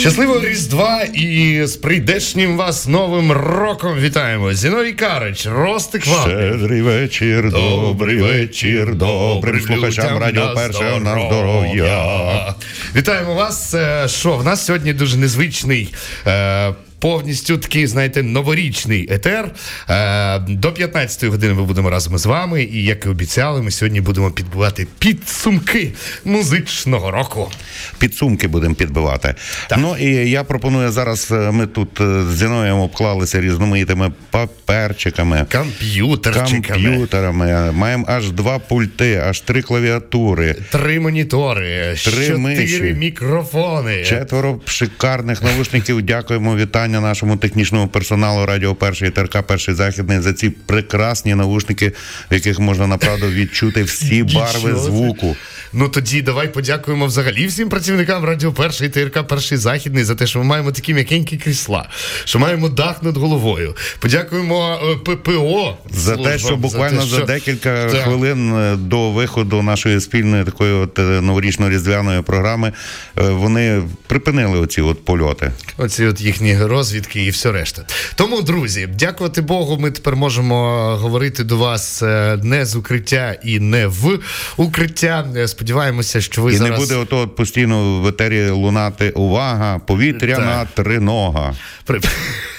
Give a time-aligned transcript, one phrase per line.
[0.00, 4.54] Щасливого Різдва і з прийдешнім вас новим роком вітаємо.
[4.54, 12.54] Зіновій Карич, Ростик Щедрий вечір, добрий вечір, добрим слухачам радіо першого на здоров'я.
[12.96, 13.74] Вітаємо вас.
[13.74, 15.94] Е, Що в нас сьогодні дуже незвичний.
[16.26, 19.50] Е, повністю такий, знаєте, новорічний етер.
[19.90, 22.62] Е, До 15-ї години ми будемо разом з вами.
[22.62, 25.92] І як і обіцяли, ми сьогодні будемо підбивати підсумки
[26.24, 27.50] музичного року.
[27.98, 29.34] Підсумки будемо підбивати.
[29.68, 29.78] Так.
[29.82, 31.28] Ну і я пропоную зараз.
[31.30, 35.46] е, Ми тут е, з Зіноєм обклалися різноманітними паперчиками.
[35.52, 37.72] Комп'ютерами.
[37.72, 42.94] Маємо аж два пульти, аж три клавіатури, Три монітори, Три чотири миші.
[42.98, 44.04] мікрофони.
[44.04, 46.02] четверо шикарних навушників.
[46.02, 51.92] Дякуємо вітання нашому технічному персоналу Радіо Перший ТРК Перший Західний за ці прекрасні навушники,
[52.30, 55.36] в яких можна направду відчути всі барви звуку.
[55.72, 60.38] Ну тоді давай подякуємо взагалі всім працівникам Радіо Перший ТРК Перший Західний за те, що
[60.38, 61.88] ми маємо такі м'якенькі крісла,
[62.24, 63.76] що маємо дах над головою.
[63.98, 70.44] Подякуємо е, ППО За те, що буквально за, декілька хвилин е, до виходу нашої спільної
[70.44, 72.72] такої от е, новорічно-різдвяної програми
[73.16, 75.52] вони припинили оці от польоти.
[75.78, 77.82] Оці от їхні розвідки і все решта.
[78.14, 80.56] Тому, друзі, дякувати Богу, ми тепер можемо
[81.00, 84.18] говорити до вас е, не з укриття і не в
[84.56, 85.26] укриття.
[85.36, 86.72] Е, Сподіваємося, що ви І зараз...
[86.72, 91.54] не буде ото постійно в етері лунати увага, повітряна тринога.
[91.84, 92.00] При...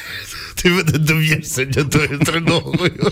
[0.56, 3.12] Ти мене доб'єшся тою триногою.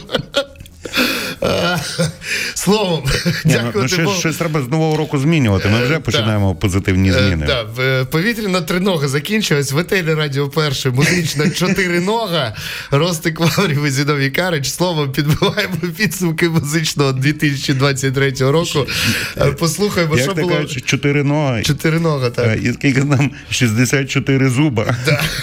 [2.54, 3.04] Словом,
[3.46, 5.70] Ні, ну, ну, щось, щось треба з нового року змінювати.
[5.70, 7.48] Ми вже Е, починаємо позитивні Е, зміни.
[8.12, 9.72] Повітряна тринога закінчилась.
[9.72, 12.56] В етері Радіо Перше музична чотиринога.
[12.92, 14.70] Ростик Лаврів і Зіновій Карич.
[14.70, 18.86] Словом, підбиваємо підсумки музичного 2023 року.
[19.38, 20.50] Е, Послухаємо, що було.
[20.50, 21.64] кажеш, чотири ноги.
[21.64, 22.48] Чотиринога, так.
[22.48, 24.96] е, І скільки нам 64 зуба.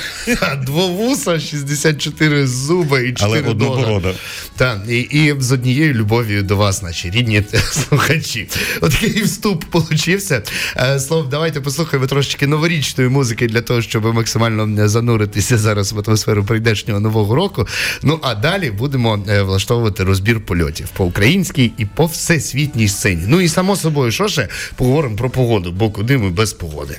[0.66, 4.12] Двовуса, 64 зуба і 4 Але одноборода.
[4.56, 8.48] Так, і, з однією любов'ю до вас, наші рідні слухачі.
[8.80, 10.42] Отакий вступ получився.
[10.76, 16.44] Е, Словом, давайте послухаємо трошечки новорічної музики для того, щоб максимально зануритися зараз в атмосферу
[16.44, 17.66] прийдешнього нового року.
[18.02, 23.22] Ну а далі будемо е, влаштовувати розбір польотів по українській і по всесвітній сцені.
[23.26, 26.98] Ну і само собою, що ще поговоримо про погоду, бо куди ми без погоди.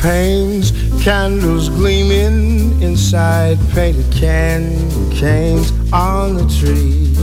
[0.00, 0.72] Panes,
[1.02, 7.14] candles gleaming inside painted candy canes on the tree.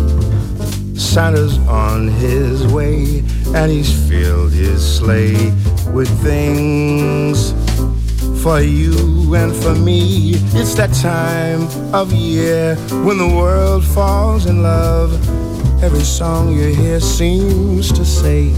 [0.98, 3.24] Santa's on his way,
[3.56, 5.52] and he's filled his sleigh
[5.92, 7.54] with things
[8.42, 10.34] for you and for me.
[10.54, 15.14] It's that time of year when the world falls in love.
[15.84, 18.52] Every song you hear seems to say,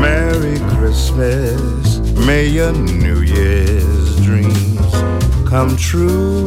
[0.00, 1.97] Merry Christmas.
[2.14, 4.92] May your New Year's dreams
[5.48, 6.46] come true.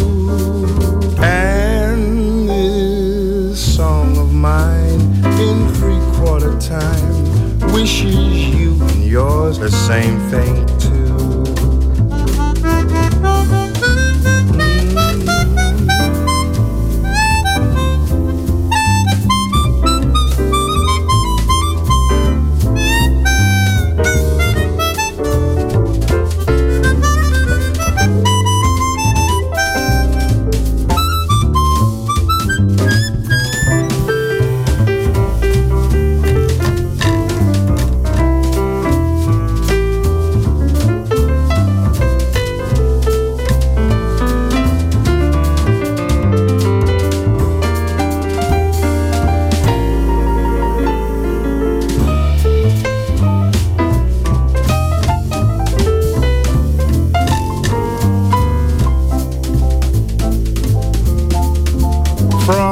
[1.20, 5.02] And this song of mine
[5.40, 11.01] in three quarter time wishes you and yours the same thing too.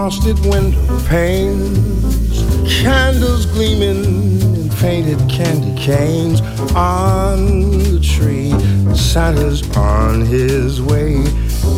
[0.10, 2.42] Frosted window panes,
[2.82, 6.42] candles gleaming in painted candy canes
[6.74, 8.50] on the tree.
[8.96, 11.18] Santa's on his way,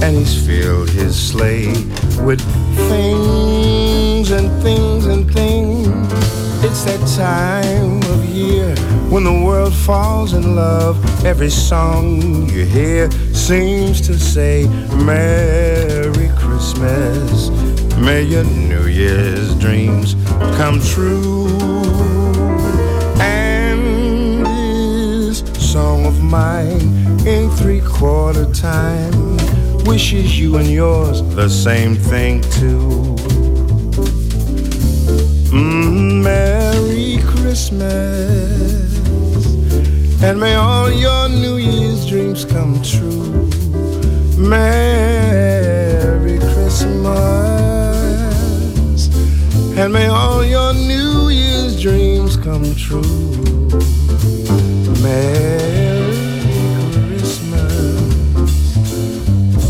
[0.01, 1.73] and he's filled his sleigh
[2.23, 2.39] with
[2.89, 5.87] things and things and things.
[6.63, 8.73] It's that time of year
[9.09, 10.95] when the world falls in love.
[11.25, 14.69] Every song you hear seems to say,
[15.03, 17.70] Merry Christmas.
[18.01, 20.15] May your New Year's dreams
[20.57, 21.47] come true.
[23.19, 25.39] And this
[25.71, 26.81] song of mine
[27.27, 29.37] in three quarter time
[29.85, 32.89] wishes you and yours the same thing too.
[35.53, 38.97] Mm, Merry Christmas,
[40.23, 43.47] and may all your New Year's dreams come true.
[44.37, 47.60] Merry Christmas
[49.81, 53.01] and may all your New Year's dreams come true.
[55.01, 56.13] Merry
[57.07, 58.43] Christmas,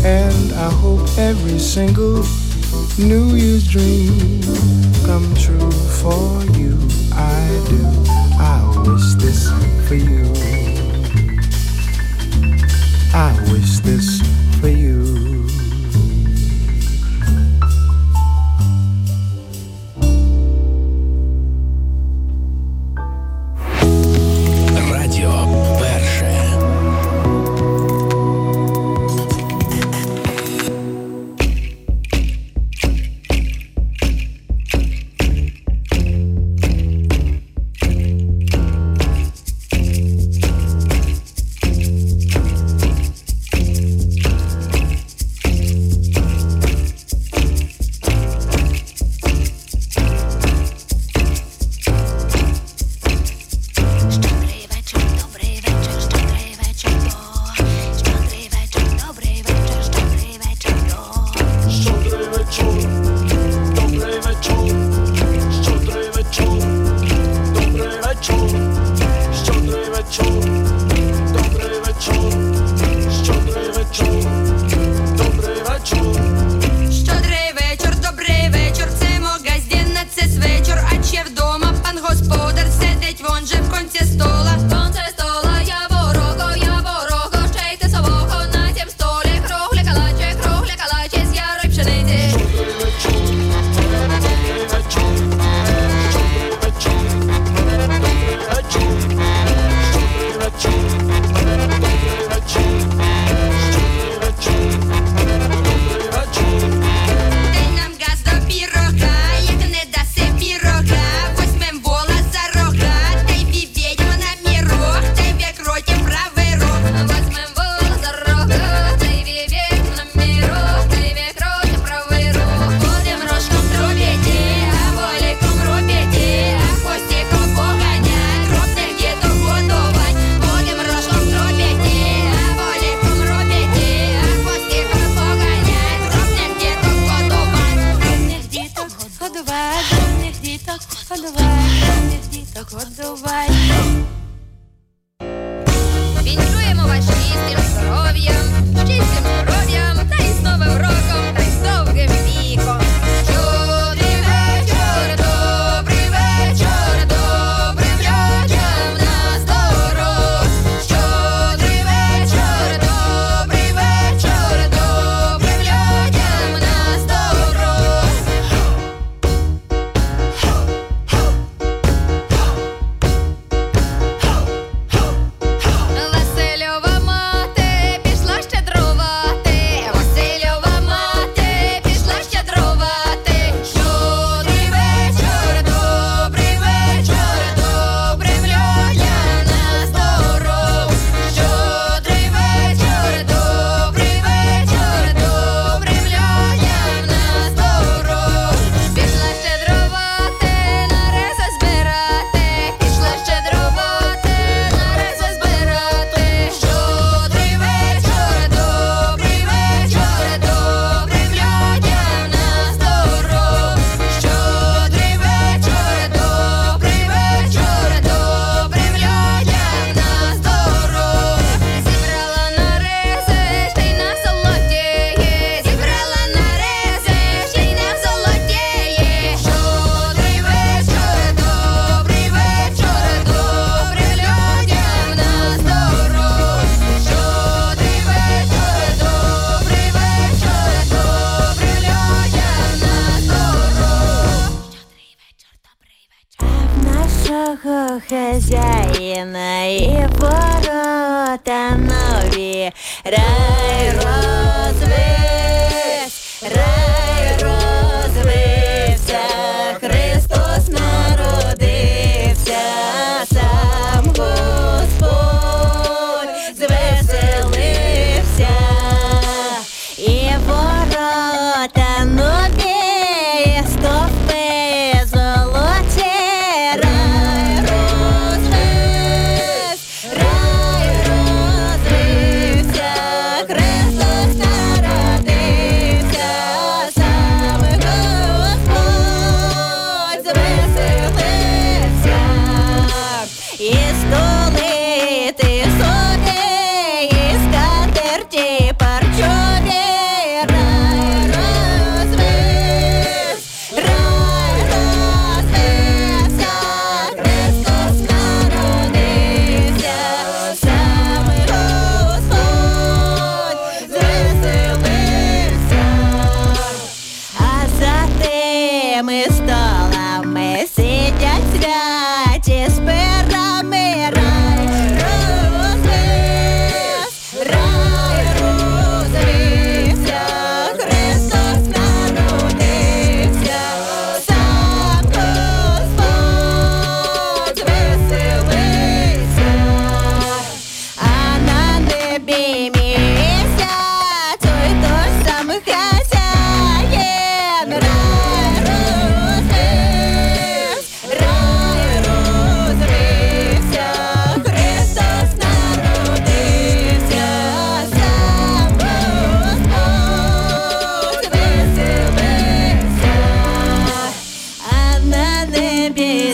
[0.04, 2.22] and I hope every single
[2.98, 4.42] New Year's dream
[5.06, 5.70] come true
[6.00, 6.76] for you.
[7.14, 7.80] I do.
[8.36, 9.50] I wish this
[9.88, 10.26] for you.
[13.14, 14.21] I wish this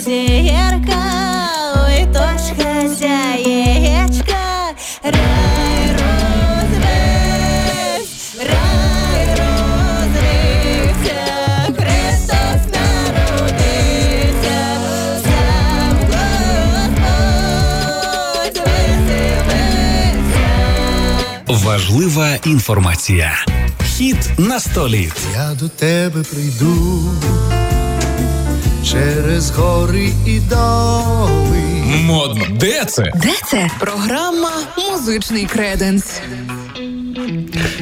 [0.00, 1.02] зірка,
[1.84, 4.42] ой, то ж хазяєчка,
[5.02, 7.18] рай розвився,
[8.38, 9.26] рай
[11.76, 14.58] Христос народився,
[15.24, 15.96] сам
[18.46, 19.66] Господь веселився.
[21.66, 23.32] Важлива інформація.
[23.84, 25.12] Хід на столі.
[25.34, 27.00] Я до тебе прийду
[28.92, 31.62] через гори і доли.
[32.04, 32.44] Модно.
[32.50, 33.12] Де це?
[33.14, 33.70] Де це?
[33.80, 34.50] Програма
[34.90, 36.20] Музичний креденс.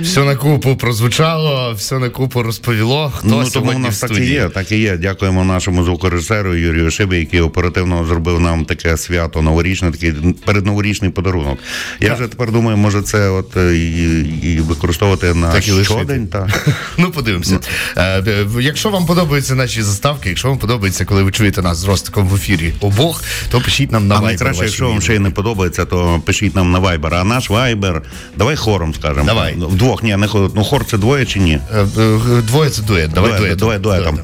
[0.02, 3.12] Все на купу прозвучало, все на купу розповіло.
[3.16, 4.96] Хто Ну, тому сьогодні в нас так і є, так і є.
[4.96, 10.12] Дякуємо нашому звукорежисеру Юрію Шибі, який оперативно зробив нам таке свято новорічне, такий
[10.44, 11.58] передноворічний подарунок.
[12.00, 14.20] Я вже тепер думаю, може це от е, і,
[14.52, 16.26] і використовувати на Так і щодень.
[16.26, 16.68] Так.
[16.98, 17.60] Ну, подивимося.
[17.96, 21.84] Е, е, Якщо вам подобаються наші заставки, якщо вам подобається, коли ви чуєте нас з
[21.84, 25.18] Ростиком в ефірі обох, то пишіть нам на А Viber найкраще, якщо вам ще й
[25.18, 27.14] не подобається, то пишіть нам на Viber.
[27.14, 28.00] А наш Viber,
[28.36, 29.26] давай хором скажемо.
[29.36, 29.56] Давай.
[29.58, 31.58] Вдвох, ні, не ну хор це двоє чи ні?
[31.74, 33.10] Е, е, Двоє це дует.
[33.10, 33.58] Давай дует.
[33.58, 34.18] дует, дуетом.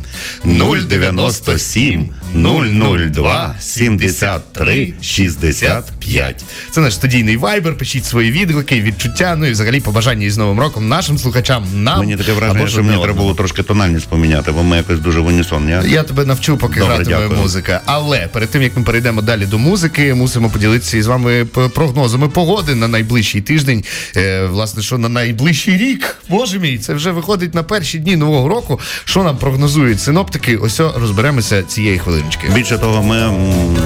[0.45, 6.45] 097 002 73 65.
[6.71, 7.77] Це наш студійний вайбер.
[7.77, 11.65] Пишіть свої відгуки, відчуття, ну і взагалі побажання із Новим роком нашим слухачам.
[11.75, 15.21] Нам Мені таке враження, що мені треба було трошки тональність поміняти, бо ми якось дуже
[15.21, 15.69] в унісон.
[15.69, 15.83] Я...
[15.83, 17.41] Я тебе навчу, поки Добре, гратиме дякую.
[17.41, 17.81] музика.
[17.87, 22.75] Але перед тим як ми перейдемо далі до музики, мусимо поділитися із вами прогнозами погоди
[22.75, 23.85] на найближчий тиждень.
[24.17, 26.17] Е, власне, що на найближчий рік.
[26.29, 28.81] Боже мій, це вже виходить на перші дні нового року.
[29.05, 30.57] Що нам прогнозують синоптики?
[30.57, 32.49] Ось розберемося цієї хвилиночки.
[32.55, 33.17] Більше того, ми.
[33.19, 33.76] м,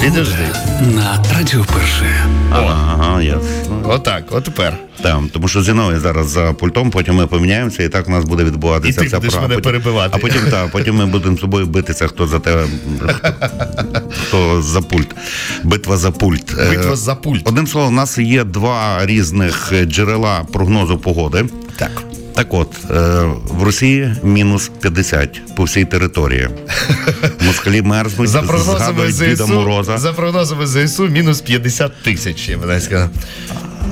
[0.00, 0.48] Підожди.
[0.94, 2.26] На радіо перше.
[2.52, 3.38] Ага, ага, я.
[3.84, 4.76] Отак, от тепер.
[5.02, 8.44] Там, тому що Зіновий зараз за пультом, потім ми поміняємося, і так у нас буде
[8.44, 10.10] відбуватися І ти вся будеш мене Потім- перебивати.
[10.14, 12.64] А потім так, потім ми будемо з тобою битися, хто за тебе,
[13.04, 13.14] хто,
[14.26, 15.14] хто за пульт.
[15.64, 16.54] Битва за пульт.
[16.60, 17.48] Е, Битва за пульт.
[17.48, 21.44] Одним словом, у нас є два різних е, джерела прогнозу погоди.
[21.76, 21.90] Так.
[22.36, 22.94] Так от, е,
[23.48, 26.48] в Росії мінус 50 по всій території.
[27.40, 29.98] Москалі мерзнуть, За прогнозами згадують Діда Мороза.
[29.98, 33.08] за прогнозами ЗСУ, мінус 50 тисяч, я би сказав.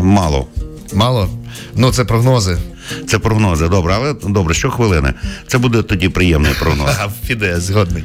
[0.00, 0.46] Мало.
[0.94, 1.28] Мало?
[1.74, 2.58] Ну, це прогнози.
[3.06, 3.68] Це прогнози.
[3.68, 5.14] Добре, але добре, що хвилини.
[5.46, 6.90] Це буде тоді приємний прогноз.
[7.00, 8.04] А піде, згодний.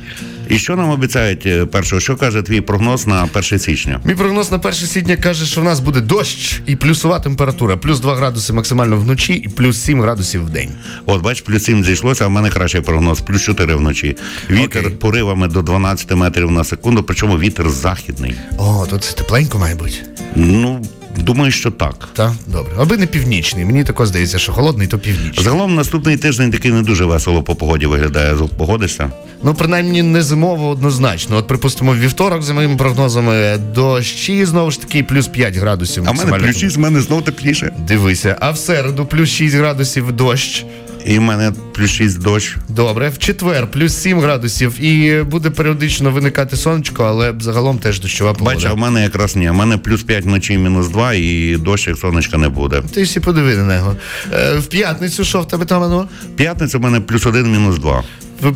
[0.50, 2.00] І що нам обіцяють е, першого?
[2.00, 4.02] Що каже твій прогноз на 1 січня?
[4.06, 7.78] Мій прогноз на 1 січня каже, що в нас буде дощ і плюсова температура.
[7.78, 10.70] Плюс 2 градуси максимально вночі і плюс 7 градусів в день.
[11.06, 14.18] От бач, плюс 7 зійшлося, а в мене кращий прогноз, плюс 4 вночі.
[14.50, 14.98] Вітер Окей.
[14.98, 18.36] поривами до 12 метрів на секунду, причому вітер західний.
[18.58, 19.94] О, тут це тепленько має бути.
[20.36, 20.82] Ну,
[21.24, 22.10] думаю, що так.
[22.14, 22.72] Так, добре.
[22.80, 23.66] Аби не північний.
[23.66, 25.44] Мені тако здається, що холодний, то північний.
[25.44, 28.36] Загалом наступний тиждень такий не дуже весело по погоді виглядає.
[28.58, 29.12] Погодишся?
[29.44, 31.38] Ну, принаймні, не зимово однозначно.
[31.38, 36.04] От, припустимо, вівторок за моїми прогнозами дощі знову ж таки плюс 5 градусів.
[36.08, 37.74] А в мене плюс 6, в мене знов тепліше.
[37.88, 40.66] Дивися, а в середу плюс 6 градусів дощ.
[41.06, 42.56] І в мене плюс 6 дощ.
[42.70, 48.34] Добре, в четвер плюс 7 градусів, і буде періодично виникати сонечко, але загалом теж дощова
[48.34, 48.56] погода.
[48.56, 49.50] Бач, а в мене якраз ні.
[49.50, 52.82] У мене плюс 5 вночі, мінус 2, і дощ, як сонечка не буде.
[52.94, 53.96] Ти всі подиви на нього.
[54.34, 58.04] Е, в п'ятницю що в тебе там В п'ятницю в мене плюс 1, мінус 2.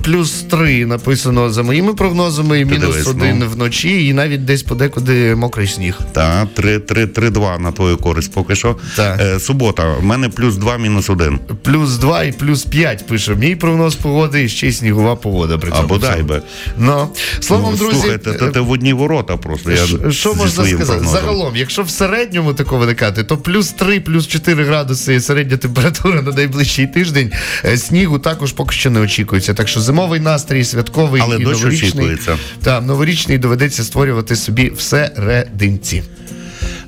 [0.03, 3.47] Плюс 3 написано за моїми прогнозами, і мінус дивись, 1 ну.
[3.47, 5.99] вночі, і навіть десь подекуди мокрий сніг.
[6.11, 8.75] Та 3, 3, 3, 2 на твою користь поки що.
[8.95, 9.19] Так.
[9.21, 11.39] Е, субота, в мене плюс 2, мінус 1.
[11.61, 15.57] Плюс 2 і плюс 5 пише мій прогноз погоди, і ще й снігова погода.
[15.57, 16.41] При цьому Або дай би.
[16.77, 17.07] Ну,
[17.39, 19.71] словом, Ну, друзі, Слухайте, то ти в одні ворота просто.
[19.71, 20.99] Я Ш- Що зі можна своїм сказати?
[20.99, 21.21] прогнозом.
[21.21, 26.31] Загалом, якщо в середньому тако виникати, то плюс 3, плюс 4 градуси середня температура на
[26.31, 27.31] найближчий тиждень.
[27.65, 29.53] Е, Снігу також поки що не очікується.
[29.53, 31.89] Так що зимовий настрій, святковий Але і дощ новорічний.
[31.91, 32.37] очікується.
[32.63, 36.03] Та, новорічний доведеться створювати собі всерединці.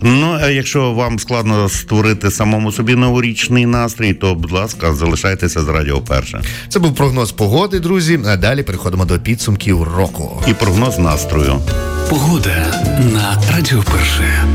[0.01, 5.67] Ну, а якщо вам складно створити самому собі новорічний настрій, то, будь ласка, залишайтеся з
[5.67, 6.41] радіо перше.
[6.69, 8.19] Це був прогноз погоди, друзі.
[8.27, 10.43] А далі переходимо до підсумків року.
[10.47, 11.59] І прогноз настрою.
[12.09, 14.45] Погода на радіо перше.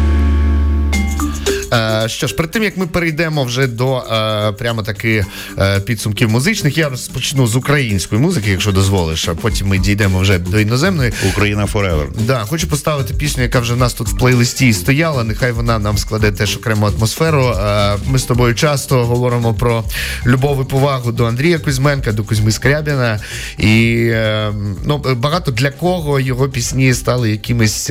[1.72, 5.24] Е, що ж, перед тим як ми перейдемо вже до е, прямо таки
[5.58, 10.38] е, підсумків музичних, я розпочну з української музики, якщо дозволиш, а потім ми дійдемо вже
[10.38, 11.12] до іноземної.
[11.28, 12.06] Україна Forever.
[12.26, 15.24] Да, хочу поставити пісню, яка вже в нас тут в плейлисті стояла.
[15.24, 17.44] Нехай вона нам складе теж окрему атмосферу.
[17.44, 19.84] Е, Ми з тобою часто говоримо про
[20.26, 23.20] любов і повагу до Андрія Кузьменка, до Кузьми Скрябіна.
[23.58, 24.52] І е,
[24.84, 27.90] ну, багато для кого його пісні стали якимись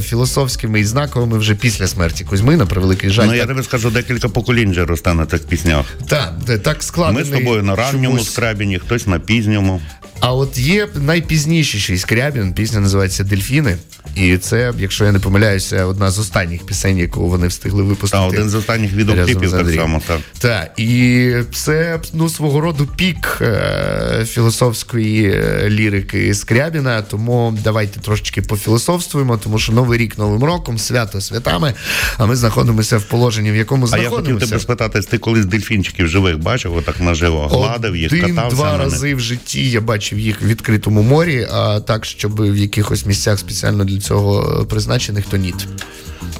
[0.00, 3.26] філософськими і знаковими вже після смерті Кузьми, на превеликий жаль.
[3.26, 5.86] Ну я Так- тобі скажу, декілька поколінь вже росте на цих піснях.
[6.08, 6.32] Так,
[6.62, 7.18] так складно.
[7.18, 8.32] Ми з тобою на ранньому чомусь.
[8.32, 9.80] скрабіні, хтось на пізньому.
[10.20, 13.76] А от є найпізніший Скрябін, пісня називається Дельфіни.
[14.16, 18.22] І це, якщо я не помиляюся, одна з останніх пісень, яку вони встигли випустити.
[18.22, 20.02] Та один з останніх відеокліпів так само.
[20.06, 20.20] Так.
[20.38, 27.02] Так, і це ну свого роду пік е, філософської е, лірики Скрябіна.
[27.02, 31.74] Тому давайте трошечки пофілософствуємо, тому що новий рік новим роком, свято святами.
[32.18, 36.08] А ми знаходимося в положенні, в якому А я хотів тебе спитати, ти колись дельфінчиків
[36.08, 40.46] живих бачив, отак наживо, гладив їх, катався Один-два рази в житті я бачив їх в
[40.46, 45.54] відкритому морі, а так, щоб в якихось місцях спеціально для цього е, призначених, то ні.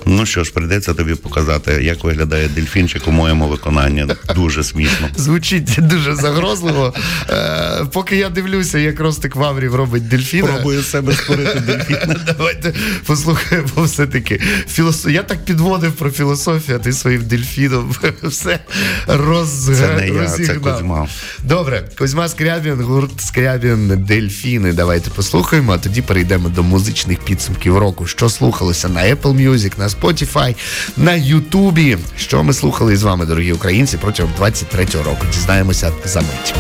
[0.08, 4.06] Ну що ж, прийдеться тобі показати, як виглядає дельфінчик у моєму виконанні.
[4.34, 5.08] Дуже смішно.
[5.16, 6.94] Звучить дуже загрозливо.
[7.30, 10.48] Е, поки я дивлюся, як Ростик Ваврів робить дельфіна.
[10.48, 12.16] Пробую себе створити дельфіна.
[12.38, 12.74] Давайте
[13.06, 14.40] послухаємо все-таки.
[14.68, 15.12] Філософ...
[15.12, 18.58] Я так підводив про філософію, а ти своїм дельфіном все
[19.06, 19.70] роз...
[19.78, 20.74] Це не я, це розігнав.
[20.74, 21.08] Кузьма.
[21.44, 24.72] Добре, Кузьма Скрябін, гурт Скрябін, Дельфіни.
[24.72, 28.06] Давайте послухаємо, а тоді перейдемо до музичних підсумків року.
[28.06, 30.54] Що слухалося на Apple Music, на Spotify,
[30.96, 31.98] на Ютубі.
[32.16, 35.26] Що ми слухали з вами, дорогі українці, протягом 23-го року.
[35.32, 36.54] Дізнаємося за мить.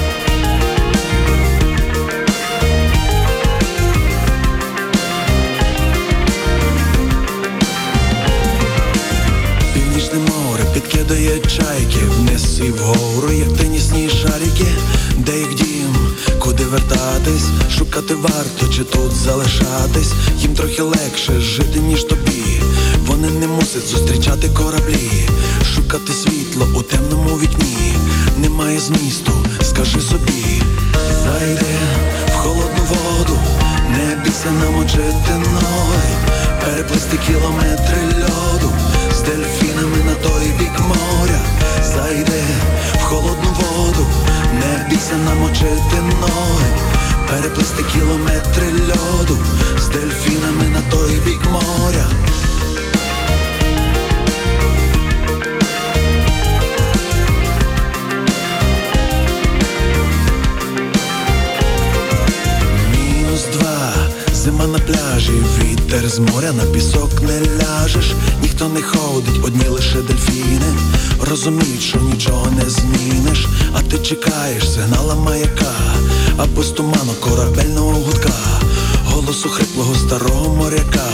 [9.74, 14.66] Північне море підкидає чайки вниз і вгору, як тенісні шарики,
[15.16, 15.65] де їх
[16.46, 22.60] куди вертатись, шукати варто чи тут залишатись, їм трохи легше жити, ніж тобі.
[23.06, 25.28] Вони не мусять зустрічати кораблі,
[25.74, 27.94] шукати світло у темному вікні.
[28.38, 29.32] Немає змісту,
[29.62, 30.62] скажи собі,
[31.24, 31.76] зайди
[32.28, 33.38] в холодну воду,
[33.90, 36.10] не бійся намочити ноги,
[36.64, 38.72] переплисти кілометри льоду
[39.26, 41.40] дельфінами на той бік моря.
[41.82, 42.42] Зайди
[42.94, 44.06] в холодну воду,
[44.52, 46.66] не бійся намочити ноги,
[47.30, 49.38] переплисти кілометри льоду
[49.78, 52.06] з дельфінами на той бік моря.
[64.46, 69.96] Зима на пляжі, вітер з моря на пісок не ляжеш, ніхто не ходить, одні лише
[69.96, 70.72] дельфіни.
[71.30, 75.74] Розуміють, що нічого не зміниш, а ти чекаєш сигнала маяка,
[76.36, 78.60] або з туману корабельного гудка,
[79.04, 81.10] голосу хриплого старого моряка.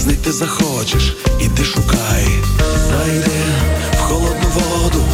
[0.00, 2.26] Знайти захочеш, іди шукай,
[2.88, 3.40] зайди
[3.92, 5.04] в холодну воду,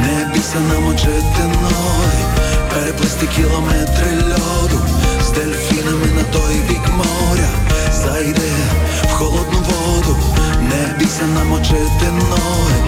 [0.00, 2.24] не бійся намочити ноги,
[2.74, 4.80] переплисти кілометри льоду
[5.26, 7.48] з дельфінами на той бік моря.
[7.92, 8.52] Зайди
[9.04, 10.16] в холодну воду,
[10.62, 12.78] не бійся намочити ноги,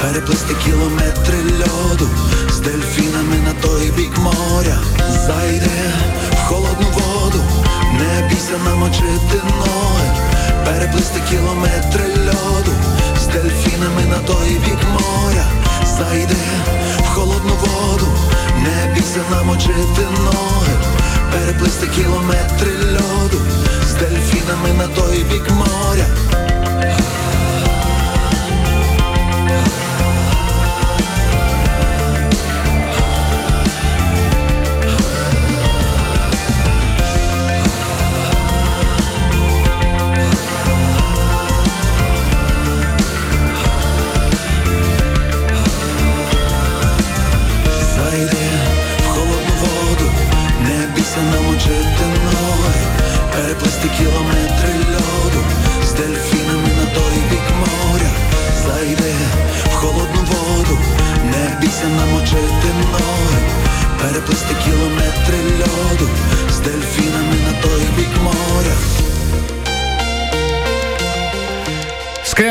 [0.00, 2.08] переплисти кілометри льоду
[2.50, 4.78] з дельфінами на той бік моря.
[5.26, 5.70] Зайди
[6.32, 7.42] в холодну воду,
[7.92, 10.08] не бійся намочити ноги,
[10.64, 12.72] переплисти кілометри льоду
[13.22, 15.44] з дельфінами на той бік моря.
[15.98, 16.36] Зайди
[16.98, 18.06] в холодну воду,
[18.64, 20.74] не бійся намочити ноги,
[21.32, 23.38] переплисти кілометри льоду
[23.86, 26.06] з дельфінами на той бік моря.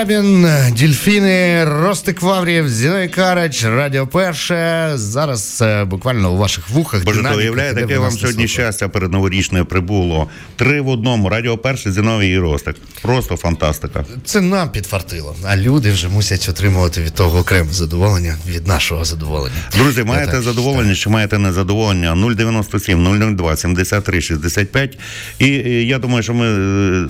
[0.03, 4.91] Скрябін, Дільфіни, Ростик Ваврів, Зіною Карач, Радіо Перше.
[4.95, 7.03] Зараз е, буквально у ваших вухах.
[7.03, 10.29] Боже, то де яке вам сьогодні щастя перед новорічною прибуло.
[10.55, 11.29] Три в одному.
[11.29, 12.75] Радіо перше, Зіновій і Ростик.
[13.01, 14.05] Просто фантастика.
[14.25, 19.55] Це нам підфартило, а люди вже мусять отримувати від того окреме задоволення, від нашого задоволення.
[19.77, 22.35] Друзі, маєте так задоволення чи маєте незадоволення?
[22.35, 24.97] 097 002 73 65.
[25.39, 27.07] І, і я думаю, що ми е,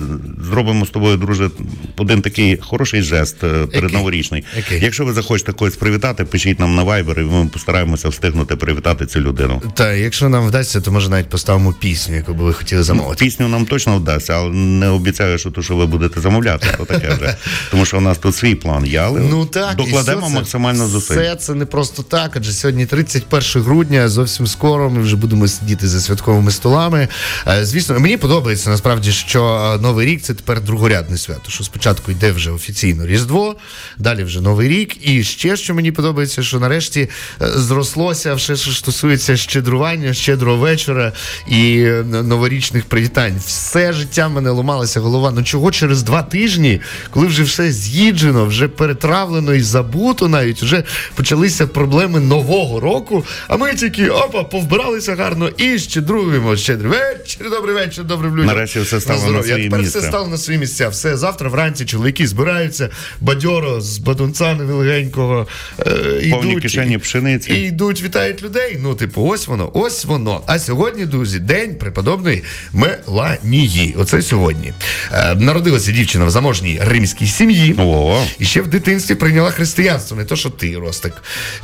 [0.50, 1.50] зробимо з тобою, друже,
[1.96, 4.44] один такий хороший жест е, передноворічний.
[4.56, 4.80] Який?
[4.84, 9.20] Якщо ви захочете когось привітати, пишіть нам на Viber, і ми постараємося встигнути привітати цю
[9.20, 9.62] людину.
[9.74, 13.24] Та якщо нам вдасться, то може навіть поставимо пісню, яку би ви хотіли замовити.
[13.24, 17.08] Пісню нам точно вдасться, але не обіцяю, що то, що ви будете замовляти, то таке
[17.08, 17.36] вже.
[17.70, 20.86] Тому що у нас тут свій план є, але Ну так, докладемо все це- максимально
[20.86, 21.14] зусиль.
[21.14, 25.88] Все це не просто так, адже сьогодні 31 грудня, зовсім скоро ми вже будемо сидіти
[25.88, 27.08] за святковими столами.
[27.48, 31.50] Е, Звісно, мені подобається насправді, що е, Новий рік це тепер другорядне свято.
[31.50, 33.56] Що спочатку йде вже офіційно Різдво,
[33.98, 35.08] далі вже Новий рік.
[35.08, 37.08] І ще що мені подобається, що нарешті е,
[37.46, 41.12] зрослося все, що стосується щедрування, щедрого вечора
[41.48, 43.36] і е, новорічних привітань.
[43.46, 45.30] Все життя мене ломалася голова.
[45.30, 50.82] Ну чого через два тижні, коли вже все з'їджено, вже перетравлено і забуто, навіть вже
[51.14, 53.24] почалися проблеми нового року.
[53.48, 56.56] А ми тільки опа, повбиралися гарно і щедруємо.
[56.56, 58.46] Щедрий вечір, добрий вечір, добрий людям.
[58.46, 59.54] Нарешті все стало на здоров'я.
[59.54, 60.88] свої Тепер все стало на свої місця.
[60.88, 62.26] Все завтра вранці чоловіки
[62.72, 62.88] збираються
[63.20, 65.46] бадьоро з бадунцями легенького.
[65.78, 65.84] Е,
[66.30, 67.52] Повні йдуть кишені пшениці.
[67.52, 68.78] І йдуть, вітають людей.
[68.82, 70.42] Ну, типу, ось воно, ось воно.
[70.46, 73.94] А сьогодні, друзі, день преподобної Меланії.
[73.98, 74.72] Оце сьогодні.
[75.12, 77.74] Е, народилася дівчина в заможній римській сім'ї.
[77.78, 81.12] О, І ще в дитинстві прийняла християнство, не то, що ти, Ростик.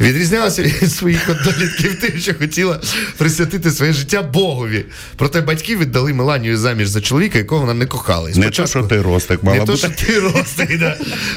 [0.01, 2.81] Відрізнялася від своїх однолітків тим, що хотіла
[3.19, 4.85] присвятити своє життя Богові.
[5.17, 8.31] Проте батьки віддали Меланію заміж за чоловіка, якого вона не кохала.
[8.31, 10.90] І не то, що ти Ростик мала не то, що ти Ростик, да.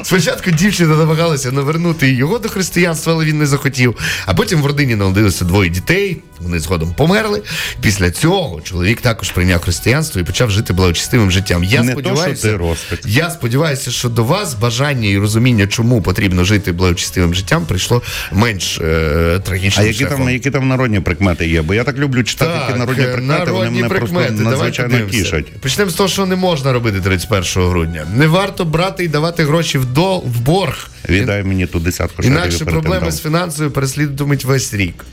[0.04, 3.96] Спочатку дівчина намагалася навернути його до християнства, але він не захотів.
[4.26, 6.22] А потім в родині народилося двоє дітей.
[6.44, 7.42] Вони згодом померли.
[7.82, 11.64] Після цього чоловік також прийняв християнство і почав жити благочестивим життям.
[11.64, 12.58] Я Не то, що сподіваюся,
[12.90, 18.02] ти я сподіваюся, що до вас бажання і розуміння, чому потрібно жити благочестивим життям, прийшло
[18.32, 20.18] менш е, А які шляхом.
[20.18, 21.62] там, які там народні прикмети є?
[21.62, 24.28] Бо я так люблю читати Так, які народні е, прикмети, вони мене прикмети.
[24.28, 25.54] просто надзвичайно тішать.
[25.54, 28.06] Почнемо з того, що не можна робити 31 грудня.
[28.16, 30.90] Не варто брати і давати гроші в, до, в борг.
[31.10, 35.06] Віддай мені ту десятку, Інакше проблеми з фінансою переслідуватимуть весь рік.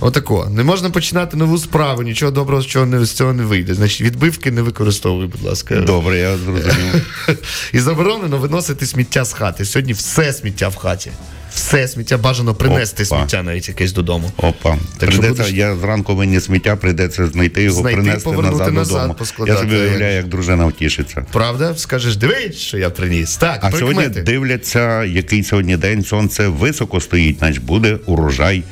[0.00, 0.48] Отако.
[0.54, 3.74] Не можна починати нову справу, нічого доброго з чого не з цього не вийде.
[3.74, 5.76] Значить, відбивки не використовуй, будь ласка.
[5.76, 7.06] Добре, я зрозумів.
[7.72, 9.64] І заборонено виносити сміття з хати.
[9.64, 11.10] Сьогодні все сміття в хаті.
[11.54, 13.16] Все сміття бажано принести Опа.
[13.18, 14.32] сміття навіть якесь додому.
[14.36, 18.58] Опа, Так що прийдеться, будеш- я зранку винні сміття, прийдеться знайти його, Знайти, принести повернути
[18.58, 19.14] назад, назад, додому.
[19.14, 21.26] поскладати, Я собі уявляю, як дружина втішиться.
[21.32, 21.74] Правда?
[21.76, 23.36] Скажеш, дивись, що я приніс.
[23.36, 23.94] Так, А прикмети.
[23.94, 28.62] сьогодні дивляться, який сьогодні день сонце високо стоїть, значить буде урожай.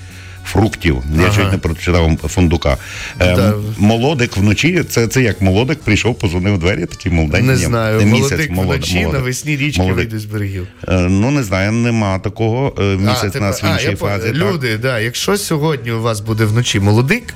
[0.46, 2.76] Фруктів, я щось не прочитав фундука.
[3.20, 3.54] Е, Да.
[3.78, 7.42] Молодик вночі, це, це як молодик прийшов, позвонив у двері, такий молоденький.
[7.48, 9.20] Не знаю, місяць, молодик молод- вночі молодик.
[9.20, 9.96] навесні річки Молодик.
[9.98, 10.66] вийдуть з берегів.
[10.88, 12.74] Е, ну не знаю, нема такого.
[12.78, 14.34] Е, Місяць а, в іншій я по- так.
[14.34, 17.34] Люди, да, якщо сьогодні у вас буде вночі молодик,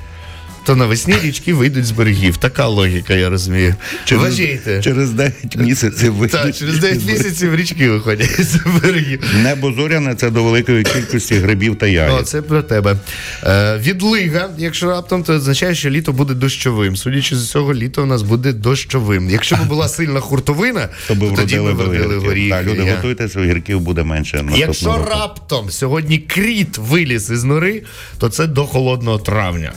[0.63, 2.37] то навесні річки вийдуть з берегів.
[2.37, 3.75] Така логіка, я розумію.
[4.11, 4.81] Вважайте.
[4.81, 6.41] через 9 місяців вийдуть.
[6.41, 9.23] Так, через 9 місяців річки виходять з берегів.
[9.43, 12.95] Небо зоряне це до великої кількості грибів та О, це про тебе.
[13.43, 16.95] Е, відлига, якщо раптом, то означає, що літо буде дощовим.
[16.95, 19.29] Судячи з цього, літо у нас буде дощовим.
[19.29, 22.49] Якщо б була сильна хуртовина, То би то тоді ми вродили горіхи.
[22.49, 24.45] Так, люди Я- готуйтеся, огірків буде менше.
[24.55, 27.83] Якщо раптом сьогодні кріт виліз із нори,
[28.17, 29.73] то це до холодного травня.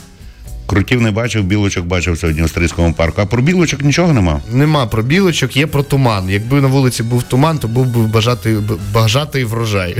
[0.66, 3.20] Крутів не бачив, білочок бачив сьогодні в Стрийському парку.
[3.22, 4.40] А про білочок нічого нема.
[4.52, 6.30] Нема про білочок, є про туман.
[6.30, 8.56] Якби на вулиці був туман, то був би бажатий,
[8.92, 9.96] бажатий врожай.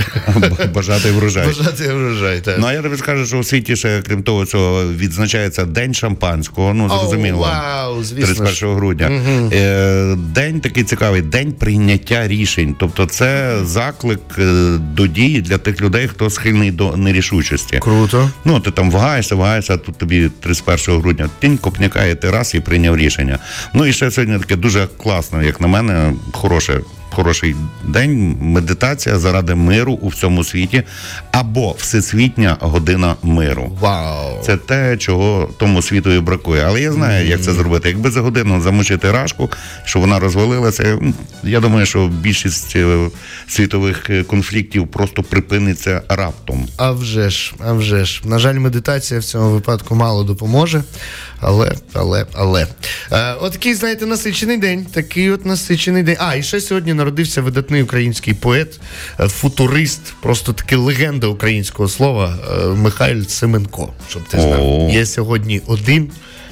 [0.73, 1.47] Бажати врожай.
[1.47, 2.55] Бажатий врожай, так.
[2.59, 6.73] Ну а я тобі скажу, що у світі ще, крім того, цього відзначається День шампанського.
[6.73, 7.39] Ну, зрозуміло.
[7.39, 9.11] вау, звісно 31 грудня.
[9.53, 12.75] Е, день такий цікавий, день прийняття рішень.
[12.79, 17.79] Тобто, це заклик е, до дії для тих людей, хто схильний до нерішучості.
[17.79, 18.29] Круто.
[18.45, 20.29] Ну, ти там вагаєшся, вагаєшся, а тут тобі
[20.61, 23.39] 31 грудня тінь копняка, і ти і прийняв рішення.
[23.73, 26.79] Ну і ще сьогодні таке дуже класне, як на мене, хороше.
[27.15, 30.83] Хороший день, медитація заради миру у всьому світі
[31.31, 33.77] або всесвітня година миру.
[33.79, 34.41] Вау.
[34.43, 36.63] Це те, чого тому світу і бракує.
[36.67, 37.89] Але я знаю, як це зробити.
[37.89, 39.51] Якби за годину замочити рашку,
[39.83, 40.99] щоб вона розвалилася,
[41.43, 43.09] я думаю, що більшість е,
[43.47, 46.67] світових е, конфліктів просто припиниться раптом.
[46.77, 48.21] А вже ж, а вже ж.
[48.25, 50.83] На жаль, медитація в цьому випадку мало допоможе.
[51.39, 52.67] Але, але, але.
[53.11, 54.85] Е, от такий, знаєте, насичений день.
[54.85, 56.17] Такий от насичений день.
[56.19, 58.79] А, і ще сьогодні народився видатний український поет,
[59.19, 63.93] е, футурист, просто таки легенда українського слова е, Михайль Семенко.
[64.09, 64.63] Щоб ти знав.
[64.63, 64.89] О.
[64.93, 66.11] Я сьогодні один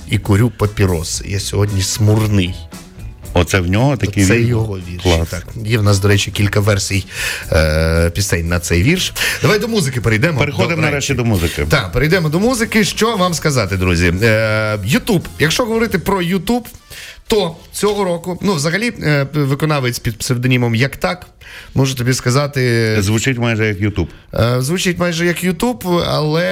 [0.10, 1.26] і курю папіроси.
[1.28, 2.56] Я сьогодні смурний.
[3.36, 4.48] Оце в нього такий Це вірш?
[4.50, 5.04] його вірш.
[5.04, 5.30] Клас.
[5.30, 5.48] Так.
[5.66, 7.06] Є в нас, до речі, кілька версій
[7.52, 9.13] е, пісень на цей вірш.
[9.42, 10.39] Давай до музики перейдемо.
[10.39, 10.86] Переходимо Добре.
[10.86, 11.66] нарешті до музики.
[11.70, 12.84] Так, перейдемо до музики.
[12.84, 14.13] Що вам сказати, друзі?
[14.24, 15.28] Е, Ютуб.
[15.39, 16.68] Якщо говорити про Ютуб,
[17.28, 21.28] то цього року, ну, взагалі, е, виконавець під псевдонімом Як так,
[21.76, 22.96] можу тобі сказати.
[23.00, 24.10] Звучить майже як Ютуб.
[24.34, 26.46] Е, Звучить майже як Ютуб, але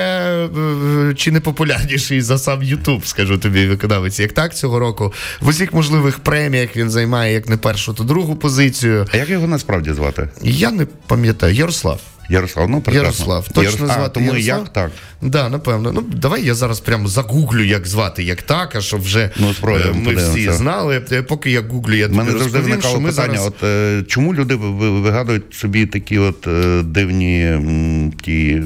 [1.09, 5.13] е, чи не популярніший за сам Ютуб, скажу тобі, виконавець як так цього року.
[5.41, 9.07] В усіх можливих преміях він займає як не першу, то другу позицію.
[9.13, 10.29] А як його насправді звати?
[10.41, 12.01] Я не пам'ятаю, Ярослав.
[12.31, 13.03] Ярослав, ну прекрасно.
[13.33, 13.95] Ярослав, точно Яр...
[13.95, 14.59] звати а, тому Ярослав?
[14.59, 14.91] як так?
[15.21, 15.91] Да, напевно.
[15.91, 19.93] Ну давай я зараз прямо загуглю, як звати, як так, а щоб вже Ну, спробуємо,
[19.93, 21.01] ми ми всі знали.
[21.11, 23.47] Е, Поки я гуглю, я У мене завжди виникало питання: зараз...
[23.47, 28.63] от е, чому люди ви- ви- вигадують собі такі от е, дивні м, ті е?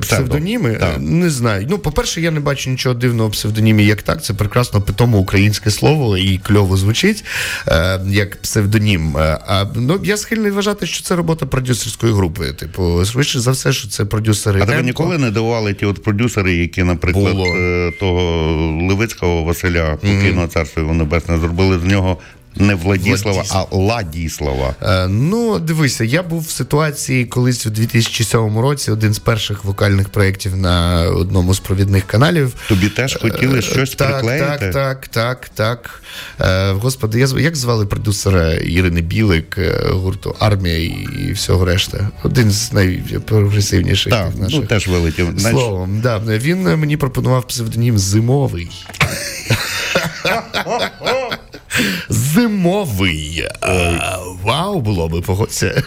[0.00, 0.94] Псевдоніми Так.
[0.96, 1.66] Е, не знаю.
[1.70, 4.22] Ну, по-перше, я не бачу нічого дивного в псевдонімі, як так.
[4.24, 7.24] Це прекрасно питомо українське слово і кльово звучить
[7.68, 9.16] е, як псевдонім.
[9.16, 12.52] Е, А ну я схильний вважати, що це робота продюсерської групи.
[12.52, 14.60] Типу, швидше за все, що це продюсери.
[14.62, 17.46] А тебе ніколи не дивували ті от продюсери, які, наприклад, Було.
[17.56, 18.20] е, того
[18.88, 22.18] Левицького Василя покійного царства його небесне, зробили з нього
[22.56, 24.74] не Владіслава, а Ладіслава.
[24.82, 28.90] Е, Ну, дивися, я був в ситуації колись у 2007 році.
[28.90, 32.52] Один з перших вокальних проєктів на одному з провідних каналів.
[32.68, 34.46] Тобі теж хотіли щось Е, так, приклеїти?
[34.48, 36.02] Так, так, так, так.
[36.40, 40.78] Е, Господи, я як звали продюсера Ірини Білик, е, гурту Армія
[41.28, 42.08] і всього решта.
[42.22, 44.60] Один з найпрогресивніших Так, наших.
[44.60, 45.28] ну теж вилетів.
[45.40, 48.70] Словом, да, він е, мені пропонував псевдонім Зимовий.
[52.08, 53.48] Зимовий.
[53.60, 55.82] А, Вау, було би погодься.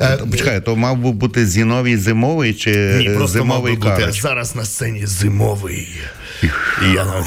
[0.00, 4.04] е, почекай, то мав би бути Зіновій зимовий чи Ні, просто зимовий мав би бути.
[4.08, 5.88] А зараз на сцені зимовий.
[6.82, 7.24] І я там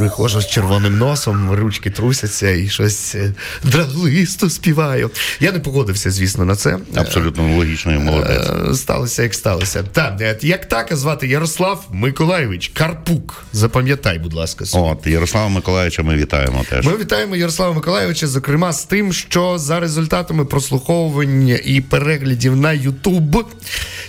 [0.00, 3.32] виходжу з червоним носом, ручки трусяться і щось е,
[3.64, 5.10] драглисто співаю.
[5.40, 6.78] Я не погодився, звісно, на це.
[6.94, 8.50] Абсолютно логічно і молодець.
[8.70, 9.82] Е, Сталося, як сталося.
[9.82, 13.44] Так, е, як так звати Ярослав Миколайович Карпук.
[13.52, 14.84] Запам'ятай, будь ласка, собі.
[14.84, 16.86] От, Ярослава Миколаївича ми вітаємо теж.
[16.86, 23.46] Ми вітаємо Ярослава Миколайовича, зокрема, з тим, що за результатами прослуховування і переглядів на Ютуб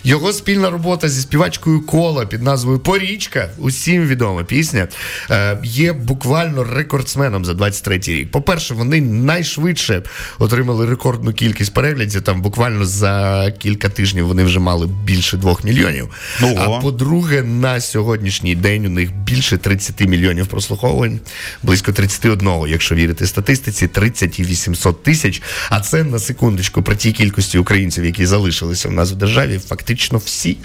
[0.03, 4.87] його спільна робота зі співачкою Кола під назвою Порічка, усім відома пісня,
[5.31, 8.31] е, є буквально рекордсменом за 23 рік.
[8.31, 10.03] По-перше, вони найшвидше
[10.39, 12.21] отримали рекордну кількість переглядів.
[12.21, 16.09] Там буквально за кілька тижнів вони вже мали більше двох мільйонів.
[16.43, 16.77] Ого.
[16.77, 21.19] А по-друге, на сьогоднішній день у них більше 30 мільйонів прослуховувань,
[21.63, 25.41] близько 31, якщо вірити статистиці, 30 і 800 тисяч.
[25.69, 30.17] А це на секундочку про ті кількості українців, які залишилися в нас в державі, фактично
[30.17, 30.57] всі.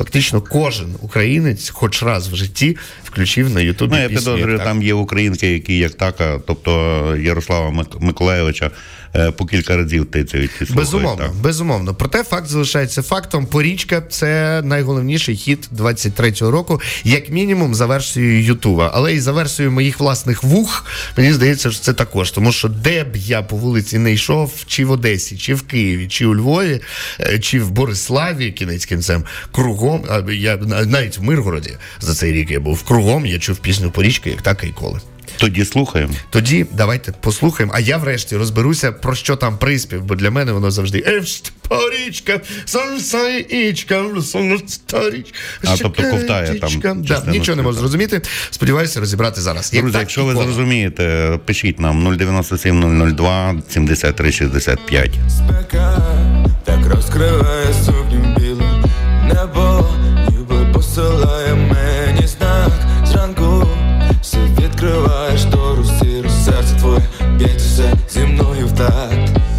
[0.00, 3.92] Фактично кожен українець, хоч раз в житті, включив на Ютубі.
[3.96, 6.70] Ну, я підозрюю, там є українки, які як така, тобто
[7.16, 10.76] Ярослава Мик- Миколаєвича е, по кілька разів тицяють і слухають.
[10.76, 11.34] Безумовно, так.
[11.34, 11.94] безумовно.
[11.94, 13.46] Проте факт залишається фактом.
[13.46, 18.90] Порічка це найголовніший хіт 23-го року, як мінімум, за версією Ютуба.
[18.94, 22.30] Але і за версією моїх власних вух, мені здається, що це також.
[22.30, 26.08] Тому що де б я по вулиці не йшов, чи в Одесі, чи в Києві,
[26.08, 26.80] чи у Львові,
[27.20, 32.60] е, чи в Бориславі, кінець кінцем, кругом, я навіть в Миргороді за цей рік я
[32.60, 35.00] був кругом, я чув пісню Порічка, як так і коли.
[35.36, 36.12] Тоді слухаємо.
[36.30, 40.70] Тоді давайте послухаємо, а я врешті розберуся, про що там приспів, бо для мене воно
[40.70, 45.38] завжди «Еш, порічка, сонцаїчка, сонцарічка».
[45.64, 48.22] А, тобто ковтає там Да, нічого не можу зрозуміти.
[48.50, 49.74] Сподіваюся розібрати зараз.
[49.74, 55.10] Як Друзі, так якщо ви зрозумієте, пишіть нам 097 002 73 65.
[55.28, 56.02] спека
[56.64, 58.64] так розкриває сукню білу
[59.28, 59.88] небо,
[60.30, 62.70] ніби посилає мені знак
[63.04, 63.68] зранку.
[64.22, 65.19] Все відкриває
[67.40, 69.49] б'ється зі мною в такт.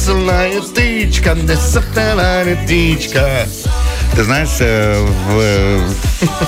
[0.00, 3.46] Соцельна тичка, не соцельна тичка.
[4.16, 4.96] Ти знаєш, е,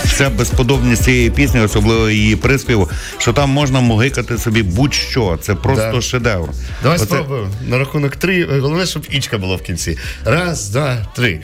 [0.05, 5.39] вся безподобність цієї пісні, особливо її приспіву, що там можна могикати собі будь-що.
[5.43, 6.01] Це просто Да.
[6.01, 6.49] шедевр.
[6.83, 7.49] Давай Оце- спробуємо.
[7.69, 8.61] На рахунок три.
[8.61, 9.99] Головне, щоб ічка була в кінці.
[10.25, 11.41] Раз, два, три.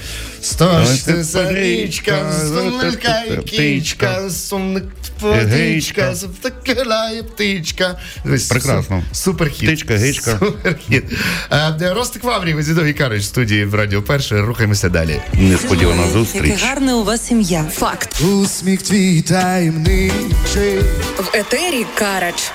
[0.53, 0.85] Сто
[1.25, 4.85] це річка, сонника і птичка, сонник
[5.21, 7.99] водичка, завтакляє птичка.
[8.23, 8.97] Прекрасно.
[8.97, 9.69] су- Суперхіт.
[9.69, 10.39] Птичка, гичка.
[10.39, 11.05] Суперхіт.
[11.79, 14.41] Де Ростик Ваврів, Зідов Вікарович в студії в Радіо Перше.
[14.41, 15.21] Рухаємося далі.
[15.33, 16.63] Несподівана Яке зустріч.
[16.63, 17.65] гарне у вас ім'я.
[17.75, 18.21] Факт.
[18.21, 20.79] Усміх твій таємничий.
[21.19, 22.51] В етері Карач.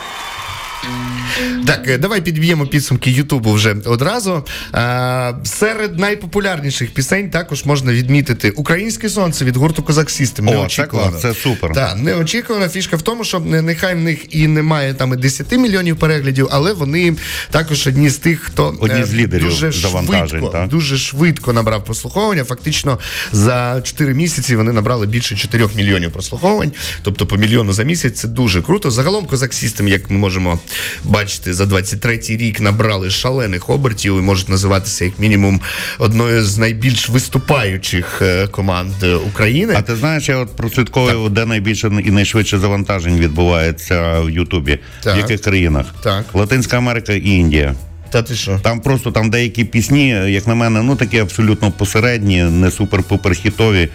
[1.66, 4.46] Так, е, давай підб'ємо підсумки Ютубу вже одразу.
[4.72, 10.48] А, серед найпопулярніших пісень також можна відмітити Українське сонце від гурту Козак Сістем.
[10.48, 11.18] О, Неочікувано.
[11.18, 11.72] це це супер.
[11.74, 16.48] Так, неочікувана фішка в тому, що нехай в них і немає там 10 мільйонів переглядів,
[16.52, 17.16] але вони
[17.52, 20.70] також одні з тих, хто Одні е, з лідерів дуже швидко, так?
[20.70, 22.44] дуже швидко набрав прослуховування.
[22.44, 23.00] Фактично
[23.32, 26.72] за 4 місяці вони набрали більше 4 мільйонів прослуховувань.
[27.02, 28.92] Тобто по мільйону за місяць це дуже круто.
[28.92, 30.60] Загалом Козак Сістем, як ми можемо
[31.04, 35.62] бачити, за 23-й рік набрали шалених обертів і можуть називатися як мінімум
[36.00, 38.94] одною з найбільш виступаючих е, команд
[39.28, 39.74] України.
[39.78, 44.80] А ти знаєш, я от прослідковую, де найбільше і найшвидше завантажень відбувається в Ютубі.
[45.04, 45.16] Так.
[45.16, 45.86] В яких країнах?
[46.04, 46.26] Так.
[46.34, 47.76] Латинська Америка і Індія.
[48.14, 48.60] Та ти що?
[48.64, 53.90] Там просто там деякі пісні, як на мене, ну такі абсолютно посередні, не супер-пупер хітові.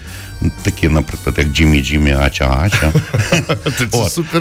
[0.62, 2.92] Такі, наприклад, як Джиммі Джиммі Ача Ача.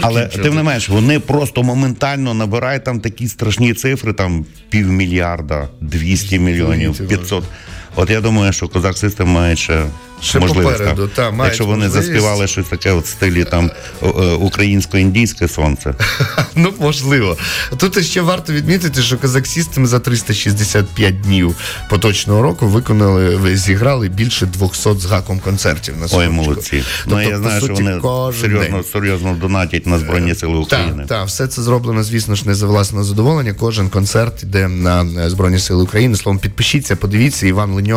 [0.00, 6.38] Але тим не менш, вони просто моментально набирають там такі страшні цифри, там півмільярда, 200
[6.38, 7.44] мільйонів, 500.
[8.00, 9.84] От я думаю, що козак систем має ще,
[10.22, 10.72] Ще можливість.
[10.78, 12.06] попереду, та, мають Якщо вони можливість.
[12.12, 13.70] заспівали щось таке от в стилі там
[14.02, 15.94] е, е, українсько-індійське сонце.
[16.60, 17.36] Ну, можливо.
[17.76, 21.54] Тут ще варто відмітити, що Козак Сістем за 365 днів
[21.90, 26.42] поточного року виконали, зіграли більше 200 з гаком концертів на Ой, секундочку.
[26.44, 26.82] молодці.
[27.04, 28.00] Тобто, ну я по знаю, що вони
[28.40, 28.84] серйозно, день.
[28.92, 30.98] серйозно донатять на Збройні Сили України.
[30.98, 33.54] Так, так, все це зроблено, звісно ж, не за власне задоволення.
[33.58, 36.16] Кожен концерт йде на е, Збройні Сили України.
[36.16, 37.46] Словом, підпишіться, подивіться.
[37.46, 37.87] Іван Леньо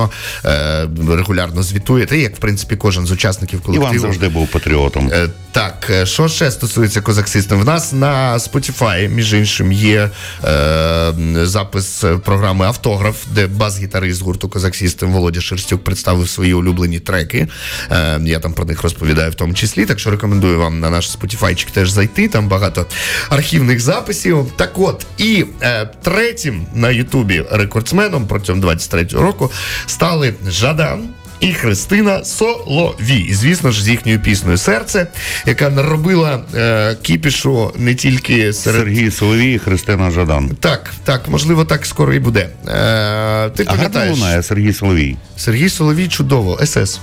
[0.46, 2.06] е, регулярно звітує.
[2.06, 3.94] Та як в принципі кожен з учасників колективу.
[3.94, 5.10] Іван завжди був патріотом.
[5.14, 7.60] Е, Так, е, що ще стосується Козак Систем?
[7.60, 10.10] В нас на Spotify, між іншим, є
[10.44, 17.48] е, запис програми Автограф, де бас-гітарист гурту Козак Систем Володя Шерстюк представив свої улюблені треки.
[17.92, 19.86] Е, я там про них розповідаю в тому числі.
[19.86, 22.28] Так що рекомендую вам на наш Spotify теж зайти.
[22.28, 22.86] Там багато
[23.30, 24.52] архівних записів.
[24.56, 29.52] Так от, і е, третім на Ютубі рекордсменом протягом 23-го року
[29.86, 31.10] стали Жадан
[31.42, 33.34] і Христина Соловій.
[33.34, 35.08] Звісно ж, з їхньою піснею Серце,
[35.46, 38.80] яка наробила е, кіпішу не тільки серед.
[38.80, 40.50] Сергій Соловій і Христина Жадан.
[40.60, 42.40] Так, так, можливо, так скоро і буде.
[42.68, 45.18] Е, ти А пам'ятаєш, лунає Сергій Соловій.
[45.38, 47.00] Сергій Соловій чудово, СС.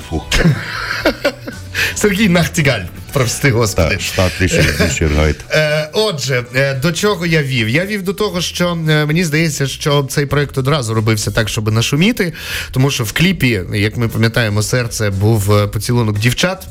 [1.94, 3.98] Сергій Нахтігаль, прости господи.
[4.00, 4.32] штат.
[5.50, 7.68] Е, отже, е, до чого я вів?
[7.68, 11.72] Я вів до того, що е, мені здається, що цей проект одразу робився так, щоб
[11.72, 12.32] нашуміти,
[12.70, 16.66] тому що в кліпі, як ми пам'ятаємо, серце був е, поцілунок дівчат.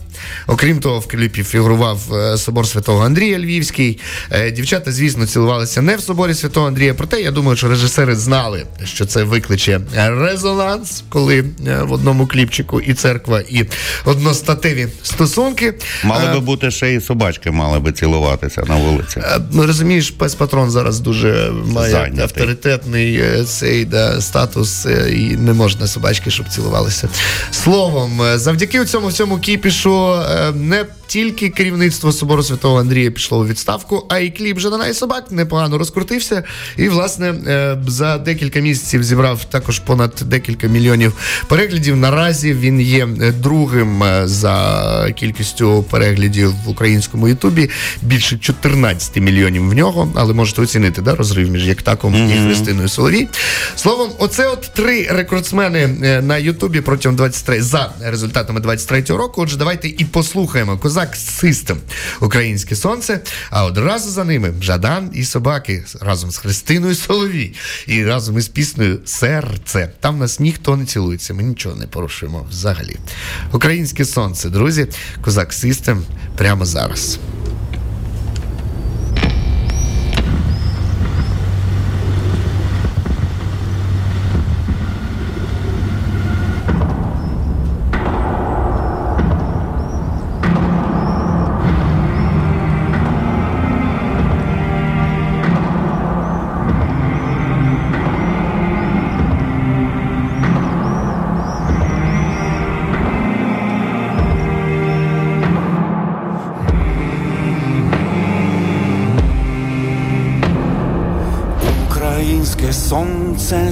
[0.48, 4.00] Окрім того, в кліпі фігурував е, собор святого Андрія Львівський.
[4.32, 6.94] Е, Дівчата, звісно, цілувалися не в соборі святого Андрія.
[6.94, 12.82] Проте я думаю, що режисери знали, що це викличе резонанс, коли е, в одному кліпчику
[12.82, 13.66] і церква, і
[14.06, 15.74] одностатеві стосунки.
[16.04, 19.22] Мали би бути ще і собачки, мали би цілуватися на вулиці.
[19.52, 22.24] Ну, розумієш, пес патрон зараз дуже має Зайнятий.
[22.24, 27.10] авторитетний цей да, статус, і не можна собачки, щоб цілувалися.
[27.52, 30.11] Словом, завдяки цьому всьому кіпішу
[30.56, 35.32] не тільки керівництво собору святого Андрія пішло у відставку, а й кліп Жадана і собак
[35.32, 36.44] непогано розкрутився.
[36.78, 41.14] І, власне, е, за декілька місяців зібрав також понад декілька мільйонів
[41.48, 41.98] переглядів.
[41.98, 47.70] Наразі він є е, другим е, за кількістю переглядів в українському Ютубі.
[48.02, 53.28] Більше 14 мільйонів в нього, але можете оцінити да, розрив між Яктаком і Христиною Соловій.
[53.76, 55.88] Словом, оце от три рекордсмени
[56.22, 59.42] на Ютубі протягом 23 за результатами 23-го року.
[59.42, 60.78] Отже, давайте і послухаємо.
[60.78, 61.78] Козак Козак Систем,
[62.22, 63.20] Українське сонце.
[63.50, 67.54] А одразу за ними Жадан і собаки разом з Христиною Соловій.
[67.88, 69.92] І разом із піснею Серце.
[70.00, 71.34] Там нас ніхто не цілується.
[71.34, 72.98] Ми нічого не порушуємо взагалі.
[73.52, 74.88] Українське сонце, друзі,
[75.22, 76.04] Козак Систем
[76.38, 77.20] прямо зараз.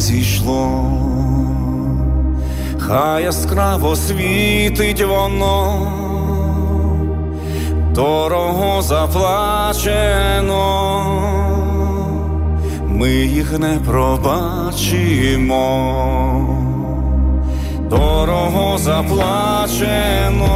[0.09, 0.91] Зійшло,
[2.79, 5.87] хай яскраво світить воно,
[7.95, 10.55] дорого заплачено,
[12.87, 15.65] ми їх не пробачимо,
[17.89, 20.51] дорого заплачено,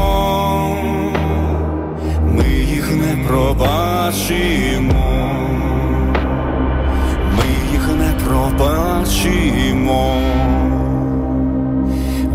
[2.25, 5.03] ми їх не пробачимо
[8.33, 10.15] пробачимо.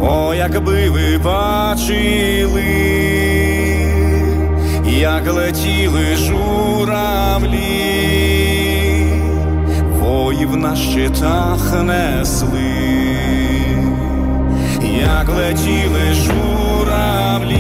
[0.01, 2.65] О, якби ви бачили,
[4.87, 7.59] як летіли журавлі,
[10.01, 12.61] воїв на щитах несли,
[15.01, 17.59] як летіли журавлі,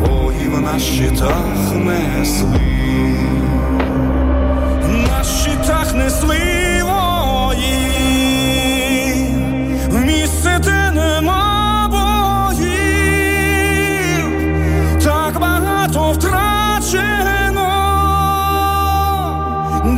[0.00, 2.67] воїв на щитах несли
[16.88, 17.68] втрачено,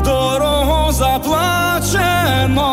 [0.04, 2.70] дорого заплачено,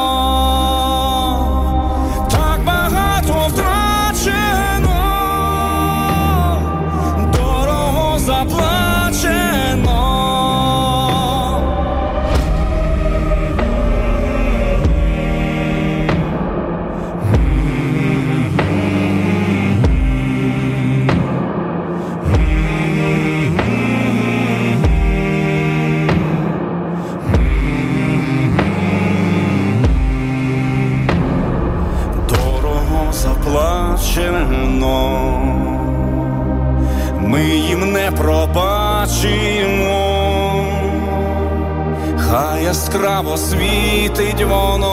[42.67, 44.87] яскраво світить воно,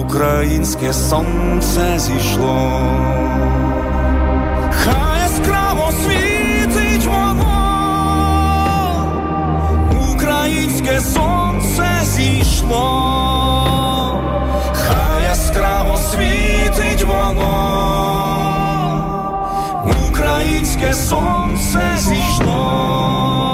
[0.00, 2.80] українське сонце зійшло,
[4.70, 7.54] хай яскраво світить воно,
[10.14, 12.86] українське сонце зійшло,
[14.72, 17.54] хай яскраво світить воно,
[20.08, 23.53] українське сонце зійшло,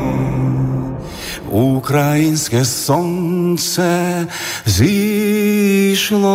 [1.52, 4.26] Українське сонце
[4.66, 6.28] зійшло.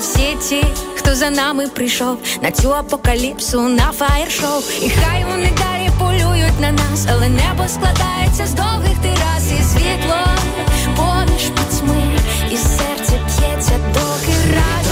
[0.00, 4.60] Всі ті, хто за нами прийшов на цю апокаліпсу, на фаєр-шоу.
[4.82, 10.16] І хай вони далі полюють на нас, але небо складається з довгих терас і світло
[10.96, 12.18] поміж пітьми,
[12.50, 14.85] і серце п'ється, доки разом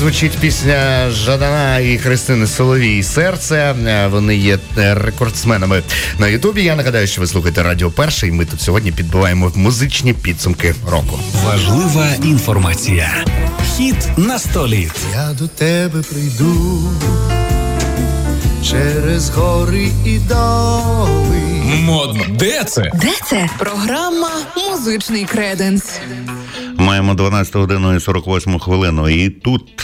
[0.00, 3.56] звучить пісня Жадана і Христини Соловій Серце.
[3.86, 5.82] Е, Вони є е, рекордсменами
[6.18, 6.62] на Ютубі.
[6.62, 8.32] Я нагадаю, що ви слухаєте Радіо Перший.
[8.32, 11.18] Ми тут сьогодні підбиваємо музичні підсумки року.
[11.44, 13.24] Важлива інформація.
[13.76, 14.90] Хіт на столі.
[15.12, 16.80] Я до тебе прийду
[18.70, 21.40] через гори і доли.
[21.82, 22.22] Модно.
[22.28, 22.82] Де це?
[22.82, 23.48] Де це?
[23.58, 24.30] Програма
[24.70, 25.84] Музичний креденс.
[26.76, 29.08] Маємо 12 годину і 48 хвилину.
[29.08, 29.79] І тут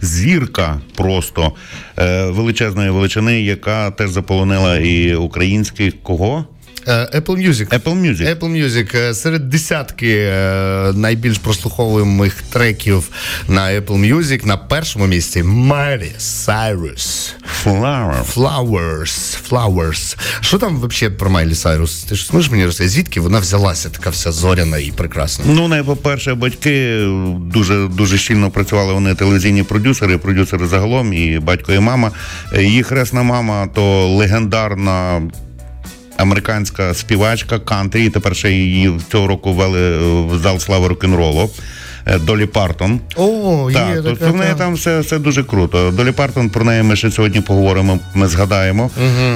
[0.00, 1.52] зірка просто
[1.98, 6.44] е, величезної величини, яка теж заполонила і українських кого?
[6.86, 7.68] Е, Apple Music.
[7.68, 8.38] Apple Music.
[8.38, 10.32] Apple Music е, серед десятки
[10.94, 13.08] найбільш прослуховуємих треків
[13.48, 17.17] на Apple Music на першому місці Miley Cyrus.
[17.64, 18.34] Flower.
[18.34, 19.38] Flowers.
[19.50, 20.16] Flowers.
[20.40, 22.04] Що там взагалі про Майлі Сайрус?
[22.04, 25.44] Ти ж можеш мені розказати, звідки вона взялася така вся зоряна і прекрасна?
[25.48, 27.04] Ну, най, по-перше, батьки
[27.40, 32.10] дуже дуже щільно працювали вони телевізійні продюсери, продюсери загалом, і батько, і мама.
[32.52, 35.22] Е, Їх хресна мама то легендарна.
[36.16, 41.50] Американська співачка кантрі, і тепер ще її цього року ввели в зал слави рок-н-ролу.
[42.06, 43.00] Е, Долі Партон.
[43.16, 44.30] О, Так, є то така.
[44.30, 44.58] в неї та.
[44.58, 45.90] там все, все дуже круто.
[45.96, 47.98] Долі Партон про неї ми ще сьогодні поговоримо.
[48.14, 48.90] Ми згадаємо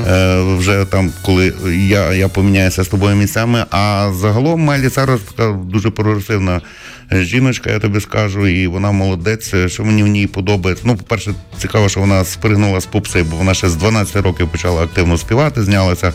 [0.09, 1.53] е, вже там, коли
[1.89, 3.65] я, я поміняюся з тобою місцями.
[3.71, 6.61] А загалом Майлі Сайрус така дуже прогресивна
[7.13, 9.55] жіночка, я тобі скажу, і вона молодець.
[9.55, 10.85] Е, Що мені в ній подобається.
[10.87, 14.83] Ну, по-перше, цікаво, що вона спригнула з попси, бо вона ще з 12 років почала
[14.83, 16.13] активно співати, знялася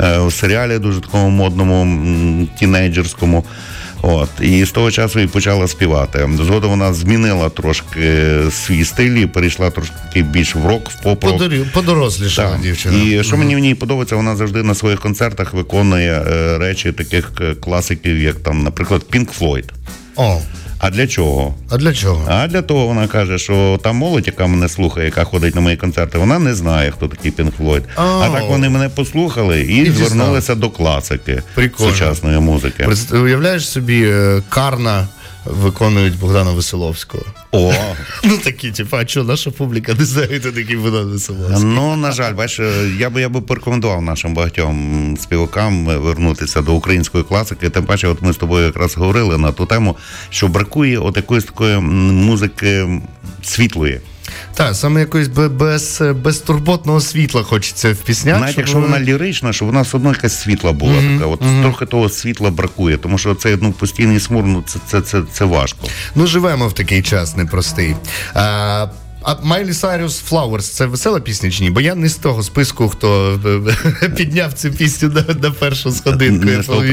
[0.00, 3.44] е, в серіалі дуже такому модному, тінейджерському.
[4.04, 6.28] От, і з того часу і почала співати.
[6.36, 11.42] Згодом вона змінила трошки свій стиль і перейшла трошки більш в рок, в поп-рок.
[11.72, 12.60] Подорослішала Так.
[12.60, 13.02] дівчина.
[13.02, 17.32] І що мені в ній подобається, вона завжди на своїх концертах виконує е, речі таких
[17.40, 19.64] е, класиків, як там, наприклад, Pink Floyd.
[20.16, 20.40] О,
[20.82, 21.54] А для чого?
[21.70, 22.24] а для чого?
[22.28, 25.76] А для того вона каже, що та молодь, яка мене слухає, яка ходить на мої
[25.76, 27.82] концерти, вона не знає, хто такий Пінк Флойд.
[27.96, 31.92] А так вони мене послухали і, І звернулися до класики Прикольно.
[31.92, 32.88] сучасної музики.
[33.12, 35.08] Уявляєш собі, е, Карна
[35.44, 37.24] виконують Богдана Веселовського.
[37.52, 37.72] О,
[38.24, 41.64] Ну такі, типу, а що наша публіка не знає, хто такий не Веселовський.
[41.64, 42.66] Ну, на жаль, бачиш,
[42.98, 47.70] я би я би порекомендував нашим багатьом співакам вернутися до української класики.
[47.70, 49.96] Тим паче, от ми з тобою якраз говорили на ту тему,
[50.30, 53.00] що бракує от якоїсь такої музики
[53.42, 54.00] світлої.
[54.54, 58.40] Так, саме якоїсь бе- без, безтурботного світла хочеться в піснях.
[58.40, 61.26] Навіть щоб якщо вона лірична, щоб вона все одно якась світла була така.
[61.26, 65.22] От трохи того світла бракує, тому що це ну, постійний смур, ну це, це, це,
[65.32, 65.88] це важко.
[66.14, 67.96] Ну, живемо в такий час непростий.
[68.34, 68.86] А,
[69.24, 71.70] а Майлі Сайрус Flowers це весела пісня чи ні?
[71.70, 73.40] Бо я не з того списку, хто
[74.16, 76.46] підняв цю пісню на, на першу сходинку.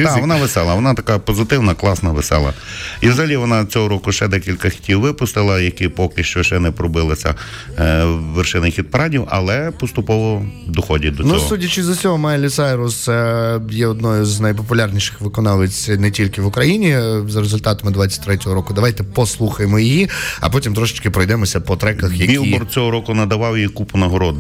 [0.03, 2.53] Так, вона весела, вона така позитивна, класна, весела.
[3.01, 7.36] І взагалі вона цього року ще декілька хітів випустила, які поки що ще не пробилися
[7.80, 11.36] е, вершини хіт-парадів, але поступово доходять до цього.
[11.36, 16.45] Ну, судячи з усього, Майлі Сайрус е, є одною з найпопулярніших виконавиць не тільки в
[16.45, 18.73] Україні е, за результатами 23-го року.
[18.73, 20.09] Давайте послухаємо її,
[20.39, 24.36] а потім трошечки пройдемося по треках, які Білборд цього року надавав їй купу нагород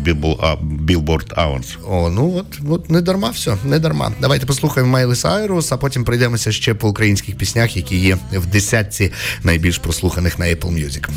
[0.61, 1.77] Білборд Awards.
[1.89, 4.11] О, ну от, от не дарма все, не дарма.
[4.21, 9.11] Давайте послухаємо Майлі Сайрус, а потім пройдемося ще по українських піснях, які є в десятці
[9.43, 11.09] найбільш прослуханих на Apple Music.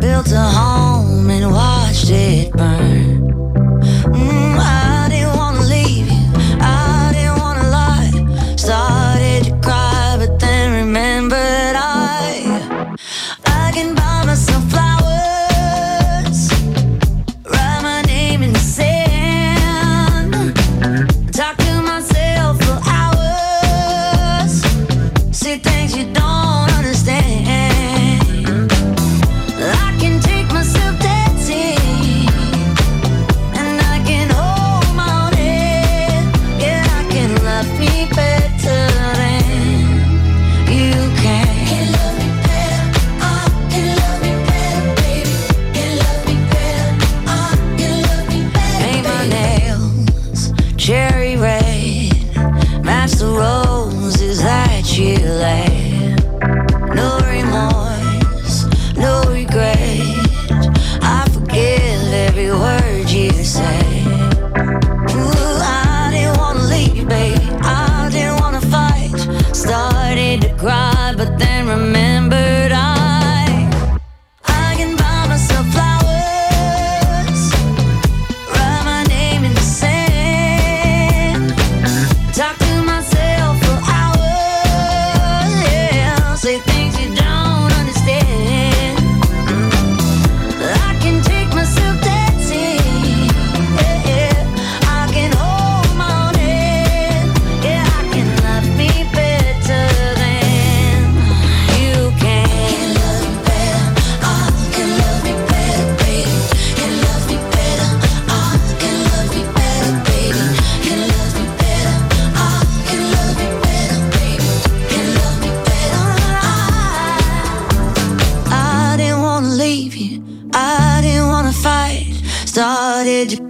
[0.00, 3.18] Built a home and watched it burn.
[4.14, 4.97] Mm, I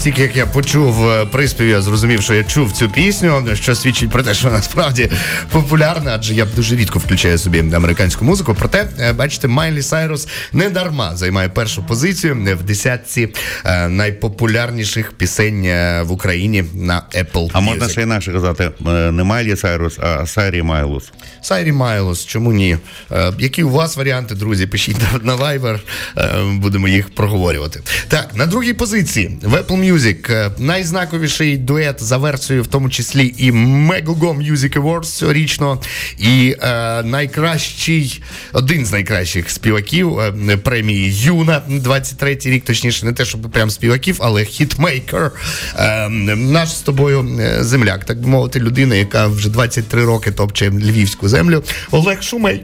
[0.00, 4.10] стільки, як я почув е, приспів, я зрозумів, що я чув цю пісню, що свідчить
[4.10, 5.10] про те, що вона справді
[5.50, 8.56] популярна, адже я дуже рідко включаю собі американську музику.
[8.58, 13.28] Проте, е, бачите, Майлі Сайрус не дарма займає першу позицію в десятці
[13.64, 15.62] е, найпопулярніших пісень
[16.02, 18.70] в Україні на Apple А можна ще інакше казати,
[19.12, 21.12] не Майлі Сайрус, а Сайрі Майлус.
[21.42, 22.76] Сайрі Майлос, чому ні?
[23.38, 24.66] Які у вас варіанти, друзі?
[24.66, 25.78] Пишіть на, Viber,
[26.52, 27.80] будемо їх проговорювати.
[28.08, 29.89] Так, на другій позиції в Apple Music
[30.30, 35.80] е, найзнаковіший дует за версією, в тому числі і Megogo Music Awards цьогорічно,
[36.18, 38.22] і е, найкращий,
[38.52, 44.16] один з найкращих співаків е, премії Юна 23 рік, точніше, не те, щоб прям співаків,
[44.20, 45.32] але хітмейкер.
[45.76, 50.70] Е, наш з тобою е, земляк, так би мовити, людина, яка вже 23 роки топче
[50.70, 51.62] львівську землю.
[51.90, 52.62] Олег Шумей.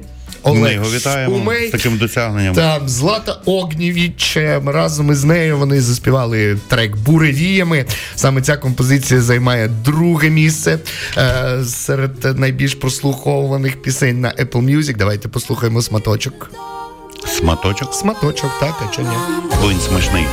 [0.54, 1.68] Ми його вітаємо Шумей.
[1.68, 2.54] з таким досягненням.
[2.54, 4.36] Там Злата Огнєвіч
[4.66, 7.84] разом із нею вони заспівали трек Буревіями.
[8.14, 10.78] Саме ця композиція займає друге місце
[11.16, 14.96] е, серед найбільш прослуховуваних пісень на Apple Music.
[14.96, 16.50] Давайте послухаємо сматочок.
[17.38, 17.94] Сматочок?
[17.94, 19.16] Сматочок, так, а чого ні?
[19.70, 20.24] Він смачний.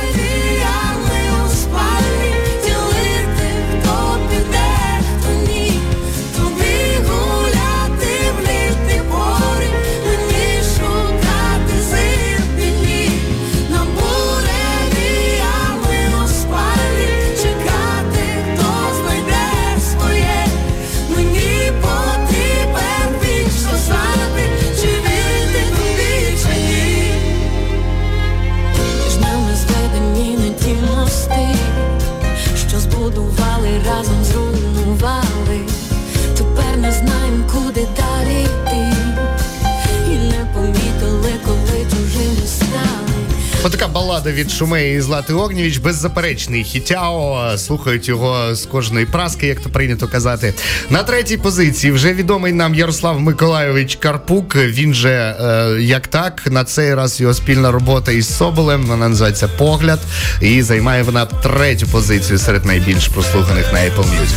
[43.64, 47.52] Отака балада від Шумеї і Злати Огнєвіч, беззаперечний хітяо.
[47.58, 50.54] Слухають його з кожної праски, як то прийнято казати.
[50.90, 54.56] На третій позиції вже відомий нам Ярослав Миколайович Карпук.
[54.56, 58.86] Він же е, як так, на цей раз його спільна робота із Соболем.
[58.86, 60.00] Вона називається Погляд.
[60.40, 64.34] І займає вона третю позицію серед найбільш прослуханих на Apple Music.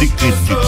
[0.00, 0.59] Дикий.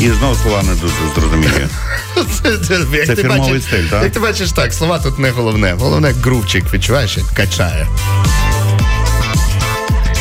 [0.00, 1.66] І знову слова не дуже зрозумілі.
[2.42, 4.02] Це, це, як Це ти фірмовий бачиш- стиль, так?
[4.02, 5.72] Як ти бачиш, так, слова тут не головне.
[5.72, 7.86] Головне грувчик, відчуваєш, як качає.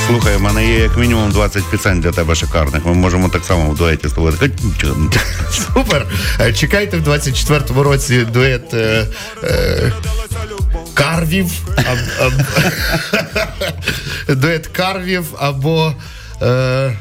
[0.08, 2.86] Слухай, в мене є як мінімум 20 пісень для тебе шикарних.
[2.86, 4.38] Ми можемо так само в дуеті з тобою.
[5.52, 6.06] Супер.
[6.40, 9.08] Е, Чекайте в 24-му році дует е,
[9.44, 9.92] е,
[10.94, 11.52] Карвів.
[11.78, 12.44] аб- аб-
[14.42, 15.94] дует Карвів або.
[16.42, 16.98] Е,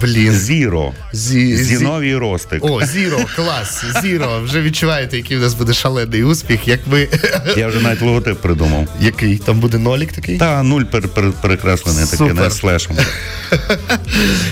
[0.00, 0.32] блін.
[0.32, 0.92] Зіро.
[1.12, 2.64] Зі, Зіновій Ростик.
[2.64, 3.84] О, Зіро, клас.
[4.02, 4.40] Зіро.
[4.44, 7.08] Вже відчуваєте, який в нас буде шалений успіх, як ви.
[7.56, 8.88] Я вже навіть логотип придумав.
[9.00, 9.38] Який?
[9.38, 10.38] Там буде нолік такий?
[10.38, 12.96] Та нуль пер, пер, перекреслений такий, не слешем.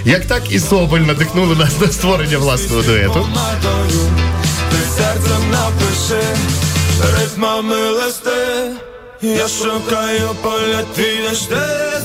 [0.05, 3.26] Як так і Соболь надихнули нас на створення власного дуету.
[4.70, 6.26] Ти серцем напиши
[7.18, 8.30] ритмами листи.
[9.22, 11.57] Я шукаю поля твій, ж ти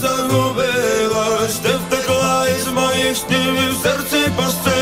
[0.01, 1.96] загубилась, ти втекла
[2.77, 4.76] із моїх снів і в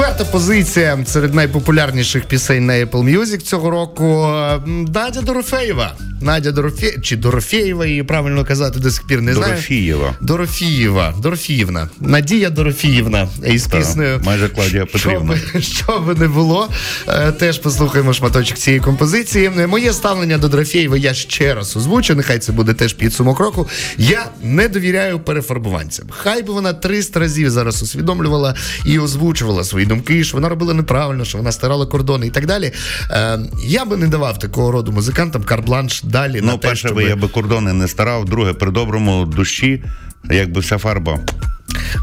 [0.00, 4.28] Четверта позиція серед найпопулярніших пісень на Apple Music цього року
[4.66, 5.96] Надя Дорофеєва.
[6.20, 6.92] Надя Дорофє...
[7.02, 9.52] чи Дорофєєва, її правильно казати до сих пір не знаю.
[9.52, 10.14] Дорофієва.
[10.20, 11.14] Дорофієва.
[11.22, 11.88] Дорофіївна.
[12.00, 13.28] Надія Дорофіївна.
[13.46, 14.20] Із Так, піснею.
[14.24, 15.36] майже Клавдія Петрівна.
[15.36, 16.68] Що би, що би не було,
[17.08, 19.50] е, теж послухаємо шматочок цієї композиції.
[19.58, 22.14] Е, Моє ставлення до Дорофєєва я ще раз озвучу.
[22.14, 23.68] Нехай це буде теж підсумок року.
[23.98, 26.06] Я не довіряю перефарбуванцям.
[26.10, 31.24] Хай би вона 300 разів зараз усвідомлювала і озвучувала свої думки, що вона робила неправильно,
[31.24, 32.72] що вона стирала кордони і так далі.
[33.10, 37.00] Е, я би не давав такого роду музикантам карбланш далі на Ну, те, перше, щоб...
[37.00, 39.84] я би кордони не старав, друге, при доброму душі,
[40.30, 41.18] якби вся фарба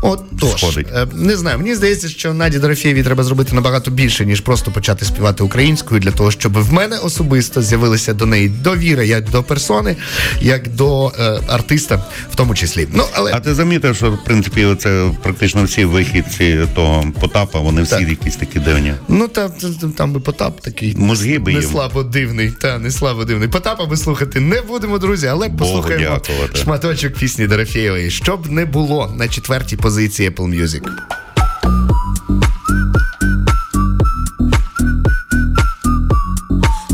[0.01, 0.87] От тож, Сходить.
[0.95, 1.57] е, не знаю.
[1.57, 6.11] Мені здається, що Наді Дорофєєвій треба зробити набагато більше, ніж просто почати співати українською, для
[6.11, 9.95] того, щоб в мене особисто з'явилася до неї довіра як до персони,
[10.41, 11.95] як до е, артиста,
[12.31, 12.87] в тому числі.
[12.93, 17.81] Ну але А ти замітив, що в принципі це практично всі вихідці того Потапа, вони
[17.81, 18.09] всі Так.
[18.09, 18.93] якісь такі дивні.
[19.07, 19.49] ну та-
[19.97, 21.69] там би Потап такий Мозги би не їм.
[21.71, 22.51] слабо дивний.
[22.61, 23.47] Та не слабо дивний.
[23.49, 26.57] Потапа ми слухати не будемо, друзі, але Богу послухаємо дякувати.
[26.57, 28.11] шматочок пісні Дорофєєвої.
[28.11, 30.81] Щоб не було на четвертій позиції Apple Music.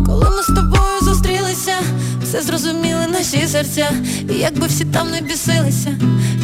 [0.05, 1.73] Коли ми з тобою зустрілися,
[2.23, 3.91] все зрозуміли наші серця,
[4.29, 5.99] якби всі там не бісилися,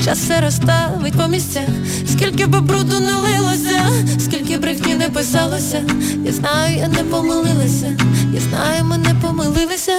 [0.05, 1.69] час все розставить по місцях,
[2.07, 5.83] скільки би бруду не лилося, скільки брехні не писалося,
[6.25, 7.97] я знаю, я не помилилася,
[8.33, 9.91] я знаю, ми не помилилися.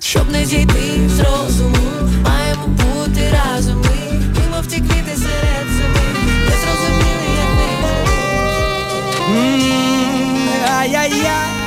[0.00, 1.76] Щоб не зійти з розуму,
[2.24, 3.82] маємо бути разом
[10.78, 11.57] ми Ай-яй-яй.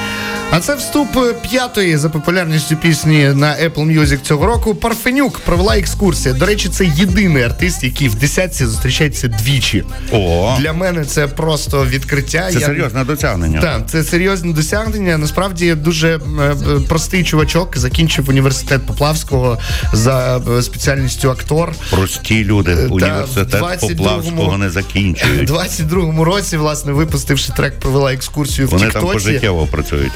[0.53, 4.75] А це вступ е, п'ятої за популярністю пісні на Apple Music цього року.
[4.75, 6.33] Парфенюк провела екскурсія.
[6.33, 9.83] До речі, це єдиний артист, який в десятці зустрічається двічі.
[10.11, 12.49] О, Для мене це просто відкриття.
[12.53, 13.61] це Я- серйозне досягнення.
[13.61, 15.17] Так, це серйозне досягнення.
[15.17, 16.55] Насправді дуже е, е,
[16.87, 19.57] простий чувачок закінчив університет Поплавського
[19.93, 21.73] за спеціальністю актор.
[21.89, 25.49] Прості люди університет 22-му Поплавського не У закінчують.
[25.51, 30.11] 22-му році, власне, випустивши трек, провела екскурсію в Вони там пожиттєво працюють.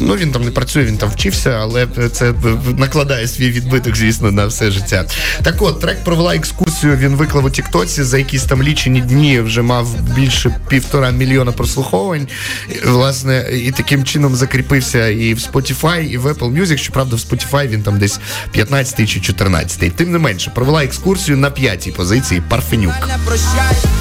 [0.00, 2.34] Ну він там не працює, він там вчився, але це
[2.76, 5.04] накладає свій відбиток, звісно, на все життя.
[5.42, 6.96] Так от, трек провела екскурсію.
[6.96, 9.40] Він виклав у Тіктоці за якісь там лічені дні.
[9.40, 12.28] Вже мав більше півтора мільйона прослуховувань.
[12.86, 16.76] Власне, і таким чином закріпився і в Spotify, і в Apple Music.
[16.76, 18.20] Щоправда, в Spotify він там десь
[18.52, 19.96] 15 чи 14.
[19.96, 22.94] Тим не менше, провела екскурсію на п'ятій позиції Парфенюк.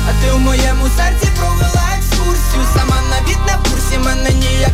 [0.10, 1.77] а ти у моєму серці провела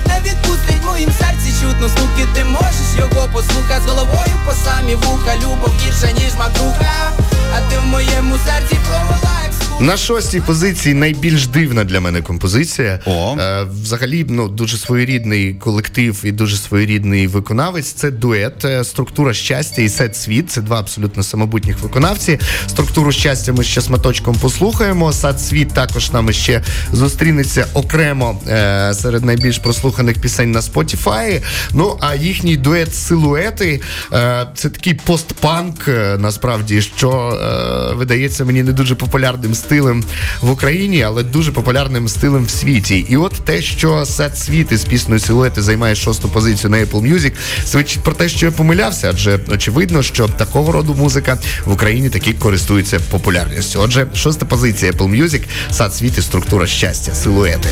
[0.08, 0.84] не відпустить.
[0.86, 5.36] Моїм серці чутно стуки, ти можеш його послухати з головою по самі вуха.
[5.36, 7.12] Любов гірша, ніж макуха
[7.56, 9.63] А ти в моєму серці провела екскурсію.
[9.80, 13.00] На шостій позиції найбільш дивна для мене композиція.
[13.06, 13.38] О.
[13.40, 17.92] Е, взагалі, ну дуже своєрідний колектив і дуже своєрідний виконавець.
[17.92, 20.52] Це дует, е, структура щастя і сет світ.
[20.52, 22.40] Це два абсолютно самобутніх виконавці.
[22.68, 25.14] Структуру щастя ми ще шматочком послухаємо.
[25.14, 31.42] Сад світ також нам ще зустрінеться окремо е, серед найбільш прослуханих пісень на Spotify.
[31.74, 33.82] Ну а їхній дует силуети
[34.14, 40.04] е, це такий постпанк, е, насправді, що е, видається мені не дуже популярним стилем
[40.42, 43.06] в Україні, але дуже популярним стилем в світі.
[43.10, 47.32] І от те, що сет світ із піснею силуети займає шосту позицію на Apple Music,
[47.66, 52.34] свідчить про те, що я помилявся, адже очевидно, що такого роду музика в Україні таки
[52.34, 53.80] користується популярністю.
[53.80, 55.42] Отже, шоста позиція Apple Music,
[55.72, 57.70] сад світ і структура щастя, силуети.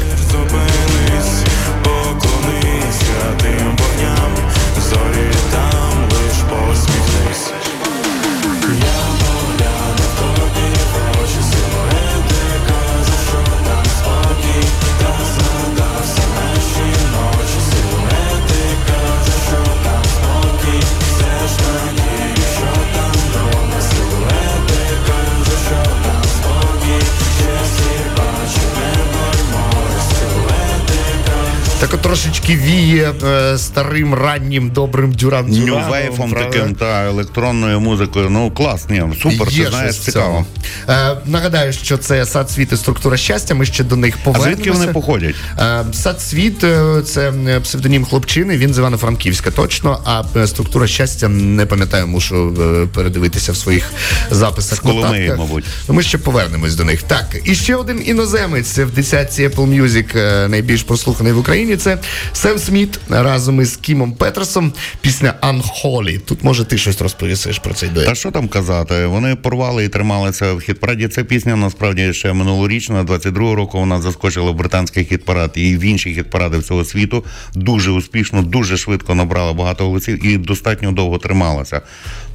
[31.91, 38.29] Так от трошечки віє е, старим раннім добрим дюран Нью-вейфом таким та електронною музикою.
[38.29, 40.45] Ну клас, ні, супер, Є ти знаєш, цікаво.
[40.89, 43.55] Е, нагадаю, що це сад світ і структура щастя.
[43.55, 44.55] Ми ще до них А повернемося.
[44.55, 45.35] звідки вони походять?
[45.59, 48.57] Е, Сад світ е, це е, псевдонім хлопчини.
[48.57, 50.01] Він з Івано-Франківська точно.
[50.05, 52.53] А е, структура щастя не пам'ятаю, мушу
[52.93, 53.91] передивитися в своїх
[54.31, 54.77] записах.
[54.77, 55.65] З Коломиї, мабуть.
[55.87, 57.03] Ми ще повернемось до них.
[57.03, 61.77] Так, і ще один іноземець в десятці Apple Music найбільш прослуханий в Україні.
[61.81, 61.97] Це
[62.33, 64.73] Сем Сміт разом із Кімом Петерсом.
[65.01, 66.19] Пісня Unholy.
[66.19, 68.07] Тут може ти щось розповісиш про цей дует.
[68.07, 69.05] Та що там казати?
[69.05, 71.07] Вони порвали і трималися в хіт-параді.
[71.07, 76.09] Ця пісня насправді ще минулорічна, 22-го року вона заскочила в британський хіт-парад і в інші
[76.13, 77.25] хіт-паради всього світу.
[77.55, 81.81] Дуже успішно, дуже швидко набрала багато голосів і достатньо довго трималася.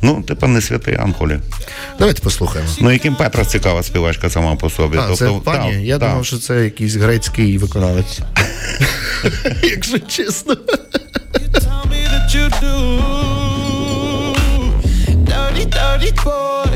[0.02, 1.38] Ну, типа не святий Анхолі.
[1.98, 2.70] Давайте послухаємо.
[2.80, 4.98] Ну і Петра цікава співачка сама по собі.
[4.98, 5.72] А, це пані?
[5.72, 6.08] та, Я та.
[6.08, 8.20] думав, що це якийсь грецький виконавець.
[9.62, 10.56] Якщо чесно.
[11.52, 12.74] Tell me that you do.
[15.28, 16.75] Dirty, dirty boy.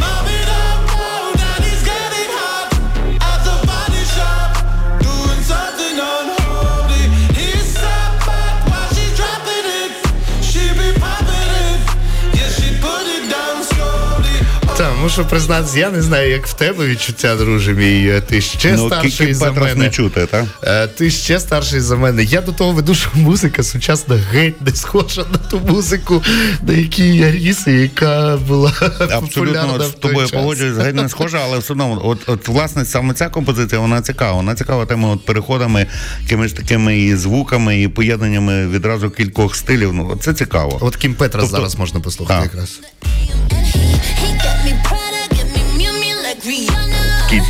[14.81, 18.07] Та, мушу признатися, я не знаю, як в тебе відчуття, друже мій.
[18.09, 19.75] Е, Ти ще Ну, старший за мене.
[19.75, 20.45] не чути, так?
[20.63, 22.23] Е, Ти ще старший за мене.
[22.23, 26.23] Я до того веду, що музика сучасна геть не схожа на ту музику,
[26.67, 30.31] на якій я ріс, і яка була популярна Абсолютно от в з той тобою час.
[30.39, 34.31] погоджуюсь, геть не схожа, але все одно, от, от власне саме ця композиція, вона цікава.
[34.33, 35.87] Вона цікава тими от переходами,
[36.21, 39.93] якимись такими і звуками, і поєднаннями відразу кількох стилів.
[39.93, 40.77] Ну це цікаво.
[40.81, 42.51] От Кім Петрос Тобто- зараз можна послухати Так.
[42.53, 42.79] якраз.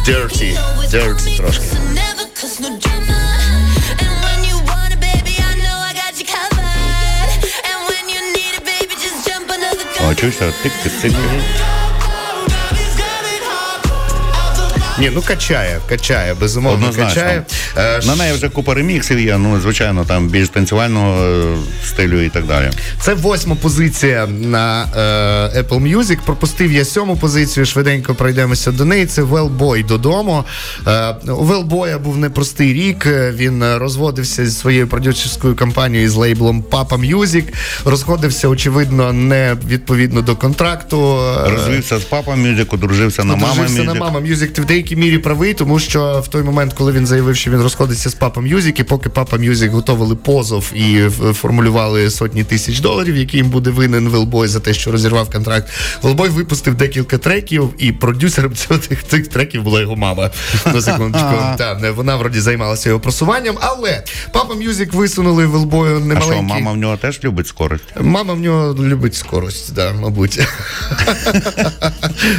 [0.05, 0.53] Dirty,
[0.91, 1.75] dirty трошки.
[1.93, 3.17] Never cause no drama.
[3.99, 4.41] And when
[15.01, 17.43] Ні, ну качає, качає, безумовно качає.
[17.77, 21.55] Е, На неї вже купа реміксів є, ну, звичайно, там більш танцювального е,
[21.87, 22.69] стилю і так далі.
[23.01, 24.83] Це восьма позиція на
[25.53, 26.17] е, Apple Music.
[26.25, 27.65] Пропустив я сьому позицію.
[27.65, 29.05] Швиденько пройдемося до неї.
[29.05, 30.43] Це Wellboy додому.
[30.87, 33.05] Е, у Wellboy був непростий рік.
[33.05, 37.43] Е, Він розводився зі своєю продюсерською компанією з лейблом Papa Music.
[37.85, 41.19] Розходився, очевидно, не відповідно до контракту.
[41.45, 44.51] Розвівся з папа мюзик, одружився на мама Одружився на мама Music.
[44.95, 48.13] Деякій мірі правий, тому що в той момент, коли він заявив, що він розходиться з
[48.13, 53.49] Папа Music, і поки Папа Music готували позов і формулювали сотні тисяч доларів, які їм
[53.49, 55.69] буде винен Велбой за те, що розірвав контракт.
[56.01, 58.53] Велбой випустив декілька треків, і продюсером
[58.89, 60.29] тих, цих треків була його мама.
[60.65, 61.29] На секундочку.
[61.57, 66.77] Та, вона вроді займалася його просуванням, але Папа Music висунули Велбою А що, мама в
[66.77, 67.83] нього теж любить скорость?
[68.01, 70.39] Мама в нього любить скорость, да, мабуть.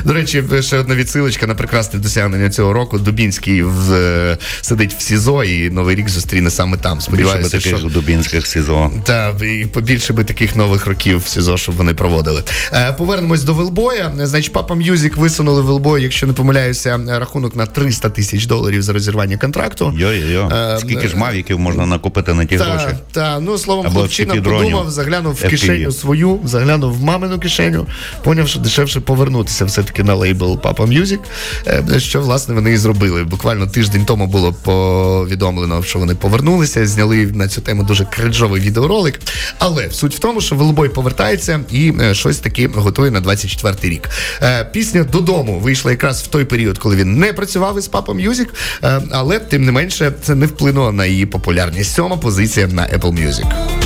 [0.05, 2.99] До речі, ще одна відсилочка на прекрасне досягнення цього року.
[2.99, 6.99] Дубінський в, е, сидить в СІЗО і Новий рік зустріне саме там.
[7.11, 8.91] Більше би таких що дубінських СІЗО.
[9.05, 12.43] та і побільше би таких нових років в СІЗО, щоб вони проводили.
[12.72, 14.12] Е, повернемось до Велбоя.
[14.22, 19.37] Значить, Papa Music висунули Велбою, якщо не помиляюся, рахунок на 300 тисяч доларів за розірвання
[19.37, 19.95] контракту.
[19.99, 20.74] Йо-йо-йо.
[20.74, 22.87] Е, Скільки ж мавіків можна накупити на ті гроші?
[23.12, 27.87] та, та, ну словом, Або хлопчина подумав, заглянув в кишеню свою, заглянув в мамину кишеню,
[28.24, 31.18] поняв, що дешевше повернутися все-таки на лейбл Music,
[31.66, 33.25] е, що власне вони і зробили.
[33.25, 39.20] Буквально тиждень тому було повідомлено, що вони повернулися, зняли на цю тему дуже крінжовий відеоролик.
[39.59, 44.09] Але суть в тому, що Велбой повертається і е, щось таки готує на 24-й рік.
[44.43, 48.47] Е, Пісня додому вийшла якраз в той період, коли він не працював із Papa Music,
[48.85, 51.95] е, але тим не менше це не вплинуло на її популярність.
[51.95, 53.82] Сьома позиція на Apple Music.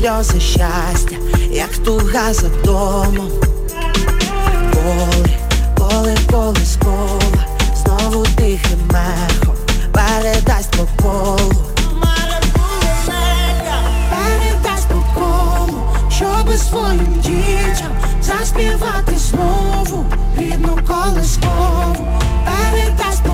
[0.00, 1.16] Сльози щастя,
[1.50, 3.30] як туга за домом.
[4.72, 5.38] Поле,
[5.76, 7.44] поле колискова,
[7.76, 9.56] знову тихим мехом
[9.92, 11.64] передасть по колу.
[14.10, 17.92] Передасть по колу, щоби своїм дітям
[18.22, 20.04] заспівати знову
[20.38, 22.08] рідну колискову.
[22.44, 23.29] Передасть.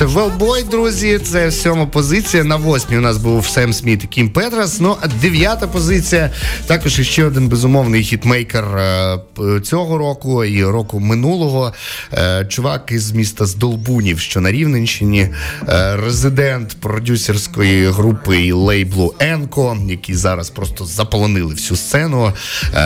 [0.00, 1.18] Це Велбой, друзі.
[1.18, 2.44] Це сьома позиція.
[2.44, 4.80] На восьмій у нас був Сем Сміт і Кім Петрас.
[4.80, 6.30] Ну а дев'ята позиція.
[6.66, 9.18] Також іще один безумовний хітмейкер е,
[9.62, 11.72] цього року і року минулого.
[12.12, 15.28] Е, Чувак із міста Здолбунів, що на Рівненщині,
[15.68, 22.32] е, резидент продюсерської групи і лейблу Енко, які зараз просто заполонили всю сцену.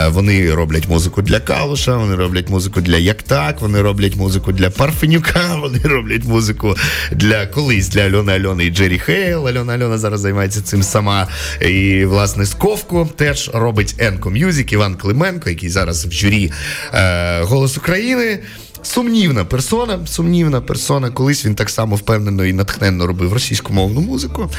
[0.08, 5.56] Вони роблять музику для Калуша, вони роблять музику для Яктак, вони роблять музику для Парфенюка,
[5.60, 6.76] вони роблять музику
[7.12, 9.48] для колись для Альони Альони і Джері Хейл.
[9.48, 11.28] Альона Альона зараз займається цим сама.
[11.60, 16.52] І власне Сковку теж робить Енко Мюзик, Іван Клименко, який зараз в журі
[16.94, 18.38] е, Голос України.
[18.84, 21.10] Сумнівна персона, сумнівна персона.
[21.10, 24.50] Колись він так само впевнено і натхненно робив російськомовну музику,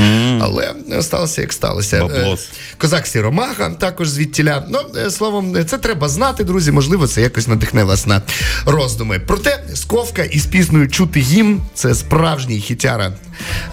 [0.42, 2.02] але сталося як сталося.
[2.02, 2.50] Баблос.
[2.54, 4.64] Е, Козак Сіромаха також звідтіля.
[4.70, 6.72] Ну, е, словом, це треба знати, друзі.
[6.72, 8.22] Можливо, це якось надихне вас на
[8.66, 9.20] роздуми.
[9.28, 13.14] Проте Сковка із піснею Чути гімн це справжній хітяра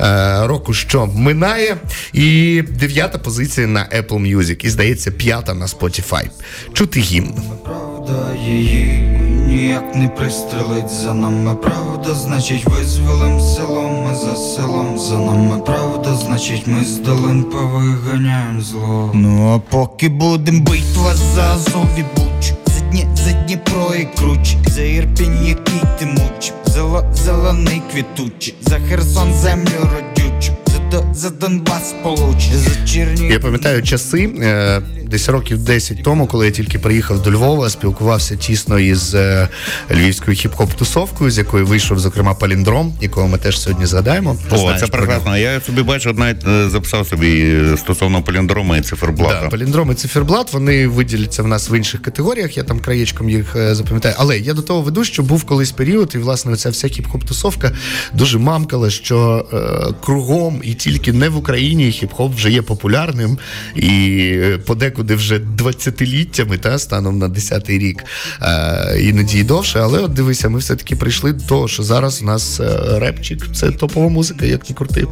[0.00, 1.76] е, року, що минає.
[2.12, 4.64] І дев'ята позиція на Apple Music.
[4.64, 6.30] І здається, п'ята на Spotify.
[6.72, 7.34] Чути гімн.
[7.64, 10.90] Правда її ніяк не пристрелить.
[10.90, 16.98] За нами правда, значить визволим село, ми за селом за нами правда, значить ми з
[16.98, 19.10] долин повиганяєм зло.
[19.14, 24.56] Ну а поки будем битва за Азов і Буч, за дні, за Дніпро і Круч,
[24.66, 31.94] за Ірпінь, який ти муч, за, зелений квітучий, за Херсон землю родючу, за, за Донбас
[32.02, 33.30] получе, за Чернігів.
[33.30, 38.36] Я пам'ятаю часи, е, десь років 10 тому, коли я тільки приїхав до Львова, спілкувався
[38.36, 39.48] тісно із е,
[39.90, 44.36] львівською хіп-хоп-тусовкою, з якої вийшов, зокрема, Паліндром, якого ми теж сьогодні згадаємо.
[44.50, 45.38] О, знаєш це прекрасно.
[45.38, 49.40] Я собі бачу, навіть е, записав собі стосовно паліндрома і циферблата.
[49.42, 52.56] Да, паліндром і циферблат вони виділяться в нас в інших категоріях.
[52.56, 54.14] Я там краєчком їх запам'ятаю.
[54.18, 57.72] Але я до того веду, що був колись період, і власне ця вся хіп-хоп тусовка
[58.12, 63.38] дуже мамкала, що е, кругом і тільки не в Україні хіп-хоп вже є популярним,
[63.76, 63.88] і
[64.34, 68.04] е, подекуди вже 20-літтями, та станом на 10-й рік,
[68.42, 69.80] е, іноді і довше.
[69.80, 73.70] Але от дивися, ми все-таки прийшли до того, що зараз у нас е, репчик, це
[73.70, 75.06] топова музика, як ні крути.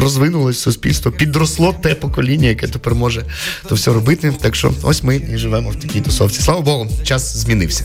[0.00, 3.24] Розвинулось суспільство, підросло те покоління, яке тепер може
[3.68, 4.34] то все робити.
[4.40, 6.42] Так що ось ми і живемо в такій тусовці.
[6.42, 7.84] Слава Богу, час змінився.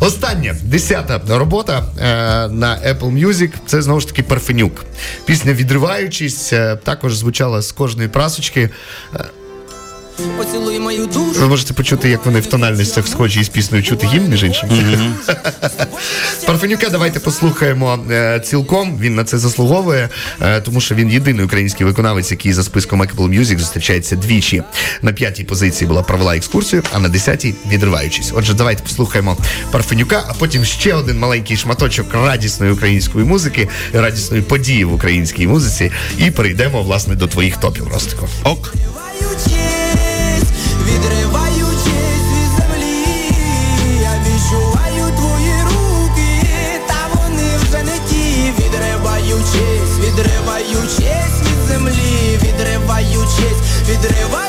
[0.00, 1.84] Остання десята робота
[2.50, 4.84] на Apple Music це знову ж таки Парфенюк.
[5.24, 8.70] Пісня Відриваючись е, також звучала з кожної прасочки.
[10.38, 11.40] Поцілуй мою душу.
[11.40, 14.68] Ви можете почути, як вони в тональностях схожі із піснею чути гімн, між іншим.
[16.46, 18.98] Парфенюка давайте послухаємо е, цілком.
[19.00, 20.08] Він на це заслуговує,
[20.42, 24.62] е, тому що він єдиний український виконавець, який за списком Apple Music зустрічається двічі.
[25.02, 28.32] На п'ятій позиції була провела екскурсію, а на десятій відриваючись.
[28.34, 29.36] Отже, давайте послухаємо
[29.70, 35.92] Парфенюка, а потім ще один маленький шматочок радісної української музики, радісної події в українській музиці,
[36.18, 37.88] і перейдемо власне до твоїх топів.
[37.92, 38.28] Ростико.
[38.44, 38.74] Ок.
[40.94, 43.06] Відриваючись від землі,
[44.02, 46.46] я відчуваю твої руки,
[46.86, 54.39] та вони вже не ті, відриваючись, відриваючись від землі, відриваючись, відриваючись.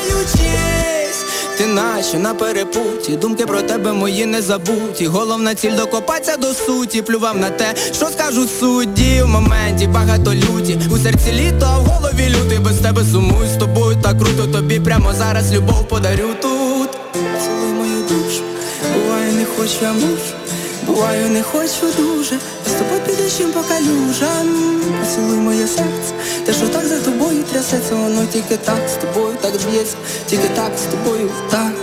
[1.62, 5.06] Ти наче на перепуті, думки про тебе мої не забуті.
[5.06, 10.78] Головна ціль докопатися до суті, плював на те, що скажуть судді в моменті багато люті.
[10.90, 14.46] У серці літо, а в голові лютий без тебе сумую з тобою так круто.
[14.46, 16.90] Тобі прямо зараз любов подарю тут.
[17.44, 18.42] Цілуй мою душу,
[18.94, 20.41] буває не хочу, а мушу.
[20.86, 24.80] Буваю, не хочу дуже, з тобою підійшим по калюжам.
[25.00, 26.12] Поцілуй моє серце,
[26.46, 30.72] те, що так за тобою трясеться, воно тільки так з тобою так б'ється, тільки так
[30.78, 31.76] з тобою в такт.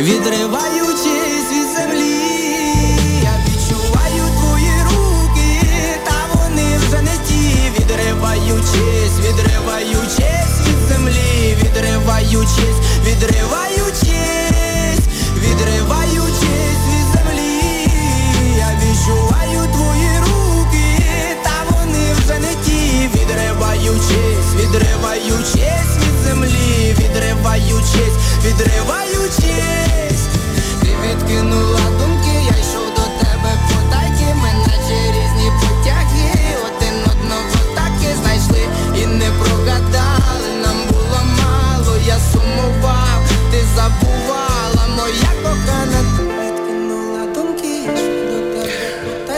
[0.00, 2.18] Відриваючись від землі,
[3.22, 5.60] я відчуваю твої руки,
[6.04, 16.01] та вони вже не ті, відриваючись, відриваючись від землі, відриваючись, відриваючись, відриваючись
[19.02, 30.26] відчуваю твої руки, та вони вже не ті, відриваючись, відриваючись від землі, відриваючись, відриваючись,
[30.80, 32.11] ти відкинула думки,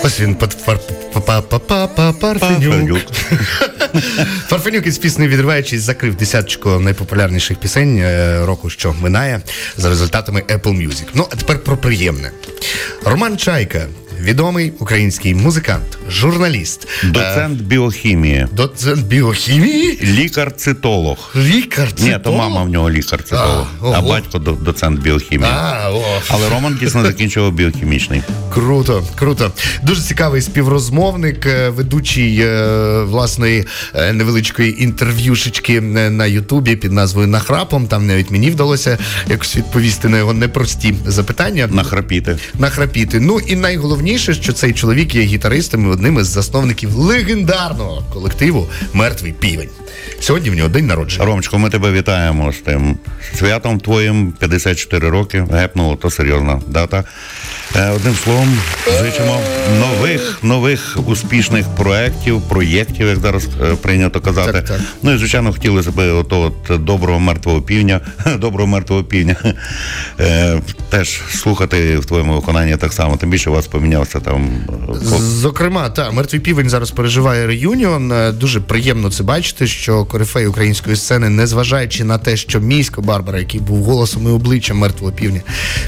[0.05, 0.79] Ось він пар- пар-
[1.13, 2.99] па- па- па- па- Парфенюк.
[4.51, 9.41] Парфенюк із піснею відриваючись закрив десяточку найпопулярніших пісень е, року, що минає
[9.77, 11.05] за результатами Apple Music.
[11.15, 12.31] Ну а тепер про приємне.
[13.05, 13.87] Роман Чайка,
[14.21, 18.47] відомий український музикант, журналіст, Доцент біохімії.
[18.53, 21.33] доцент біохімії, Лікар-цитолог.
[21.37, 22.13] Лікар-цитолог?
[22.13, 25.51] Ні, то мама в нього лікар-цитолог, А, а батько доцент біохімії.
[25.55, 26.03] А, о.
[26.29, 28.23] Але Роман дійсно закінчував біохімічний.
[28.53, 29.53] Круто, круто.
[29.83, 35.81] Дуже цікавий співрозмовник, е, ведучий е, власної е, невеличкої інтерв'юшечки е,
[36.11, 37.87] на Ютубі під назвою Нахрапом.
[37.87, 38.99] Там навіть мені вдалося
[39.31, 41.69] якось відповісти на його непрості запитання.
[41.73, 42.39] Нахрапіти.
[42.59, 43.21] Нахрапіти.
[43.21, 49.33] Ну і найголовніше, що цей чоловік є гітаристом і одним із засновників легендарного колективу Мертвий
[49.33, 49.69] півень.
[50.21, 51.25] Сьогодні в нього день народження.
[51.25, 52.99] Ромчко, ми тебе вітаємо з тим
[53.39, 55.47] святом твоїм 54 роки.
[55.51, 57.05] Гепнуло, то серйозна дата.
[57.77, 58.59] Е, Одним словом,
[59.01, 59.41] зичимо
[59.81, 64.53] нових, нових успішних проєктів, проєктів, як зараз е, прийнято казати.
[64.53, 64.81] Так, так.
[65.03, 68.01] Ну і звичайно, хотілося б ото от доброго мертвого півня,
[68.39, 69.37] доброго мертвого півня.
[70.21, 73.17] Е, теж слухати в твоєму виконанні так само.
[73.17, 74.49] Тим більше у вас помінявся там.
[75.21, 78.13] Зокрема, та мертвий півень зараз переживає реюніон.
[78.39, 83.61] Дуже приємно це бачити, що корифей української сцени, незважаючи на те, що місько Барбара, який
[83.61, 85.41] був голосом і обличчям мертвого півня,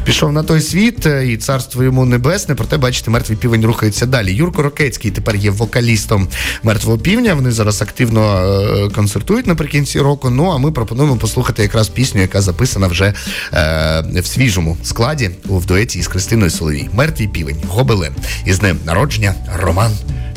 [0.05, 2.55] пішов на той світ, і царство йому небесне.
[2.55, 4.33] Проте, бачите, мертвий півень рухається далі.
[4.33, 6.29] Юрко Рокецький тепер є вокалістом
[6.63, 7.35] мертвого півня.
[7.35, 10.31] Вони зараз активно е, концертують наприкінці року.
[10.31, 13.15] Ну а ми пропонуємо послухати якраз пісню, яка записана вже
[13.53, 16.89] е, в свіжому складі в дуеті із Кристиною Соловій.
[16.93, 18.13] Мертвий півень, гобелен.
[18.45, 19.93] Із днем народження Роман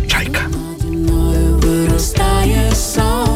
[0.08, 0.42] Чайка.
[2.00, 3.29] виростає сон,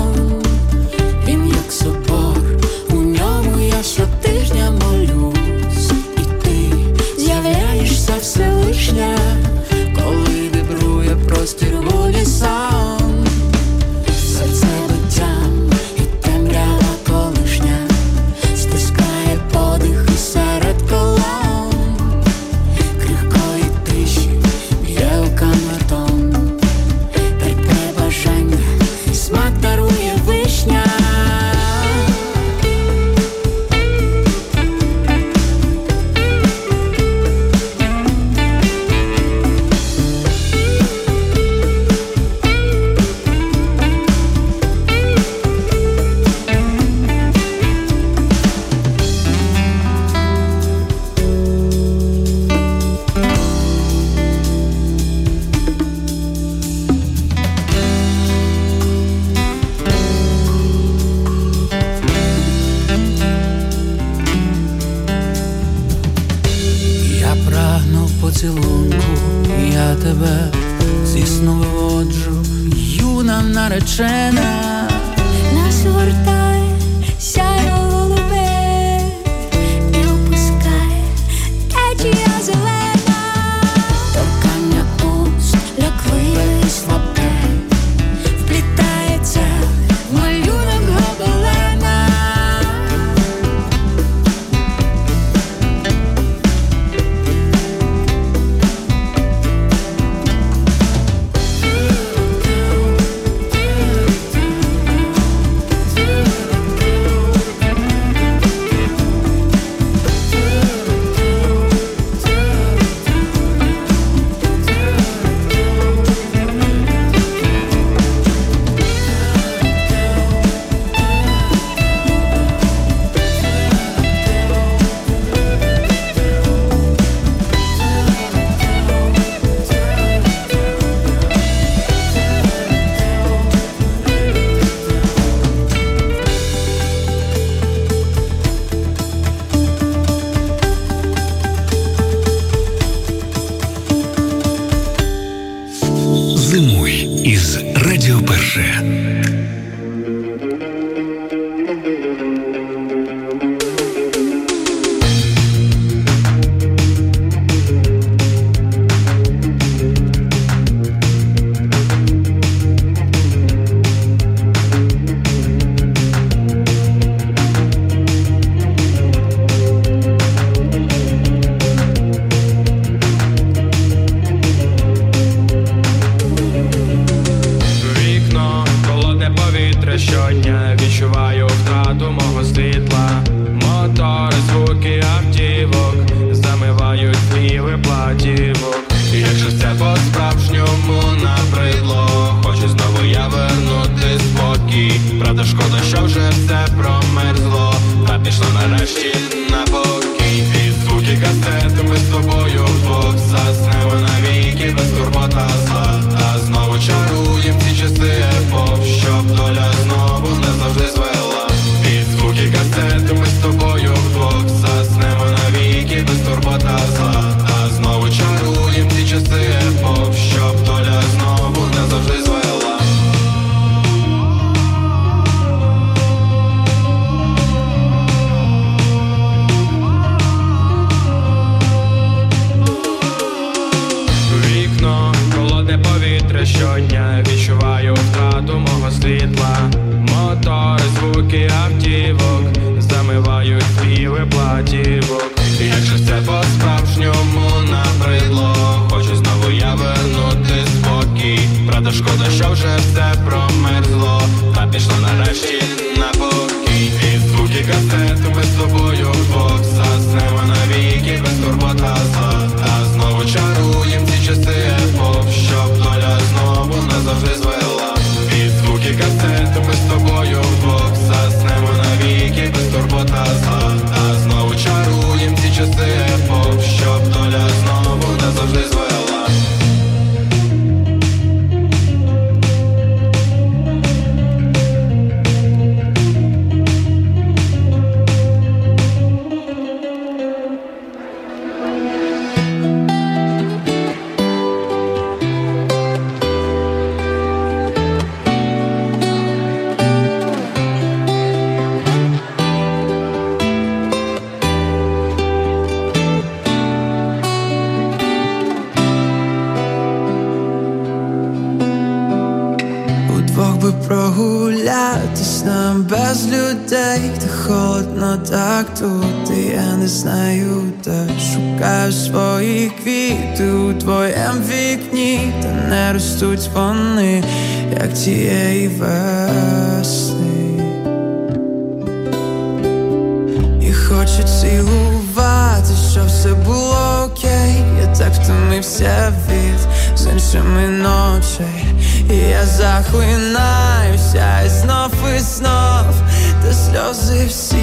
[346.73, 347.57] сльози всі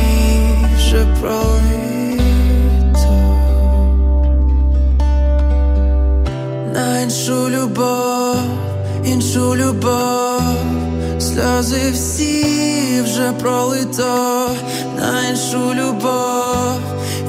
[0.77, 2.21] вже пролито.
[6.75, 8.37] На іншу любов,
[9.05, 10.43] іншу любов,
[11.19, 14.51] сльози всі вже пролито,
[14.97, 16.81] на іншу любов,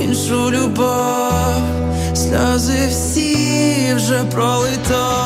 [0.01, 1.61] іншу любов,
[2.13, 5.20] сльози всі вже пролито.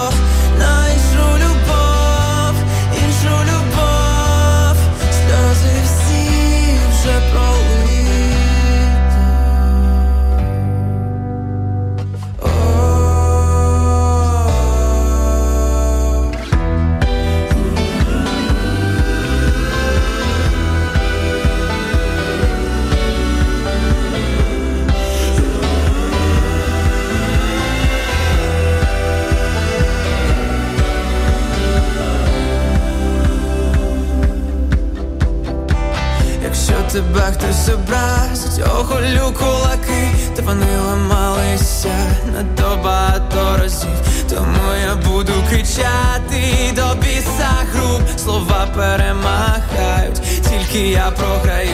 [38.96, 41.96] Образить, кулаки, та вони ламалися
[42.34, 43.90] надто багато разів.
[44.30, 51.70] Тому я буду кричати до біса груп, слова перемагають, тільки я програю.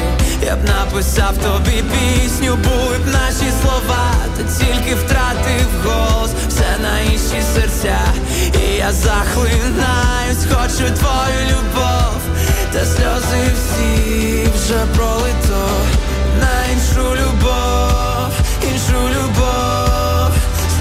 [0.45, 6.99] Я б написав тобі пісню, були б наші слова, та тільки втратив голос, все на
[6.99, 7.97] інші серця.
[8.53, 12.21] І я захлинаюсь, хочу твою любов,
[12.73, 15.67] та сльози всі вже пролито
[16.41, 18.31] на іншу любов,
[18.71, 20.31] іншу любов,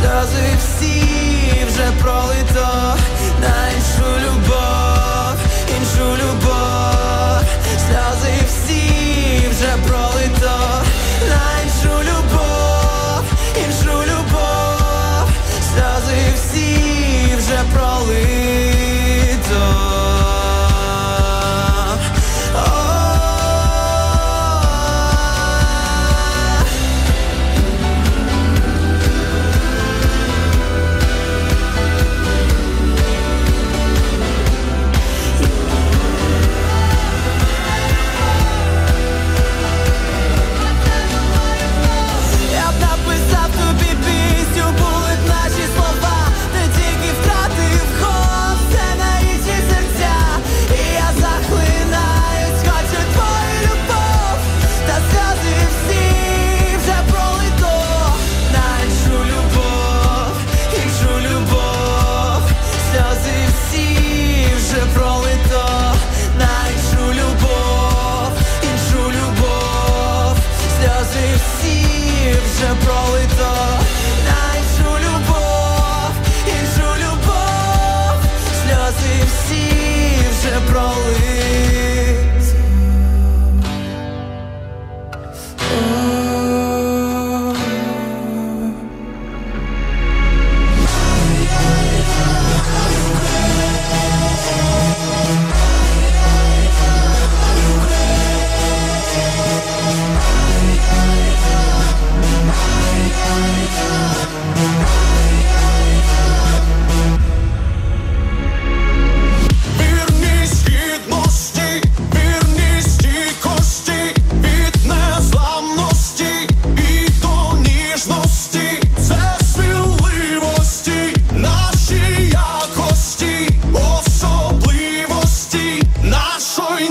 [0.01, 2.97] сльози всі вже пролито
[3.41, 5.35] на іншу любов,
[5.79, 7.43] іншу любов,
[7.87, 10.83] сльози всі вже пролито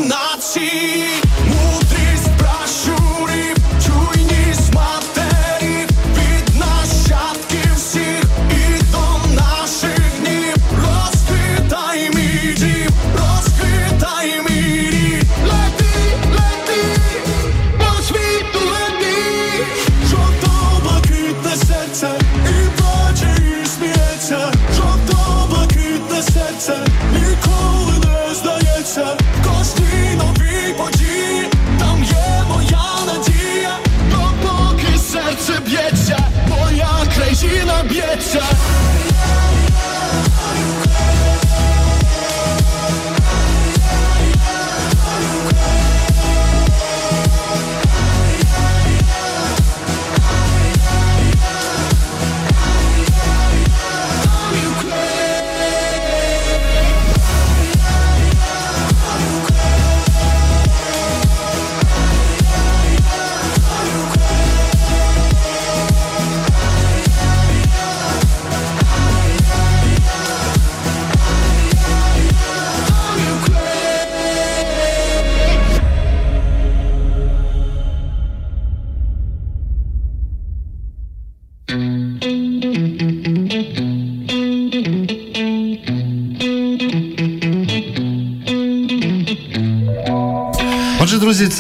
[0.08, 1.06] нації,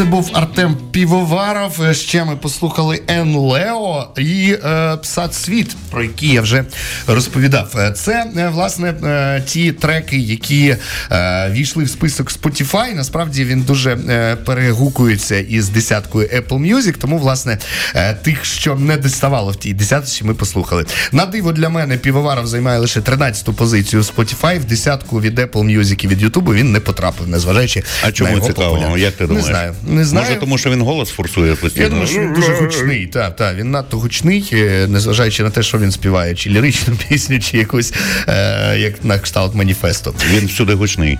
[0.09, 1.81] був Артем Півоваров.
[1.83, 6.63] Е, Ще ми послухали Ен Лео і е, Псад Світ, про які я вже
[7.07, 7.73] розповідав.
[7.77, 10.75] Е, Це е, власне е, ті треки, які
[11.49, 12.95] війшли в список Spotify.
[12.95, 13.95] Насправді він дуже
[14.45, 17.57] перегукується із десяткою Apple Music, тому власне
[18.23, 20.85] тих, що не доставало в тій десятці, ми послухали.
[21.11, 24.59] На диво для мене Півоваров займає лише 13-ту позицію Spotify.
[24.59, 28.35] В десятку від Apple Music і від YouTube він не потрапив, незважаючи А на чому
[28.35, 28.69] його цікаво?
[28.69, 29.03] популярність.
[29.03, 29.47] Як ти Не думаєш?
[29.47, 29.73] знаю.
[29.87, 30.25] Не знаю.
[30.27, 31.83] Може, тому що він голос форсує постійно.
[31.83, 33.07] Я думаю, що він дуже гучний.
[33.07, 34.45] Так, так, він надто гучний,
[34.87, 37.93] незважаючи на те, що він співає, чи ліричну пісню, чи якусь
[38.27, 40.15] е, як на кшталт маніфесту.
[40.33, 41.19] Він всюди гучний.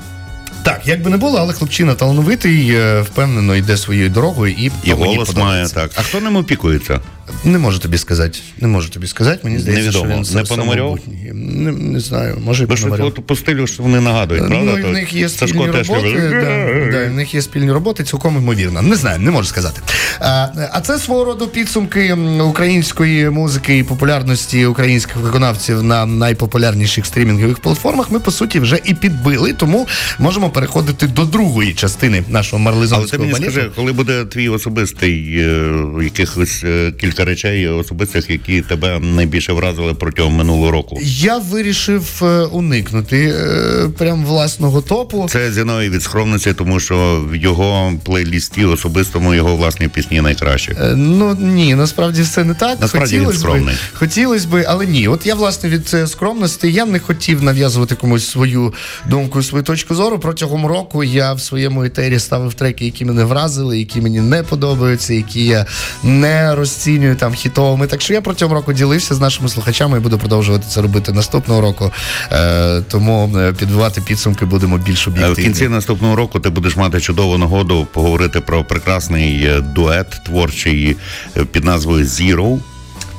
[0.64, 4.92] Так, як би не було, але хлопчина талановитий, е, впевнено йде своєю дорогою і, І
[4.92, 5.92] голос має так.
[5.96, 7.00] А хто ним опікується?
[7.44, 8.40] Не можу тобі сказати.
[8.62, 9.40] Не можу тобі сказати.
[9.44, 10.24] Мені здається, Невідомо.
[10.24, 11.00] що він Не Пономарьов?
[11.34, 13.14] Не, не знаю, може і Бо що Пономарьов.
[13.14, 14.78] по стилю що вони нагадують, правда?
[14.78, 16.30] Ну, в них є Сашко спільні теж роботи.
[16.32, 18.82] Да, да, в них є спільні роботи, цілком ймовірно.
[18.82, 19.82] Не знаю, не можу сказати.
[20.20, 27.60] А, а це свого роду підсумки української музики і популярності українських виконавців на найпопулярніших стрімінгових
[27.60, 28.12] платформах.
[28.12, 29.88] Ми по суті вже і підбили, тому
[30.20, 35.74] можемо переходити до другої частини нашого Але ти мені скажи, коли буде твій особистий е,
[36.04, 41.00] якихось е, кілька речей особистих, які тебе найбільше вразили протягом минулого року?
[41.04, 45.28] Я вирішив е, уникнути е, прям власного топу.
[45.30, 50.72] Це Зіновій від скромниці, тому що в його плейлісті особистому його власні пісні найкращі.
[50.82, 52.78] Е, Ну ні, насправді все не так.
[52.82, 53.76] Насправді він Хотілось би, скромний.
[53.94, 55.08] хотілось би, але ні.
[55.08, 58.74] От я власне від е, скромності я не хотів нав'язувати комусь свою
[59.10, 60.20] думку, свою точку зору.
[60.20, 65.14] Протягом року я в своєму етері ставив треки, які мене вразили, які мені не подобаються,
[65.14, 65.66] які я
[66.04, 67.88] не розцінюю там хітовими.
[67.88, 71.62] Так що я протягом року ділився з нашими слухачами і буду продовжувати це робити наступного
[71.62, 71.92] року.
[72.32, 75.44] Е, тому е, підбивати підсумки будемо більш об'єктивні.
[75.44, 80.98] В кінці наступного року ти будеш мати чудову нагоду поговорити про прекрасний е, дует творчий
[81.38, 82.60] е, під назвою Zero.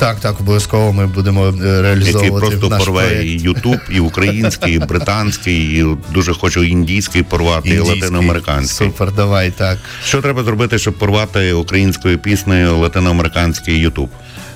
[0.00, 3.24] Так, так, обов'язково ми будемо е, реалізовувати Який просто наш порве проект.
[3.24, 8.86] і Ютуб, і український, і британський, і дуже хочу індійський порвати, і латиноамериканський.
[8.86, 9.78] Супер, давай так.
[10.04, 14.08] Що треба зробити, щоб порвати українською піснею латиноамериканський Ютуб?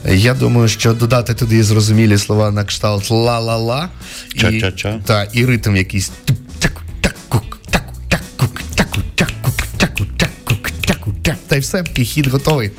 [0.09, 3.89] Я думаю, що додати туди зрозумілі слова на кшталт ла-ла-ла.
[4.35, 4.99] і- Ча-ча-ча.
[5.05, 6.13] Та, і ритм якийсь.
[11.55, 12.71] Та й все, і хід готовий.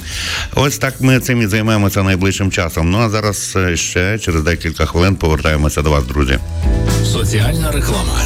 [0.55, 2.91] Ось так ми цим і займемося найближчим часом.
[2.91, 6.39] Ну а зараз е, ще через декілька хвилин повертаємося до вас, друзі.
[7.05, 8.21] Соціальна реклама.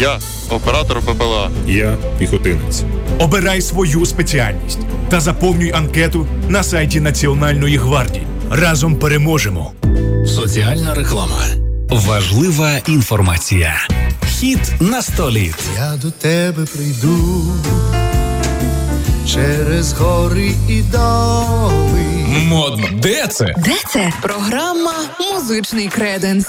[0.00, 0.18] Я
[0.50, 1.50] оператор БПЛА.
[1.66, 2.82] Я піхотинець.
[3.18, 4.78] Обирай свою спеціальність
[5.08, 8.26] та заповнюй анкету на сайті Національної гвардії.
[8.50, 9.72] Разом переможемо.
[10.26, 11.44] Соціальна реклама.
[11.90, 13.88] Важлива інформація.
[14.28, 15.54] Хід на столі.
[15.76, 17.42] Я до тебе прийду
[19.34, 22.04] через гори і доли.
[22.28, 22.88] Модно.
[22.92, 23.54] Де це?
[23.58, 24.12] Де це?
[24.22, 24.94] Програма
[25.32, 26.46] Музичний креденс.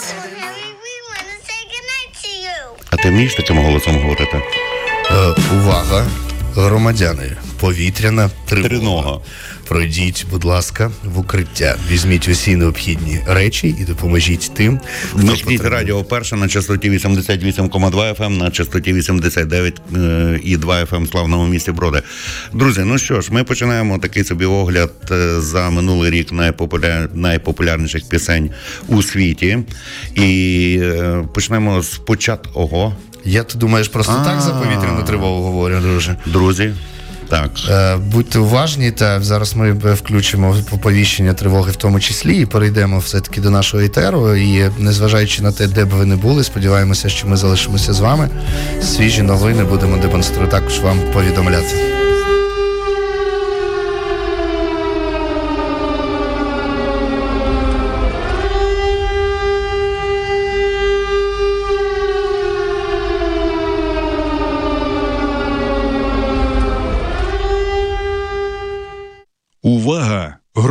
[2.89, 4.41] А ти вмієш таким голосом говорити?
[5.11, 6.05] Е, увага,
[6.55, 7.31] громадяни.
[7.59, 8.69] Повітряна тривога.
[8.69, 9.19] Тринога.
[9.67, 11.75] Пройдіть, будь ласка, в укриття.
[11.91, 14.79] Візьміть усі необхідні речі і допоможіть тим.
[15.13, 22.01] Вмикніть радіо перше на частоті 88,2 FM, на частоті 89,2 FM в славному місті Броди.
[22.53, 27.09] Друзі, ну що ж, ми починаємо такий собі огляд е, за минулий рік найпопуляр...
[27.13, 28.49] найпопулярніших пісень
[28.87, 29.57] у світі.
[30.15, 32.93] І е, почнемо з початку.
[33.25, 36.15] Я ти думаєш, просто так за повітряну тривогу говорю, друже.
[36.25, 36.73] Друзі,
[37.29, 37.51] так.
[37.69, 42.99] Е, будьте уважні, та зараз ми е, включимо оповіщення тривоги в тому числі і перейдемо
[42.99, 44.35] все-таки до нашого етеру.
[44.35, 48.29] І незважаючи на те, де б ви не були, сподіваємося, що ми залишимося з вами.
[48.81, 51.96] Свіжі новини будемо демонструвати також вам повідомляти.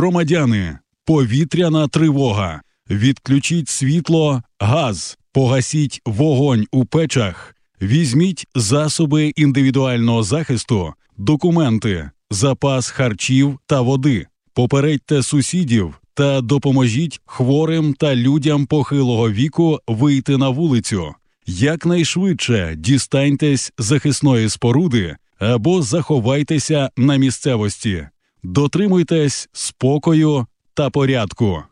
[0.07, 0.77] Громадяни!
[1.05, 2.61] Повітряна тривога.
[2.89, 13.81] Відключіть світло, газ, погасіть вогонь у печах, візьміть засоби індивідуального захисту, документи, запас харчів та
[13.81, 14.27] води.
[14.53, 21.15] Попередьте сусідів та допоможіть хворим та людям похилого віку вийти на вулицю.
[21.45, 28.07] Якнайшвидше дістаньтесь захисної споруди або заховайтеся на місцевості.
[28.47, 31.63] Дотримуйтесь спокою та порядку.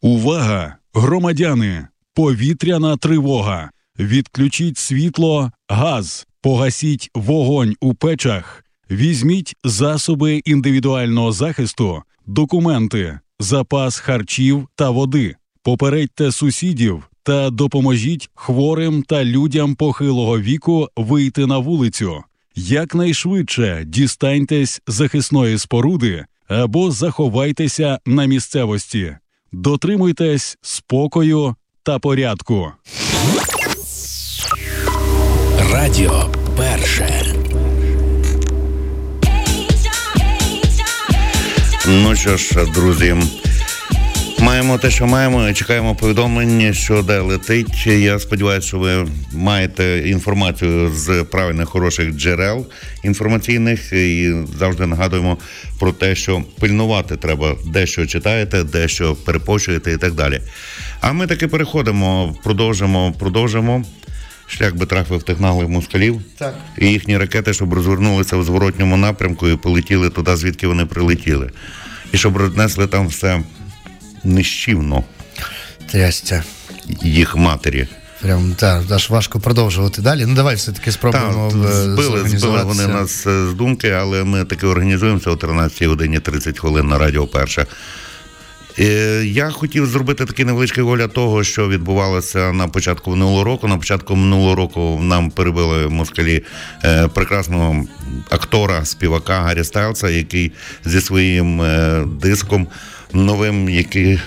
[0.00, 0.76] Увага!
[0.94, 1.88] Громадяни!
[2.14, 3.70] Повітряна тривога.
[4.00, 14.90] Відключіть світло, газ, погасіть вогонь у печах, візьміть засоби індивідуального захисту, документи, запас харчів та
[14.90, 15.36] води.
[15.62, 22.22] Попередьте сусідів та допоможіть хворим та людям похилого віку вийти на вулицю.
[22.54, 29.16] Якнайшвидше дістаньтесь захисної споруди або заховайтеся на місцевості.
[29.52, 32.72] Дотримуйтесь спокою та порядку.
[35.72, 37.34] Радіо перше.
[41.88, 43.16] Ну що ж, друзі,
[44.38, 45.52] маємо те, що маємо.
[45.52, 47.86] Чекаємо повідомлення, що де летить.
[47.86, 52.66] Я сподіваюся, що ви маєте інформацію з правильних хороших джерел
[53.04, 55.38] інформаційних і завжди нагадуємо
[55.78, 60.40] про те, що пильнувати треба, де що читаєте, де що перепощуєте і так далі.
[61.00, 63.84] А ми таки переходимо, продовжимо, продовжимо.
[64.50, 66.20] Шлях би трафив тих наглих москалів.
[66.38, 66.54] Так.
[66.78, 71.50] І їхні ракети, щоб розвернулися в зворотньому напрямку і полетіли туди, звідки вони прилетіли.
[72.12, 73.42] І щоб рознесли там все
[74.24, 75.04] нищівно.
[75.90, 76.44] Трястя.
[77.02, 77.88] Їх матері.
[78.20, 80.26] Прям так, аж важко продовжувати далі.
[80.26, 84.44] Ну давай все-таки спробуємо Так, е, збили, збили вони нас е, з думки, але ми
[84.44, 87.66] таки організуємося о 13 годині 30 хвилин на радіо перше.
[88.80, 93.68] Е, Я хотів зробити такий невеличкий огляд того, що відбувалося на початку минулого року.
[93.68, 96.42] На початку минулого року нам перебили москалі
[96.84, 97.84] е, прекрасного
[98.30, 100.52] актора, співака Гаррі Стайлса, який
[100.84, 102.66] зі своїм е, диском.
[103.12, 104.20] Новим, який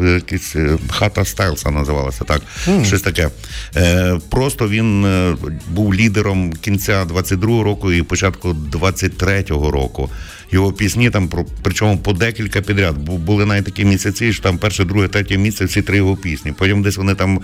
[0.00, 0.56] якийсь
[0.90, 2.42] хата Стайлса називалася так.
[2.84, 3.28] Щось таке.
[3.76, 5.36] Е, просто він е,
[5.68, 10.10] був лідером кінця 22-го року і початку 23-го року.
[10.54, 11.28] Його пісні там
[11.62, 12.98] причому по декілька підряд.
[12.98, 16.52] Бу- Були навіть такі місяці, що там перше, друге, третє місце всі три його пісні.
[16.58, 17.40] Потім десь вони там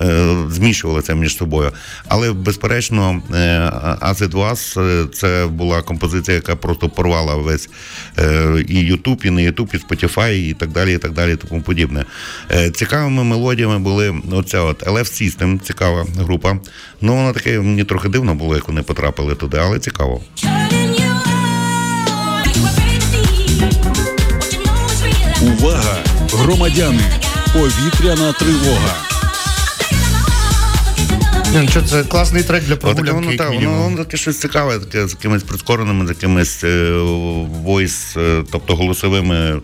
[0.00, 1.70] е, змішувалися між собою.
[2.08, 3.34] Але безперечно, е,
[4.02, 7.68] As Was е, це була композиція, яка просто порвала весь
[8.18, 11.36] е, і Ютуб, і не Ютуб, і Spotify, і так далі, і так далі, і
[11.36, 12.04] тому подібне.
[12.50, 16.58] Е, цікавими мелодіями були оця от LF System, цікава група.
[17.00, 20.20] Ну, вона таке мені трохи дивно було, як вони потрапили туди, але цікаво.
[25.44, 25.96] Увага!
[26.32, 27.02] Громадяни!
[27.52, 28.94] Повітряна тривога.
[31.54, 33.12] Ну, що це класний трек для прогулянки.
[33.12, 33.82] воно, як та, воно, мінімум.
[33.82, 36.90] воно таке щось цікаве, таке з якимись прискореними, з якимись е,
[37.62, 39.60] войс, е, тобто голосовими м,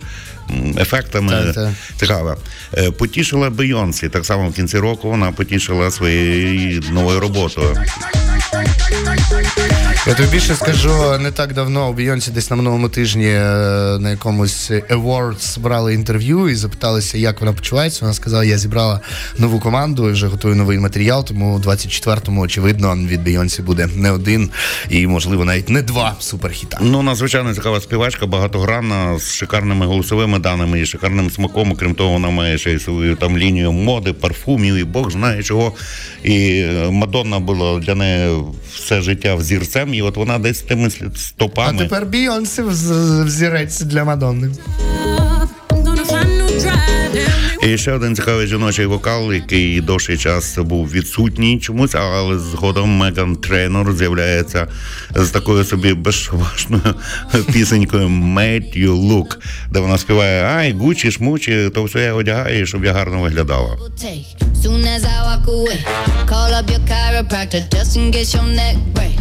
[0.79, 1.31] ефектами.
[1.31, 1.69] Так, так.
[1.99, 2.35] Цікаве.
[2.77, 4.09] Е, Потішила Бейонсі.
[4.09, 7.77] Так само в кінці року вона потішила своєю новою роботою.
[10.07, 13.39] Я тобі більше скажу, не так давно у Бійонсі десь на минулому тижні е,
[13.99, 17.99] на якомусь Awards брали інтерв'ю і запиталися, як вона почувається.
[18.01, 18.99] Вона сказала, я зібрала
[19.37, 24.11] нову команду і вже готую новий матеріал, тому у 24-му, очевидно, від Бійонсі буде не
[24.11, 24.49] один
[24.89, 26.77] і, можливо, навіть не два суперхіта.
[26.81, 31.75] Ну, надзвичайно цікава співачка, багатогранна, з шикарними голосовими даними і шикарним смаком.
[31.75, 35.73] Крім того, вона має ще й свою там лінію моди, парфумів і Бог знає чого.
[36.23, 41.33] І е, Мадонна була для неї все життя взірцем, і от вона десь тими слід-
[41.55, 42.61] А тепер Бійонсі
[43.25, 44.49] взірець для Мадонни.
[47.63, 53.35] І ще один цікавий жіночий вокал, який довший час був відсутній чомусь, але згодом Меган
[53.35, 54.67] Трейнор з'являється
[55.15, 56.95] з такою собі безшовашною
[57.53, 59.37] пісенькою «Made You Look»,
[59.71, 63.77] де вона співає Ай, гучі, шмучі, то все я одягаю, щоб я гарно виглядала.
[64.63, 65.79] Soon as I walk away,
[66.31, 69.15] call up your chiropractor just in case your neck break.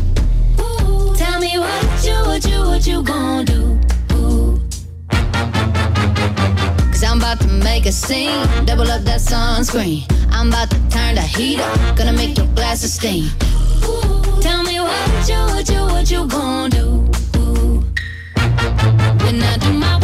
[1.60, 3.78] What you, what you, what you gonna do?
[6.90, 10.06] Cause I'm about to make a scene, double up that sunscreen.
[10.30, 13.28] I'm about to turn the heat up, gonna make your glasses steam.
[14.40, 17.00] Tell me what you, what you, what you gonna do?
[19.22, 19.99] When I do my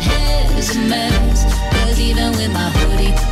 [0.00, 1.44] hair is a mess.
[1.72, 3.31] Cause even with my hoodie but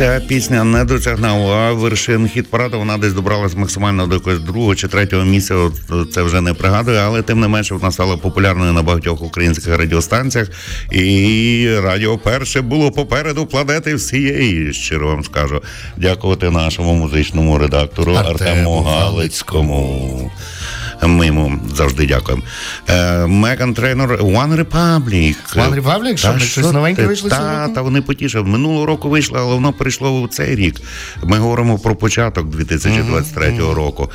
[0.00, 2.78] Ця пісня не досягнула вершин хіт параду.
[2.78, 5.54] Вона десь добралась максимально до якогось другого чи третього місця.
[5.54, 9.78] От, Це вже не пригадую, але тим не менше вона стала популярною на багатьох українських
[9.78, 10.48] радіостанціях.
[10.92, 14.72] І радіо перше було попереду планети всієї.
[14.72, 15.62] Щиро вам скажу.
[15.96, 20.30] Дякувати нашому музичному редактору Артему Артему Галицькому.
[21.02, 22.42] Ми йому завжди дякуємо.
[22.88, 25.36] Е, Меган Трейнор One Republic.
[25.56, 26.16] One Republic?
[26.16, 28.44] Що, Та щось новеньке вийшло Та, та вони потішили.
[28.44, 30.80] Минулого року вийшло, але воно прийшло у цей рік.
[31.22, 34.10] Ми говоримо про початок 2023 року.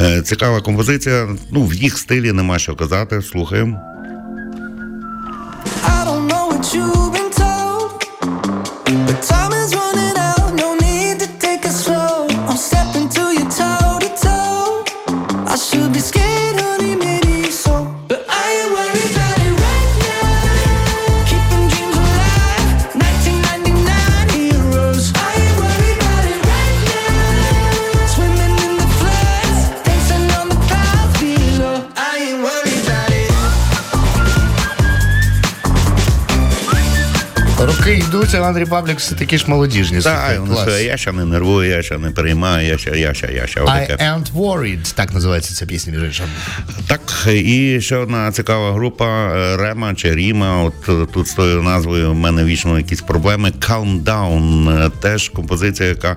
[0.00, 1.28] Е, Цікава композиція.
[1.50, 3.22] Ну, в їх стилі нема що казати.
[3.22, 3.80] Слухаємо.
[5.84, 7.07] I don't know what you've
[38.32, 40.00] Роки Андрій Павлік все такі ж молодіжні.
[40.00, 43.46] Так, що, я ще не нервую, я ще не переймаю, я ще, я ще, я
[43.46, 43.60] ще.
[43.60, 46.26] I ain't worried, так називається ця пісня, між іншим.
[46.86, 47.00] Так,
[47.34, 50.62] і ще одна цікава група е, Рема чи Ріма.
[50.62, 53.52] От е, тут з тою назвою в мене вічно якісь проблеми.
[53.60, 54.70] Calm Down.
[54.86, 56.16] е, Теж композиція, яка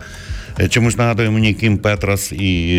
[0.70, 2.78] чомусь нагадує мені Кім Петрас і,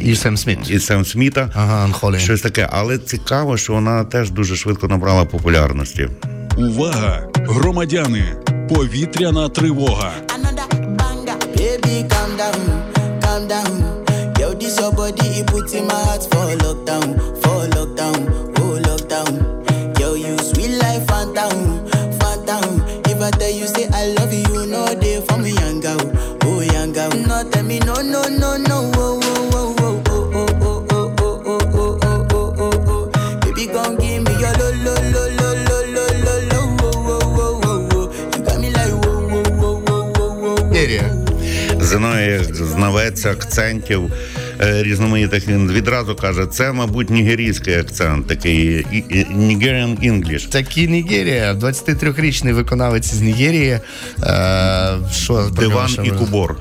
[0.00, 0.58] і Сем Сміт.
[0.70, 1.50] І Сем Сміта.
[1.54, 2.18] Ага, Unholy.
[2.18, 2.68] Щось таке.
[2.72, 6.08] Але цікаво, що вона теж дуже швидко набрала популярності.
[6.60, 7.28] Увага!
[7.34, 8.24] Громадяни!
[8.68, 10.12] Повітряна тривога!
[27.28, 29.19] No, tell me no, no, no, no, oh.
[42.00, 44.12] Зіною знавець акцентів
[44.60, 45.48] е, різноманітних.
[45.48, 48.86] Він відразу каже, це, мабуть, нігерійський акцент, такий
[49.36, 50.48] Nigerian English.
[50.48, 53.80] Такі Нігерія, 23-річний виконавець з Нігерії.
[54.22, 56.56] Е, що Диван Ікубор.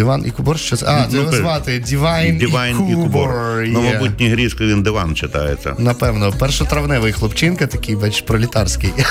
[0.00, 0.58] Диван Ікубор?
[0.58, 0.86] Що це?
[0.86, 3.30] А, це його ти- звати Дівайн, Дівайн Ікубор.
[3.66, 5.74] Ну, мабуть, нігерійською він диван читається.
[5.78, 8.92] Напевно, першотравневий хлопчинка, такий, бач, пролітарський.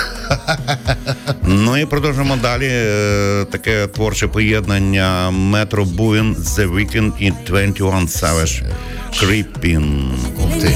[1.44, 2.68] Ну і продовжимо далі.
[2.72, 8.64] Е, Таке творче поєднання Metro Boomin, The Weeknd і 21 Savage
[9.24, 10.10] Creepin.
[10.38, 10.76] Ух ти.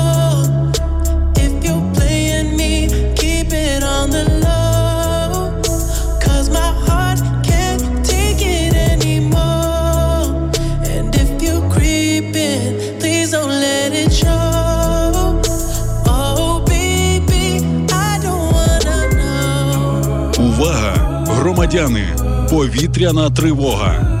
[21.61, 22.15] Громадяни!
[22.49, 24.20] Повітряна тривога.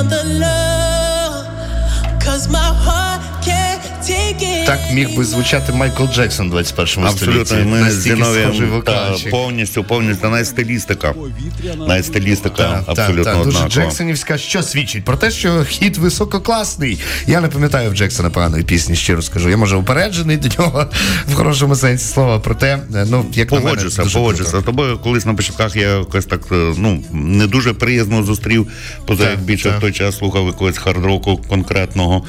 [0.00, 1.46] another love.
[2.20, 3.03] Cause my heart.
[4.66, 7.68] Так міг би звучати Майкл Джексон в 21 Абсолютно, столітті.
[7.68, 9.30] ми Зіновієм та, вокальчик.
[9.30, 11.14] повністю, повністю навіть стилістика.
[11.88, 13.68] Навіть стилістика Так, абсолютно так, дуже однакова.
[13.68, 17.00] Джексонівська, що свідчить про те, що хіт висококласний.
[17.26, 19.50] Я не пам'ятаю в Джексона поганої пісні, щиро скажу.
[19.50, 20.86] Я може упереджений до нього
[21.28, 22.38] в хорошому сенсі слова.
[22.40, 24.62] Проте, ну як на мене, Погоджуся, дуже погоджуся.
[24.62, 28.68] тобою колись на початках я якось так е, ну не дуже приязно зустрів,
[29.06, 32.24] поза як більше в той час слухав якогось хард-року конкретного,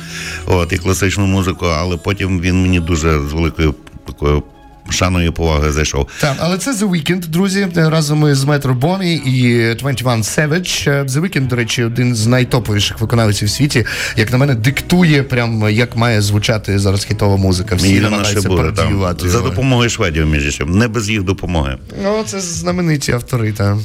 [0.45, 4.44] от і класичну музику, але потім він мені дуже з великою такою
[4.90, 6.07] шаною і повагою зайшов.
[6.20, 11.06] Так, але це The Weeknd, друзі, разом із Метро Бомі і 21 Savage.
[11.06, 13.86] The Weeknd, до речі, один з найтоповіших виконавців в світі.
[14.18, 17.76] Як на мене, диктує прям як має звучати зараз хітова музика.
[17.76, 21.78] Всі І намагаються пародіювати за допомогою шведів, між іншим, не без їх допомоги.
[22.03, 23.78] Ну, це знамениті автори, та.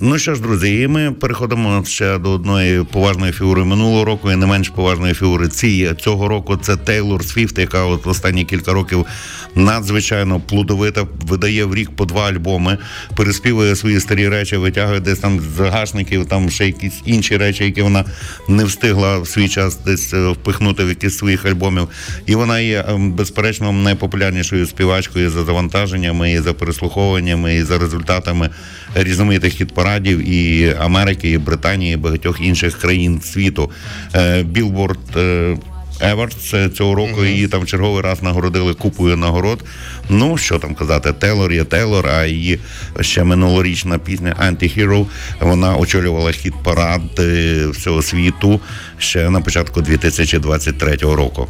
[0.00, 4.36] Ну що ж, друзі, і ми переходимо ще до одної поважної фігури минулого року, і
[4.36, 6.56] не менш поважної фігури ці цього року.
[6.56, 9.06] Це Тейлор Свіфт, яка от останні кілька років
[9.54, 12.78] надзвичайно плодовита, видає в рік по два альбоми,
[13.16, 17.82] переспівує свої старі речі, витягує десь там з загашників, там ще якісь інші речі, які
[17.82, 18.04] вона
[18.48, 21.88] не встигла в свій час десь е, впихнути в якісь своїх альбомів.
[22.26, 28.50] І вона є ем, безперечно найпопулярнішою співачкою за завантаженнями, і за переслуховуваннями, і за результатами
[28.94, 33.70] різноманітних хіт-парадів і Америки, і Британії, і багатьох інших країн світу.
[34.44, 34.98] Білборд.
[36.00, 39.64] Еверс цього року її там черговий раз нагородили купою нагород.
[40.08, 42.58] Ну що там казати, Тейлор є Тейлор, а її
[43.00, 45.06] ще минулорічна пісня Anti-Hero,
[45.40, 48.60] Вона очолювала хіт парад е, всього світу
[48.98, 51.48] ще на початку 2023 року.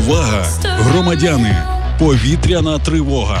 [0.00, 0.44] Увага!
[0.64, 1.56] Громадяни!
[1.98, 3.40] Повітряна тривога.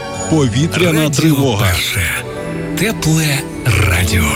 [0.31, 1.71] Повітряна тривога.
[2.79, 3.39] Тепле
[3.89, 4.31] радіо.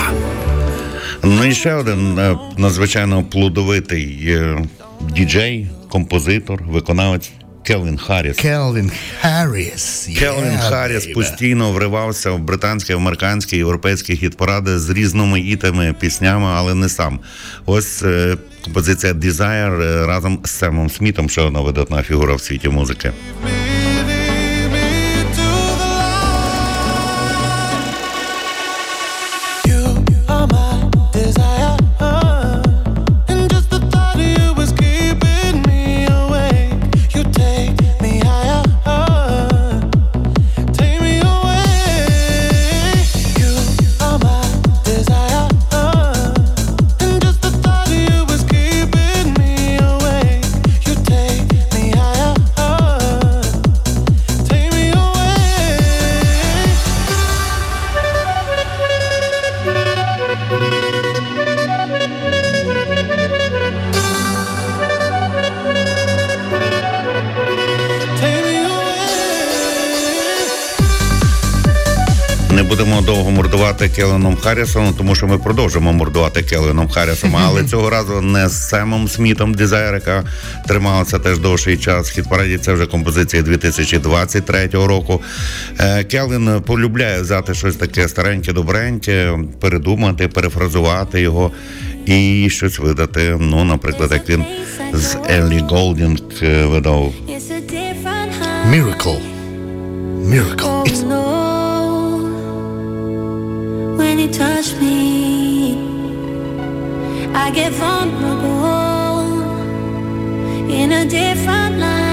[1.24, 4.66] Ну і ще один е, надзвичайно плодовитий е,
[5.02, 7.32] діджей, композитор, виконавець
[7.64, 8.38] Келвін Харріс.
[8.38, 8.92] Келвін
[9.22, 10.10] Харріс.
[10.20, 11.14] Келвін Yeah, Харріс baby.
[11.14, 17.20] постійно вривався в британські, американські, європейські хіт-паради з різноманітними піснями, але не сам.
[17.66, 23.12] Ось е, композиція Desire разом з Семом Смітом, ще одна видатна фігура в світі музики.
[73.96, 79.08] Келвіном Харрісом, тому що ми продовжимо мордувати Келвіном Харрісом, але цього разу не з Семом
[79.08, 80.24] Смітом Desire, яка
[80.68, 82.12] трималася теж довший час.
[82.12, 85.22] В хіт-параді це вже композиція 2023 року.
[85.80, 91.52] Е, Келвін полюбляє взяти щось таке стареньке, добреньке, передумати, перефразувати його
[92.06, 93.38] і щось видати.
[93.40, 94.44] Ну, наприклад, як він
[94.94, 97.14] з Еллі Голдінг е, видав
[98.72, 99.20] Miracle.
[100.32, 100.84] Miracle.
[100.90, 101.35] It's no
[104.16, 105.76] when you touch me
[107.34, 109.20] I get vulnerable
[110.72, 112.06] in a different line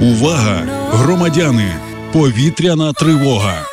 [0.00, 0.66] Увага!
[0.98, 1.72] Громадяни!
[2.12, 3.66] Повітряна тривога.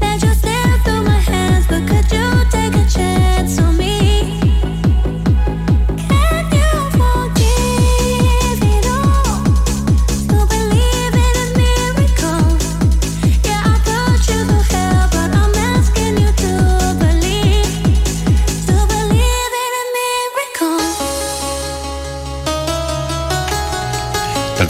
[0.00, 0.44] that just
[0.84, 3.23] through my hands but could you take a chance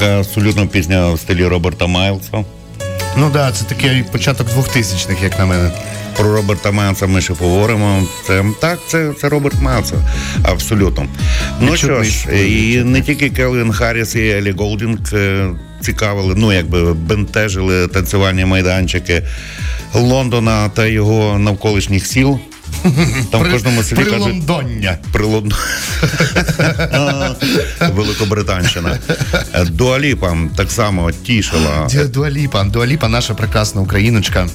[0.05, 2.44] така абсолютно пісня в стилі Роберта Майлса.
[3.16, 5.70] Ну да, це такий початок 2000-х, як на мене.
[6.16, 8.02] Про Роберта Майлса ми ще поговоримо.
[8.26, 9.94] Це так, це, це Роберт Майлса.
[10.43, 11.06] Абсолютно.
[11.60, 15.48] Ну що Відчутний ж, і не тільки Келвін Харріс і Елі Голдінг е,
[15.81, 19.22] цікавили, ну якби бентежили танцювальні майданчики
[19.94, 22.39] Лондона та його навколишніх сіл.
[23.31, 24.98] Там в кожному селі Прилондоння.
[25.12, 25.52] Прилон...
[27.94, 28.98] Великобританщина.
[29.66, 31.89] Дуаліпа так само тішила.
[32.09, 34.48] Дуаліпа, Дуаліпа, наша прекрасна україночка.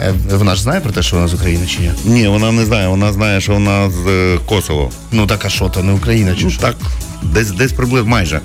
[0.00, 1.90] Е, Вона ж знає про те, що вона з України чи ні?
[2.04, 4.90] Ні, вона не знає, вона знає, що вона з е, Косово.
[5.12, 6.60] Ну так а що, то не Україна чи Ну, що?
[6.60, 6.76] так,
[7.22, 8.40] десь десь приблизно майже.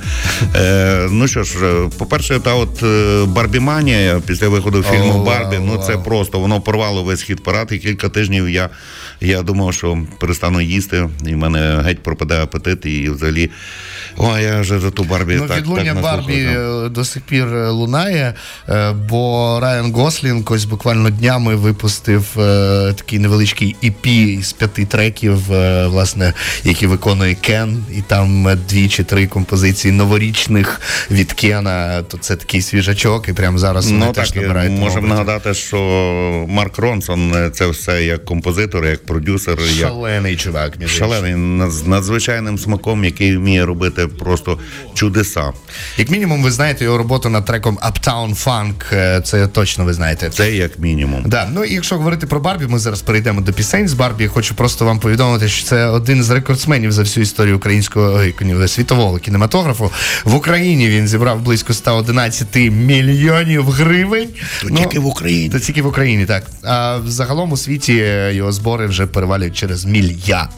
[0.55, 5.59] Е, ну що ж, е, по-перше, та от е, Барбіманія після виходу фільму О, Барбі,
[5.65, 8.69] ну це просто воно порвало весь хід парад, і кілька тижнів я,
[9.21, 13.51] я думав, що перестану їсти, і в мене геть пропадає апетит, і взагалі.
[14.17, 17.47] Ой, я вже за ту Барбі Ну, так, відлуння так Барбі е, до сих пір
[17.69, 18.33] лунає,
[19.09, 22.25] бо Райан Гослінг ось буквально днями випустив
[22.95, 25.37] такий невеличкий EP із п'яти треків,
[25.87, 26.33] власне,
[26.63, 30.81] які виконує Кен, і там дві чи три композиції новорічних
[31.11, 32.03] від Кена.
[32.03, 34.79] То це такий свіжачок, і прямо зараз вони Ну теж набирають.
[34.79, 35.77] можемо нагадати, що
[36.49, 41.87] Марк Ронсон е, це все як композитор, як продюсер, як Шалений чувак, між шалений з
[41.87, 44.59] надзвичайним смаком, який вміє робити просто
[44.93, 45.53] чудеса.
[45.97, 50.29] Як мінімум, ви знаєте його роботу над треком Uptown Funk, е, це точно ви знаєте.
[50.29, 51.23] Це як мінімум.
[51.25, 54.27] Да, ну і якщо говорити про Барбі, ми зараз перейдемо до пісень з Барбі.
[54.27, 58.09] Хочу просто вам повідомити, що це один з рекордсменів за всю історію українського
[58.67, 59.91] світового кінематографу.
[60.23, 64.29] В Україні він зібрав близько 111 мільйонів гривень.
[64.61, 65.49] То тільки в Україні.
[65.49, 66.43] То тільки в Україні, так.
[66.63, 70.49] А загалом у світі е, його збори вже перевалюють через мільярд.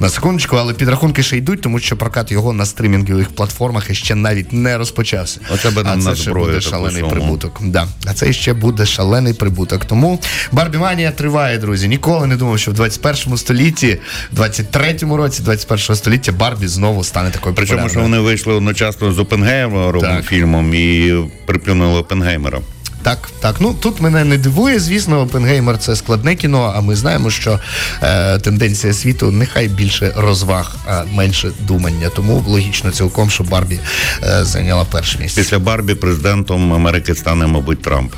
[0.00, 4.52] На секундочку, але підрахунки ще йдуть, тому що прокат його на стрімінгових платформах ще навіть
[4.52, 5.40] не розпочався.
[5.74, 7.10] Би нам а це ще буде шалений суму.
[7.10, 7.60] прибуток.
[7.64, 7.86] Да.
[8.06, 9.84] А це ще буде шалений прибуток.
[9.84, 10.20] Тому
[10.52, 11.88] Барбіманія триває, друзі.
[11.88, 13.98] Ніколи не думав, що в 21 столітті,
[14.32, 19.18] в 23-му році 21 століття Барбі знову стане такою Причому, що вони вийшли одночасно з
[19.18, 20.24] Опенгеймером Так.
[20.24, 21.14] фільмом і
[21.46, 22.60] приплюнули Опенгеймера.
[23.02, 23.56] Так, так.
[23.60, 27.60] Ну тут мене не дивує, звісно, Опенгеймер це складне кіно, а ми знаємо, що
[28.02, 32.08] е, тенденція світу нехай більше розваг, а менше думання.
[32.16, 33.80] Тому логічно цілком, що Барбі
[34.22, 35.40] е, зайняла перше місце.
[35.40, 38.12] Після Барбі президентом Америки стане, мабуть, Трамп.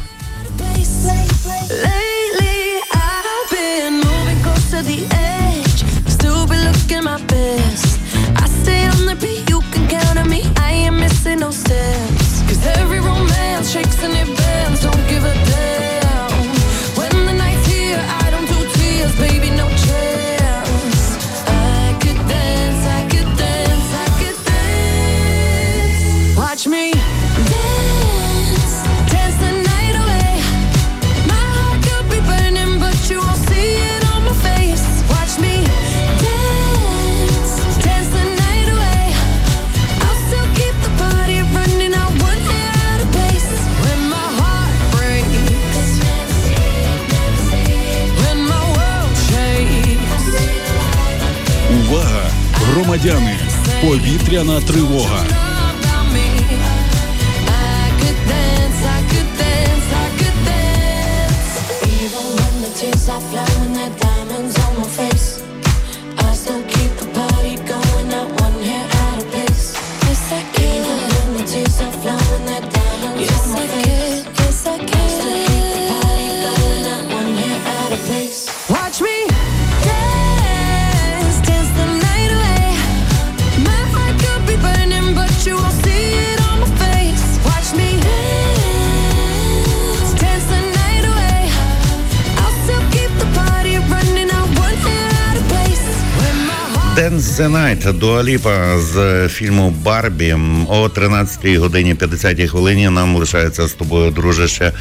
[52.92, 53.38] Громадяни!
[53.82, 55.51] Повітряна тривога.
[96.96, 100.36] Dance the Night Дуаліпа з фільму Барбі
[100.68, 102.88] о 13 годині 50 хвилині.
[102.88, 104.72] Нам лишається з тобою, друже, ще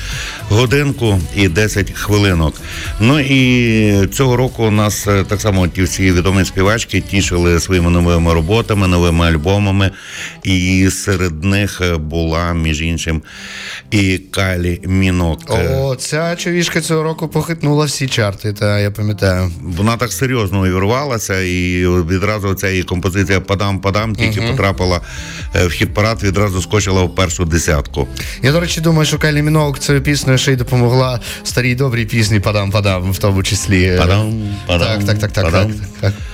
[0.50, 2.54] годинку і 10 хвилинок.
[3.00, 7.90] Ну і цього року у нас е, так само ті всі відомі співачки тішили своїми
[7.90, 9.92] новими роботами, новими альбомами.
[10.44, 13.22] І серед них е, була між іншим
[13.92, 15.40] і Калі Мінок.
[15.50, 19.52] О, ця човішка цього року похитнула всі чарти, та я пам'ятаю.
[19.62, 24.50] Вона так серйозно увірвалася, і відразу ця її композиція Падам-падам тільки угу.
[24.50, 25.02] потрапила
[25.56, 28.08] е, в хіт-парад, відразу скочила в першу десятку.
[28.42, 32.40] Я, до речі, думаю, що Кайлі Мінок цією піснею ще й допомогла старій добрій пісні
[32.40, 33.98] Падам Падам, в тому числі.
[33.98, 35.74] Падам, падам, так, так, так, так, падам.
[35.74, 36.14] так, так.
[36.14, 36.31] all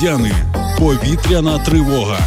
[0.00, 0.32] Громадяни!
[0.78, 2.18] Повітряна тривога.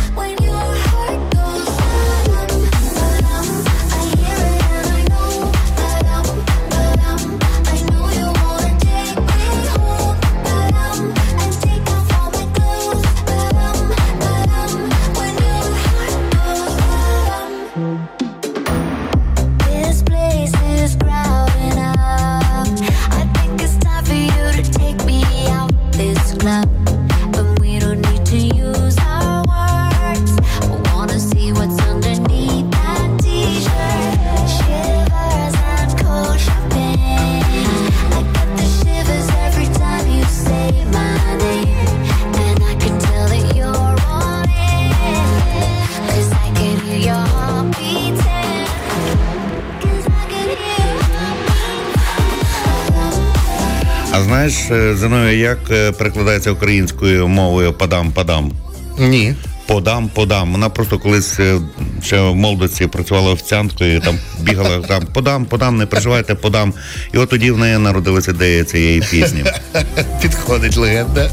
[54.70, 58.52] Зиною, як е, перекладається українською мовою падам-падам?
[59.00, 59.36] Ні.
[59.68, 60.52] Подам, подам.
[60.52, 61.60] Вона просто колись е,
[62.04, 66.74] ще в молодості працювала офіціанткою, там бігала там подам, подам, не переживайте, подам.
[67.14, 69.44] І от тоді в неї народилася ідея цієї пісні.
[70.22, 71.30] Підходить легенда.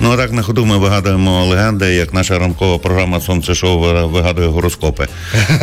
[0.00, 4.06] Ну а так на ходу ми вигадуємо легенди, як наша ранкова програма Сонце шоу ви-
[4.06, 5.08] вигадує гороскопи.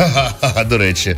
[0.68, 1.16] До речі,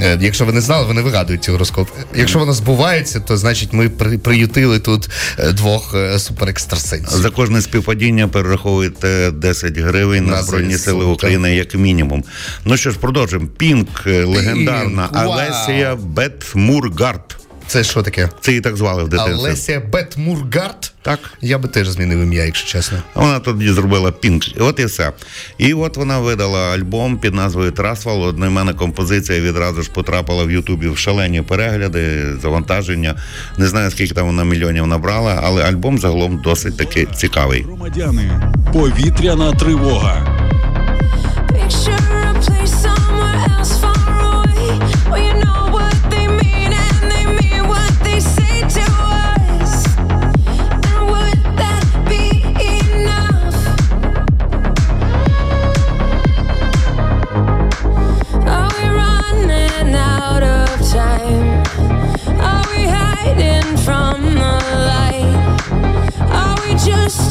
[0.00, 1.90] е, якщо ви не знали, вони вигадують ці гороскопи.
[2.14, 5.08] Якщо воно збувається, то значить ми при- приютили тут
[5.38, 7.18] е, двох е, суперекстрасенсів.
[7.18, 11.04] За кожне співпадіння перераховуєте 10 гривень на, Збройні Сили.
[11.04, 12.24] України як мінімум.
[12.64, 13.46] Ну що ж, продовжимо.
[13.56, 15.08] Пінк, легендарна.
[15.12, 17.36] Алесія Бетмургард.
[17.66, 18.28] Це що таке?
[18.40, 19.34] Це її так звали в дитинстві.
[19.48, 20.92] Алесія Бетмургард?
[21.04, 21.18] Так.
[21.40, 22.98] Я би теж змінив ім'я, якщо чесно.
[23.14, 24.42] А Вона тоді зробила пінк.
[24.58, 25.12] От і все.
[25.58, 28.22] І от вона видала альбом під назвою Трасвал.
[28.22, 33.14] Одноіменна композиція відразу ж потрапила в Ютубі в шалені перегляди, завантаження.
[33.58, 37.62] Не знаю, скільки там вона мільйонів набрала, але альбом загалом досить таки цікавий.
[37.62, 38.52] Громадяни.
[38.72, 40.43] Повітряна тривога.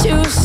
[0.04, 0.43] choose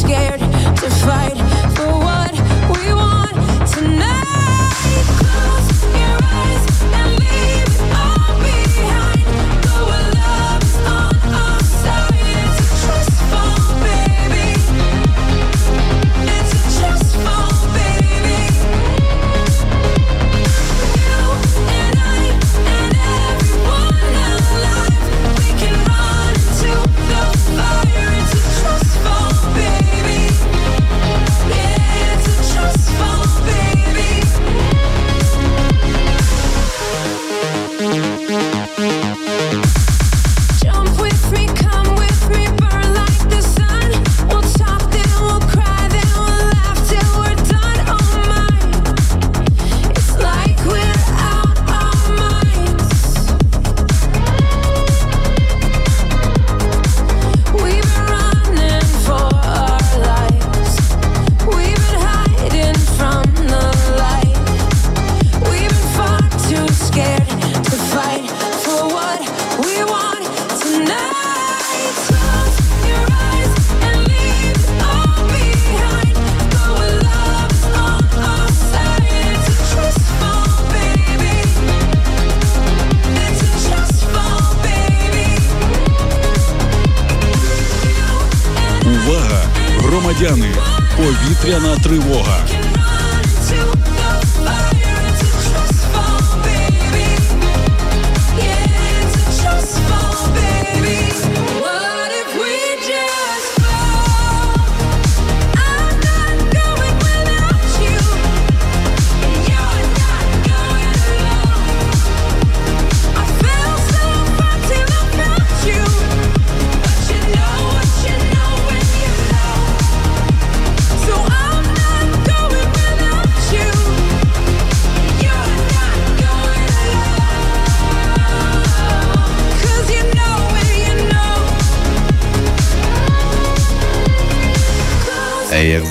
[91.29, 92.68] повітряна тривога.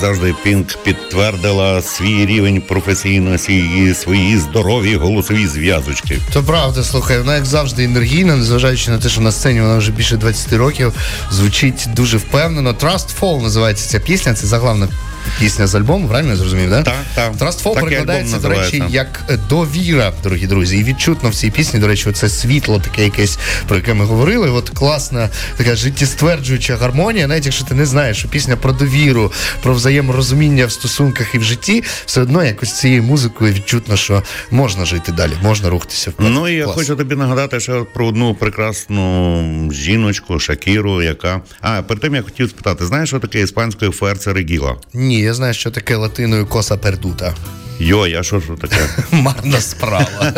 [0.08, 6.18] Завжди, Пінк підтвердила свій рівень професійності і свої здорові голосові зв'язочки.
[6.32, 9.92] То правда, слухай, вона як завжди енергійна, незважаючи на те, що на сцені вона вже
[9.92, 10.92] більше 20 років,
[11.30, 12.72] звучить дуже впевнено.
[12.72, 14.88] Trust Fall називається ця пісня, це заглавна
[15.38, 16.82] пісня з альбому, правильно я зрозумів, да?
[16.82, 17.36] Так, так.
[17.36, 20.78] Так перекладається, до речі, як довіра, дорогі друзі.
[20.78, 23.38] І відчутно в цій пісні, до речі, це світло таке якесь,
[23.68, 24.50] про яке ми говорили.
[24.50, 29.32] От класна така життєстверджуюча гармонія, навіть якщо ти не знаєш, що пісня про довіру,
[29.62, 34.84] про взаєморозуміння в стосунках і в житті, все одно якось цією музикою відчутно, що можна
[34.84, 36.32] жити далі, можна рухатися вперед.
[36.34, 36.76] Ну і я Клас.
[36.76, 41.40] хочу тобі нагадати ще про одну прекрасну жіночку Шакіру, яка.
[41.60, 44.76] А перед тим я хотів спитати, знаєш, що таке іспанською ферце регіла?
[44.94, 47.34] Ні, я знаю, що таке латиною коса пердута.
[47.80, 48.76] Йой, а що ж таке?
[49.12, 50.32] Марна справа.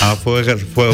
[0.00, 0.14] А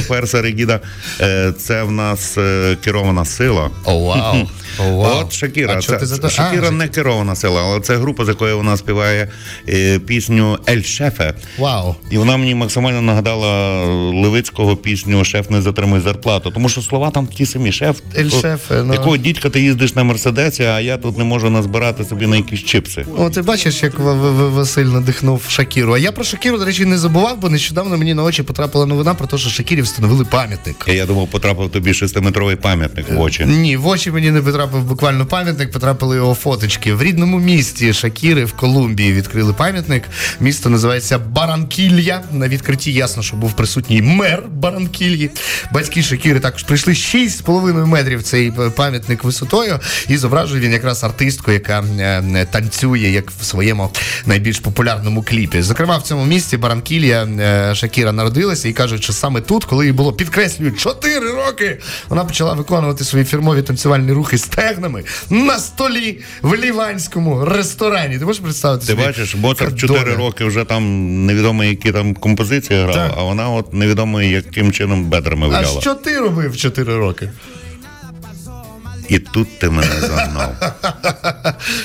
[0.00, 0.80] Fuerza Regida
[1.20, 3.70] е, це в нас е, керована сила.
[3.84, 4.36] О, вау.
[4.78, 5.20] О, вау.
[5.20, 5.74] От Шакіра.
[5.78, 8.76] А Це, ти за Шакіра А, не керована сила, але це група, з якою вона
[8.76, 9.28] співає
[9.68, 11.34] е, пісню El Jefe.
[11.58, 11.94] Вау.
[12.10, 16.50] І вона мені максимально нагадала Левицького пісню Шеф не затримуй зарплату.
[16.50, 17.72] Тому що слова там ті самі.
[17.72, 18.92] Шеф, El Jefe, ну.
[18.92, 22.64] якого дідька ти їздиш на мерседесі, а я тут не можу назбирати собі на якісь
[22.64, 23.06] чипси.
[23.18, 25.92] О, ти бачиш, як Василь надихнув Шакіру.
[25.92, 29.14] А я про Шакіру, до речі, не забував, бо нещодавно мені на очі потрапила новина
[29.14, 30.76] про те, що Шакірі встановили пам'ятник.
[30.88, 33.44] Я, думав, потрапив тобі шестиметровий пам'ятник в очі.
[33.44, 36.92] Ні, в очі мені не потрапив буквально пам'ятник, потрапили його фоточки.
[36.92, 40.02] В рідному місті Шакіри в Колумбії відкрили пам'ятник.
[40.40, 42.22] Місто називається Баранкілья.
[42.32, 45.30] На відкритті ясно, що був присутній мер Баранкільї.
[45.72, 49.80] Батьки Шакіри також прийшли 6,5 метрів цей пам'ятник висотою.
[50.08, 53.90] І зображує він якраз артистку, яка е, танцює як в своєму
[54.26, 55.55] найбільш популярному кліпі.
[55.62, 59.92] Зокрема, в цьому місті Баранкілья е, Шакіра народилася і кажуть, що саме тут, коли їй
[59.92, 61.78] було підкреслюють 4 роки,
[62.08, 68.18] вона почала виконувати свої фірмові танцювальні рухи стегнами на столі в ліванському ресторані.
[68.18, 69.02] Ти можеш представити Ти собі?
[69.06, 70.82] бачиш, Моцарт Яка 4 роки вже там
[71.26, 75.80] невідомо, які там композиції грав, а вона от невідомо яким чином бедрами А виляла.
[75.80, 77.30] що ти робив в 4 роки?
[79.08, 80.54] І тут ти мене загнав.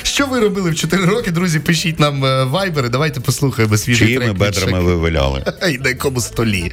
[0.03, 1.59] Що ви робили в 4 роки, друзі?
[1.59, 2.89] Пишіть нам е, вайбери.
[2.89, 5.43] Давайте послухаємо свіжий Чиїми трек Чиїми бедрами ви виляли?
[5.69, 6.71] І на якому столі.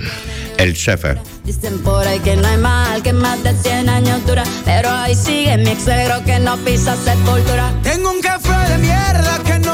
[0.60, 1.20] Ель Чефе.
[1.48, 5.14] Dicen por ahí que no hay mal que más de 100 años dura, pero ahí
[5.14, 5.84] sigue mi ex
[6.28, 7.66] que no pisa sepultura.
[7.82, 9.67] Tengo un café de mierda que no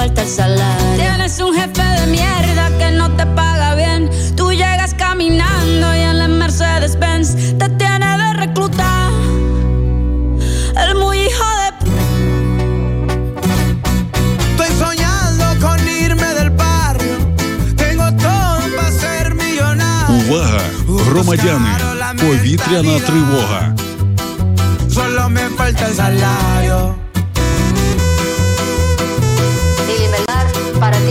[0.00, 0.96] falta el salario.
[0.96, 4.10] Tienes un jefe de mierda que no te paga bien.
[4.36, 9.10] Tú llegas caminando y en la Mercedes Benz te tiene de reclutar.
[10.84, 11.66] El muy hijo de
[14.50, 17.16] Estoy soñando con irme del barrio.
[17.76, 20.16] Tengo todo para ser millonario.
[20.28, 20.62] Увага!
[21.08, 21.86] Громадяни!
[22.20, 23.74] Повітряна тривога.
[24.94, 26.78] Solo me falta el salario.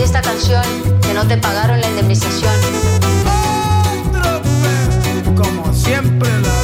[0.00, 0.64] esta canción
[1.02, 2.54] que no te pagaron la indemnización.
[5.36, 6.54] Como siempre la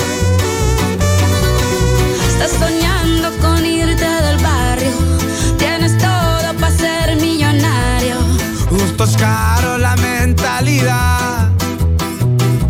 [2.30, 4.92] Estás soñando con irte del barrio,
[5.58, 8.16] tienes todo para ser millonario.
[8.70, 11.50] Gustos caros, la mentalidad.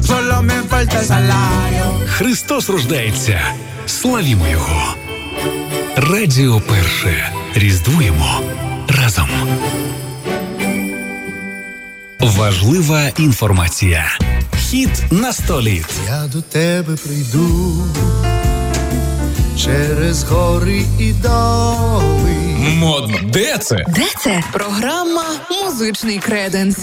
[0.01, 1.85] Solo me falta el salario.
[2.07, 3.41] Христос рождається.
[3.87, 4.95] Славімо Його.
[5.97, 7.33] Радіо перше.
[7.55, 8.41] Різдвуємо
[8.89, 9.29] разом.
[12.20, 14.18] Важлива інформація.
[14.58, 15.82] Хід на столі.
[16.08, 17.84] Я до тебе прийду
[19.58, 22.36] через гори і доли.
[22.78, 23.18] Модно.
[23.34, 23.76] Де це?
[23.76, 24.44] Де це?
[24.54, 25.24] Програма
[25.64, 26.78] Музичний креденс.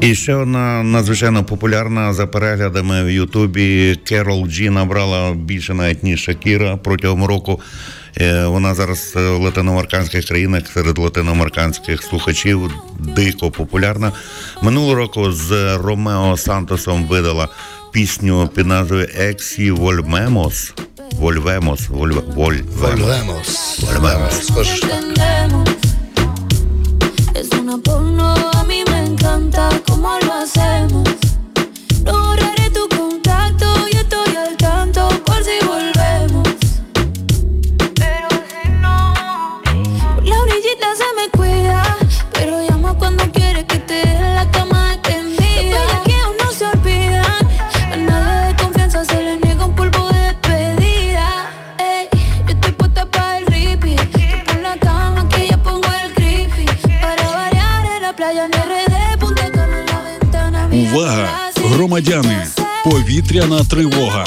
[0.00, 6.20] І ще одна надзвичайно популярна за переглядами в Ютубі Керол Джі набрала більше навіть ніж
[6.22, 7.60] Шакіра протягом року.
[8.16, 14.12] Е, вона зараз е, в латиноамериканських країнах серед латиноамериканських слухачів дико популярна.
[14.62, 17.48] Минулого року з Ромео Сантосом видала
[17.92, 20.72] пісню під назвою Ексі Вольмемос.
[21.12, 21.88] Вольвемос.
[21.88, 22.56] Вольвемос.
[23.80, 24.50] Вольвемос.
[27.40, 31.27] Es una porno, a mí me encanta cómo lo hacemos.
[60.78, 62.46] Увага, громадяни!
[62.84, 64.26] Повітряна тривога.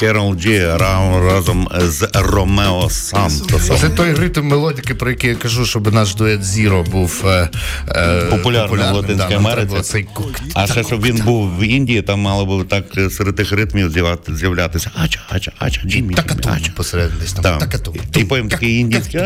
[0.00, 3.76] Керол Джі разом з Ромео Сантосом.
[3.76, 7.48] Це той ритм мелодіки, про який я кажу, щоб наш дует Зіро був е,
[7.88, 10.06] е популярним в Латинській ну, Америці.
[10.54, 13.90] А ще щоб він був в Індії, там мало було так серед тих ритмів
[14.28, 14.90] з'являтися.
[15.04, 16.72] Ача, ача, ача, джімі, ача.
[16.76, 17.60] Посередині там.
[18.16, 19.20] І потім такий індійський.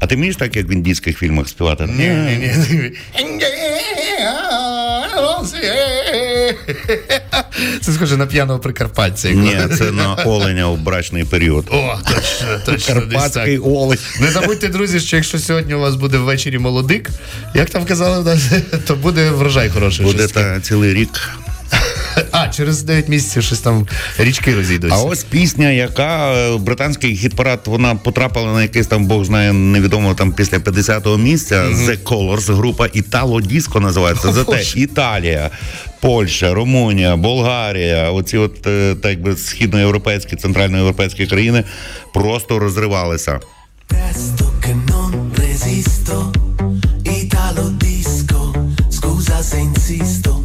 [0.00, 1.86] А ти вмієш так, як в індійських фільмах співати?
[1.86, 2.92] Ні, ні, ні.
[7.80, 9.30] Це схоже на п'яного прикарпатця.
[9.30, 11.66] Ні, це на оленя у брачний період.
[11.70, 11.98] О,
[12.66, 12.94] точно.
[12.94, 13.98] Карпатський олень.
[14.20, 17.10] Не забудьте, друзі, що якщо сьогодні у вас буде ввечері молодик,
[17.54, 18.38] як там казали,
[18.86, 20.06] то буде врожай хороший.
[20.06, 21.20] Буде та цілий рік
[22.32, 23.86] а, через 9 місяців щось там
[24.18, 24.96] річки розійдуться.
[24.96, 30.14] А ось пісня, яка е, британський хіт-парад, вона потрапила на якесь там, Бог знає, невідомо
[30.14, 31.54] там після 50-го місця.
[31.54, 31.88] Mm-hmm.
[31.88, 34.28] The Colors, група Італо Діско називається.
[34.28, 34.80] Oh, Зате Боже.
[34.80, 35.50] Італія,
[36.00, 41.64] Польща, Румунія, Болгарія, оці от е, так би східноєвропейські, центральноєвропейські країни
[42.14, 43.40] просто розривалися.
[47.04, 48.54] Італо Діско,
[48.90, 50.41] скуза se insisto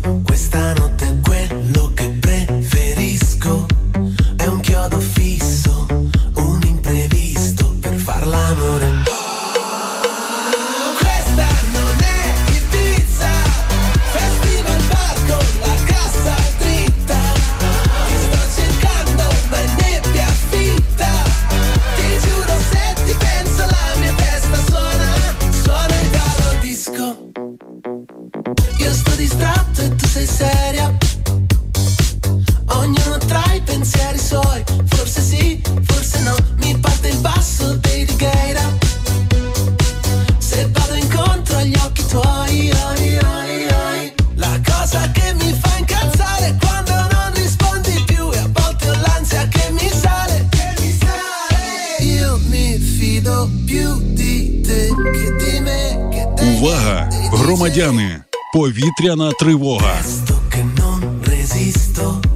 [60.75, 62.19] non resisto.
[62.19, 62.26] Italo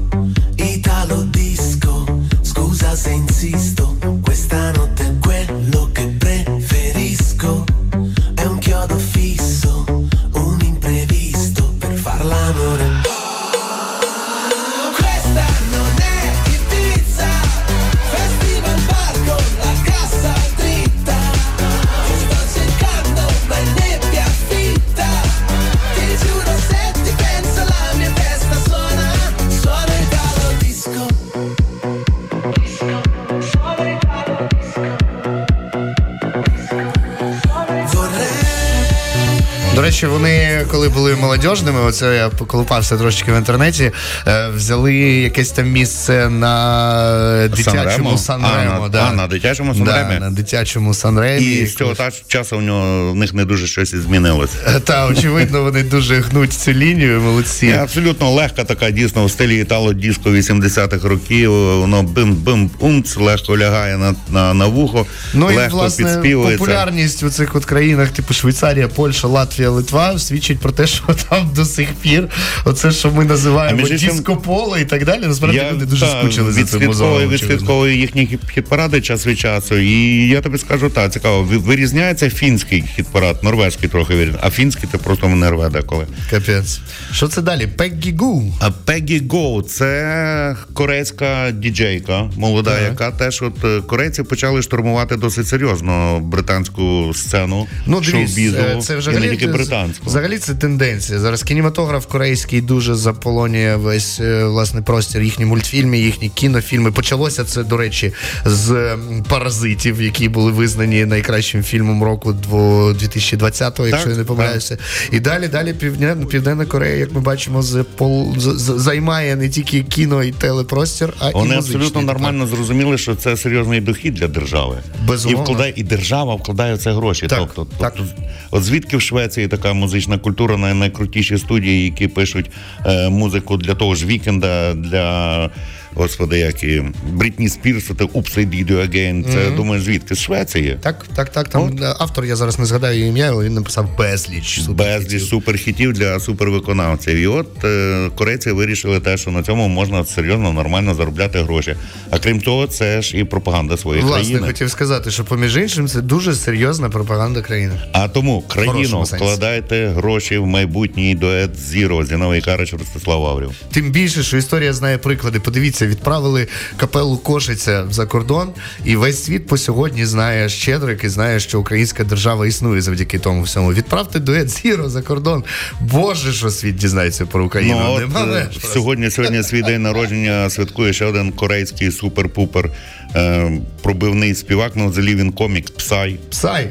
[40.01, 43.91] речі, вони коли були молодіжними, оце я поколупався трошечки в інтернеті,
[44.27, 48.73] е, взяли якесь там місце на дитячому Санремо?
[48.75, 49.07] А, на- да.
[49.11, 51.45] а, на дитячому Да, на дитячому Санремі.
[51.45, 51.95] І з цього
[52.27, 54.53] часу в нього в них не дуже щось змінилося.
[54.75, 57.67] Е, Та, очевидно, вони дуже гнуть цю лінію, молодці.
[57.67, 61.51] І абсолютно легка така, дійсно, в стилі італо-диско 80-х років.
[61.79, 66.57] Воно бим-бим-умц, легко лягає на, на, на вухо, Ну і власне підспівується.
[66.57, 71.49] популярність у цих от країнах, типу Швейцарія, Польща, Латвія, Литва, свідчить про те, що там
[71.55, 72.27] до сих пір
[72.65, 75.21] оце, що ми називаємо диско-поло і так далі.
[75.27, 77.29] Насправді люди дуже та, скучили за цим музеєм.
[77.29, 79.77] відслідковую їхні хіт- хіт-паради час від часу.
[79.77, 84.97] І я тобі скажу так, цікаво, вирізняється фінський хіт-парад, норвезький трохи вирізняється, а фінський ти
[84.97, 86.05] просто не рве деколи.
[86.29, 86.79] Капець.
[87.13, 87.67] Що це далі?
[87.67, 88.53] Пеггі Гу.
[88.59, 92.83] А Пегі Гоу це корейська діджейка, молода, Так.
[92.83, 98.93] яка теж от е, корейці почали штурмувати досить серйозно британську сцену Ну, шоу-бізу, е, це
[98.93, 99.51] і не тільки це-
[99.81, 100.05] британську.
[100.09, 101.19] Взагалі це тенденція.
[101.19, 105.21] Зараз кінематограф корейський дуже заполонює весь е, власне простір.
[105.21, 106.91] Їхні мультфільми, їхні кінофільми.
[106.91, 108.13] Почалося це, до речі,
[108.45, 108.97] з
[109.29, 114.77] паразитів, які були визнані найкращим фільмом року дво- 2020-го, якщо Так, я не помиляюся.
[115.11, 119.49] І далі, далі Півдня, Південна Корея, як ми бачимо, з пол з- з- займає не
[119.49, 124.27] тільки кіно і телепростір, а Вони і абсолютно нормально зрозуміли, що це серйозний дохід для
[124.27, 124.77] держави.
[125.07, 125.41] Безумовно.
[125.41, 127.27] І вкладає, і держава вкладає це гроші.
[127.27, 128.03] Так, тобто, тобто,
[128.51, 132.49] от звідки в Швеції така музична культура, най- найкрутіші студії, які пишуть
[132.85, 135.49] е, музику для того ж вікенда, для.
[135.95, 139.23] Господи, як і Брітні Спірс, це Upside Did Again.
[139.33, 139.55] Це Мгм.
[139.55, 140.15] думаю, звідки?
[140.15, 140.77] З Швеції.
[140.81, 141.47] Так, так, так.
[141.49, 144.59] Там е, автор, я зараз не згадаю ім'я, але він написав безліч.
[144.69, 147.15] Безліч суперхітів для супервиконавців.
[147.15, 151.75] І от е, корейці вирішили те, що на цьому можна серйозно, нормально заробляти гроші.
[152.09, 154.47] А крім того, це ж і пропаганда своєї Власне, країни.
[154.47, 157.73] хотів сказати, що поміж іншим це дуже серйозна пропаганда країни.
[157.91, 163.51] А тому хорошому вкладайте гроші в майбутній дует Зіро Зіновий Карич Ростислав Аврів.
[163.71, 165.39] Тим більше, що історія знає приклади.
[165.39, 166.47] Подивіться, відправили
[166.77, 168.49] капелу Кошиця за кордон,
[168.85, 173.41] і весь світ по сьогодні знає Щедрик і знає, що українська держава існує завдяки тому
[173.41, 173.73] всьому.
[173.73, 175.43] Відправте дует Зіро за кордон.
[175.81, 177.81] Боже, що світ дізнається про Україну.
[177.83, 182.69] Ну, от, е, сьогодні, сьогодні свій день народження святкує ще один корейський супер-пупер
[183.15, 183.51] е,
[183.81, 186.19] пробивний співак на The Living Comic Псай.
[186.29, 186.69] Псай.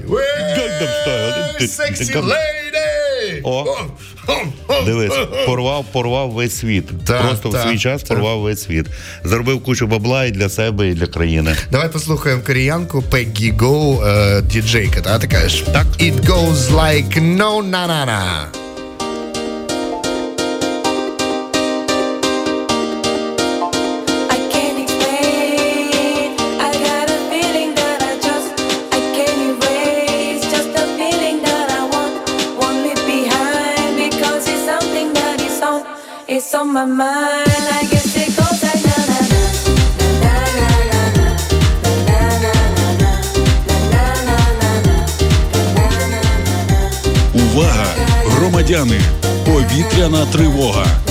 [1.68, 2.12] Сексі
[3.44, 3.64] О,
[4.86, 5.12] дивись,
[5.46, 6.84] порвав, порвав весь світ.
[7.06, 8.08] Так, Просто в свій час так.
[8.08, 8.86] порвав весь світ.
[9.24, 11.56] Заробив кучу бабла і для себе, і для країни.
[11.72, 15.64] Давай послухаємо кореянку Peggy Go, е, діджейка, та така ж.
[15.72, 15.86] Так.
[16.00, 18.46] It goes like no na na na.
[36.86, 38.30] Na na na.
[47.34, 47.86] Увага!
[48.26, 49.00] Громадяни!
[49.44, 51.09] Повітряна тривога!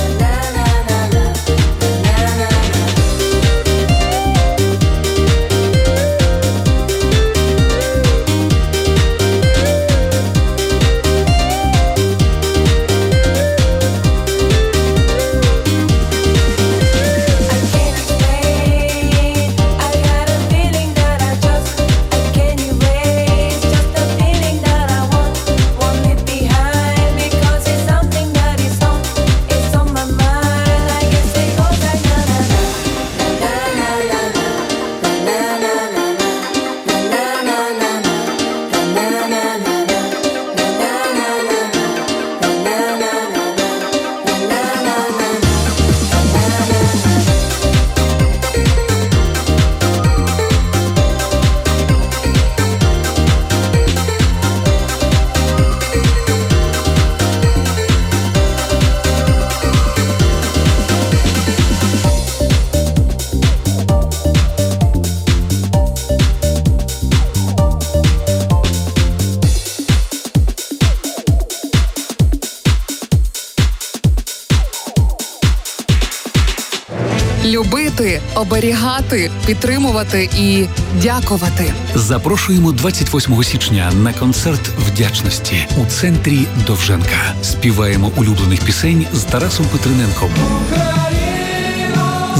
[79.50, 80.66] Підтримувати і
[81.02, 81.74] дякувати.
[81.96, 87.34] Запрошуємо 28 січня на концерт вдячності у центрі Довженка.
[87.42, 90.30] Співаємо улюблених пісень з Тарасом Петриненком,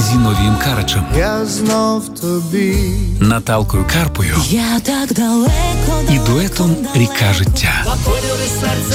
[0.00, 2.76] Зіновієм Карачем, Я знов тобі.
[3.20, 7.84] Наталкою Карпою Я так далеко і дуетом Ріка життя.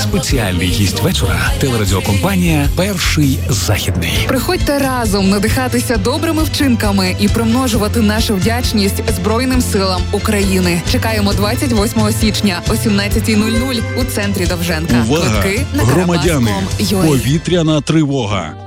[0.03, 4.13] Спеціальний гість вечора телерадіокомпанія Перший західний.
[4.27, 10.81] Приходьте разом надихатися добрими вчинками і примножувати нашу вдячність Збройним силам України.
[10.91, 14.95] Чекаємо 28 січня о 17.00 у центрі Довженка.
[15.09, 15.41] Увага!
[15.41, 16.51] Квитки на Громадяни!
[16.91, 18.64] Повітряна тривога.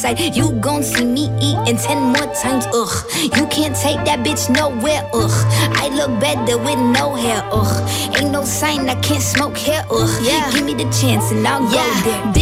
[0.00, 0.36] Courtside.
[0.36, 3.04] You gon' see me eating ten more times, ugh.
[3.22, 5.30] You can't take that bitch nowhere, ugh.
[5.76, 8.16] I look better with no hair, ugh.
[8.16, 10.22] Ain't no sign I can't smoke hair, ugh.
[10.22, 10.50] Yeah.
[10.52, 12.39] Give me the chance and I'll go there.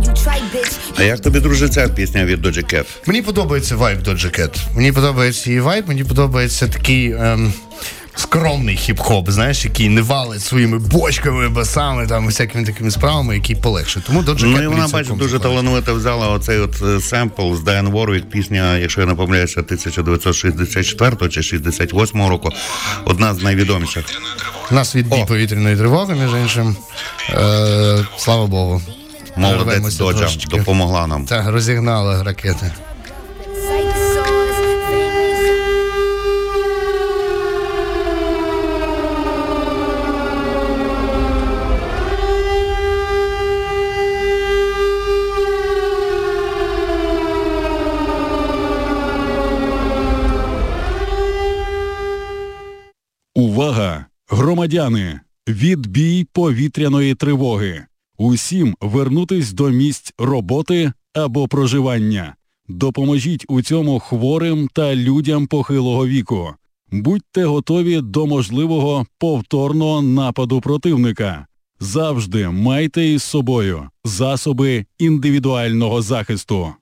[0.00, 0.78] You try, bitch.
[0.96, 2.84] А як тобі, друже, ця пісня від Doja Cat?
[3.06, 4.56] Мені подобається вайб Doja Cat.
[4.76, 7.12] Мені подобається її вайб, мені подобається такий.
[7.12, 7.52] Ем...
[8.30, 14.04] Скромний хіп-хоп, знаєш, який не валить своїми бочками, басами, там всякими такими справами, який полегшить.
[14.04, 15.42] Тому Cat Ну і вона, бачу, дуже заходить.
[15.42, 21.28] талановито взяла оцей от е, семпл з Дайан Ворвік, пісня, якщо я не помиляюся, 1964
[21.28, 22.50] чи 68 року.
[23.04, 24.04] Одна з найвідоміших.
[24.70, 26.76] У нас відбій повітряної тривоги, між іншим.
[27.30, 28.82] Е, слава Богу.
[29.36, 30.56] Молодець Доджа трошечки.
[30.56, 31.24] допомогла нам.
[31.26, 32.72] Так, розігнали ракети.
[53.60, 54.06] Увага!
[54.28, 55.20] Громадяни!
[55.48, 57.86] Відбій повітряної тривоги.
[58.18, 62.36] Усім вернутись до місць роботи або проживання.
[62.68, 66.54] Допоможіть у цьому хворим та людям похилого віку.
[66.90, 71.46] Будьте готові до можливого повторного нападу противника.
[71.80, 76.74] Завжди майте із собою засоби індивідуального захисту.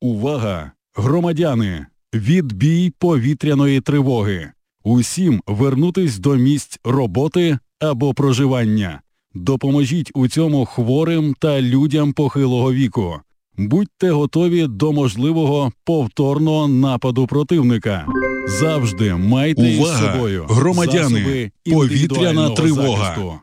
[0.00, 0.72] Увага!
[0.94, 1.86] Громадяни!
[2.14, 4.52] Відбій повітряної тривоги.
[4.84, 9.00] Усім вернутись до місць роботи або проживання.
[9.34, 13.20] Допоможіть у цьому хворим та людям похилого віку.
[13.56, 18.06] Будьте готові до можливого повторного нападу противника.
[18.46, 21.52] Завжди майте із собою Громадяни!
[21.72, 22.96] Повітряна тривога.
[22.98, 23.40] захисту.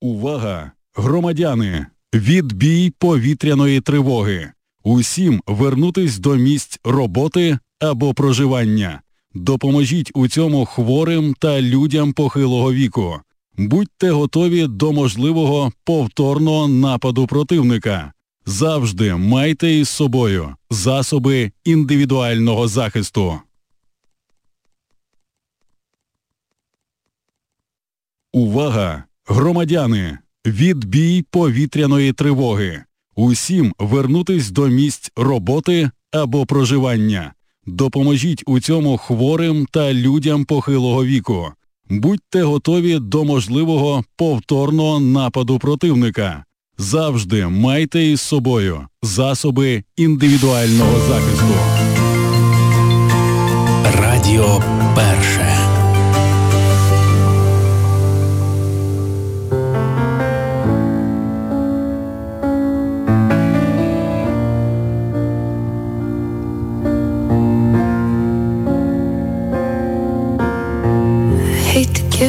[0.00, 0.72] Увага!
[0.94, 1.86] Громадяни!
[2.14, 4.52] Відбій повітряної тривоги.
[4.82, 9.02] Усім вернутись до місць роботи або проживання.
[9.34, 13.20] Допоможіть у цьому хворим та людям похилого віку.
[13.56, 18.12] Будьте готові до можливого повторного нападу противника.
[18.46, 23.40] Завжди майте із собою засоби індивідуального захисту.
[28.32, 29.04] Увага!
[29.26, 30.18] Громадяни!
[30.46, 32.82] Відбій повітряної тривоги.
[33.14, 37.32] Усім вернутись до місць роботи або проживання.
[37.66, 41.52] Допоможіть у цьому хворим та людям похилого віку.
[41.90, 46.44] Будьте готові до можливого повторного нападу противника.
[46.78, 51.54] Завжди майте із собою засоби індивідуального захисту.
[54.00, 54.62] Радіо
[54.96, 55.41] Перше.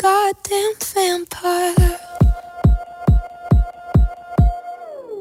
[0.00, 2.00] goddamn vampire.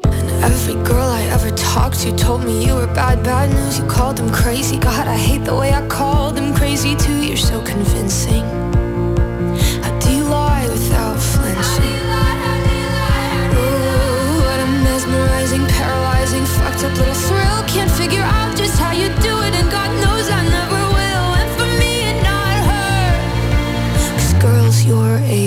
[0.05, 3.79] And every girl I ever talked to told me you were bad, bad news.
[3.79, 4.77] You called them crazy.
[4.77, 7.21] God, I hate the way I called them crazy too.
[7.27, 8.68] You're so convincing.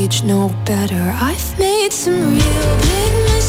[0.02, 1.14] Age know better.
[1.30, 3.41] I've made some real big mistakes,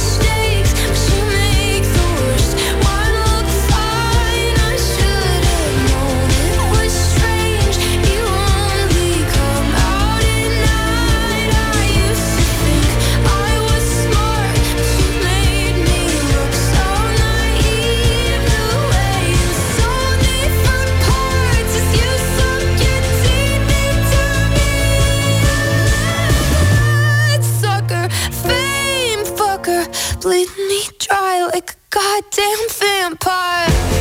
[31.94, 33.93] goddamn vampire.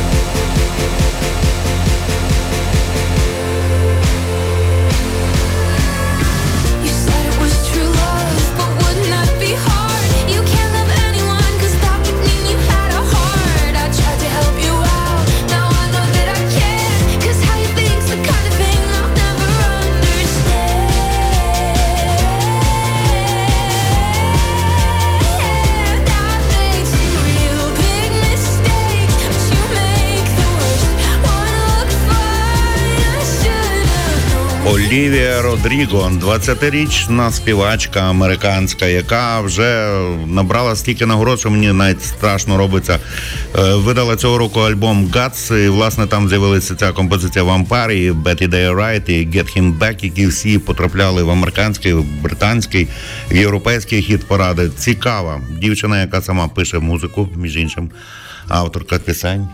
[34.93, 42.99] Олівія Родріго, 20-річна співачка американська, яка вже набрала стільки нагород, що мені навіть страшно робиться.
[43.55, 48.47] Е, Видала цього року альбом Guts, і власне там з'явилася ця композиція Vampire, і Betty
[48.47, 52.87] Day Right, і Get Him Back, які всі потрапляли в американський, в британський,
[53.31, 54.69] в європейський хіт поради.
[54.69, 57.91] Цікава дівчина, яка сама пише музику, між іншим,
[58.47, 59.47] авторка пісень.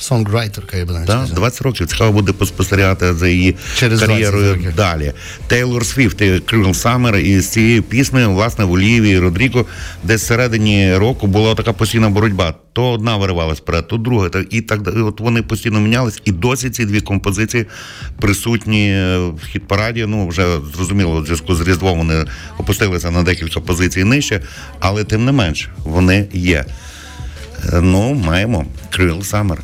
[0.00, 1.34] Сонграйтерка, я би навіть сказав.
[1.36, 1.86] 20 років.
[1.86, 5.12] Цікаво буде поспостерігати за її Через кар'єрою далі.
[5.46, 9.66] Тейлор Свіфт і Крил Саммер і з цією піснею, власне, в Олівії Родріго,
[10.04, 12.54] десь всередині року була така постійна боротьба.
[12.72, 14.28] То одна виривалась вперед, то друга.
[14.28, 14.96] та- І так далі.
[14.96, 17.66] От вони постійно мінялись, і досі ці дві композиції
[18.20, 20.06] присутні е, в хіт-параді.
[20.06, 20.46] Ну, вже
[20.76, 22.24] зрозуміло, в зв'язку з Різдвом вони
[22.58, 24.40] опустилися на декілька позицій нижче,
[24.80, 26.64] але тим не менш вони є.
[27.72, 29.58] Е, Ну, маємо Крил Саммер.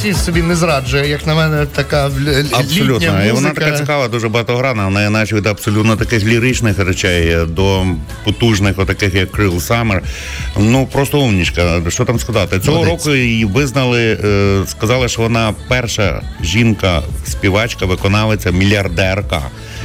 [0.00, 2.94] Свіфт собі не зраджує, як на мене, така літня Абсолютно.
[2.94, 3.24] музика.
[3.24, 4.84] І вона така цікава, дуже багатогранна.
[4.84, 7.86] Вона є наче від абсолютно таких ліричних речей до
[8.24, 10.00] потужних, отаких як Крил Summer.
[10.58, 11.82] Ну просто умнічка.
[11.88, 12.60] Що там сказати?
[12.60, 13.06] Цього Молодець.
[13.06, 19.42] року її визнали, е, сказали, що вона перша жінка, співачка, виконавиця, мільярдерка,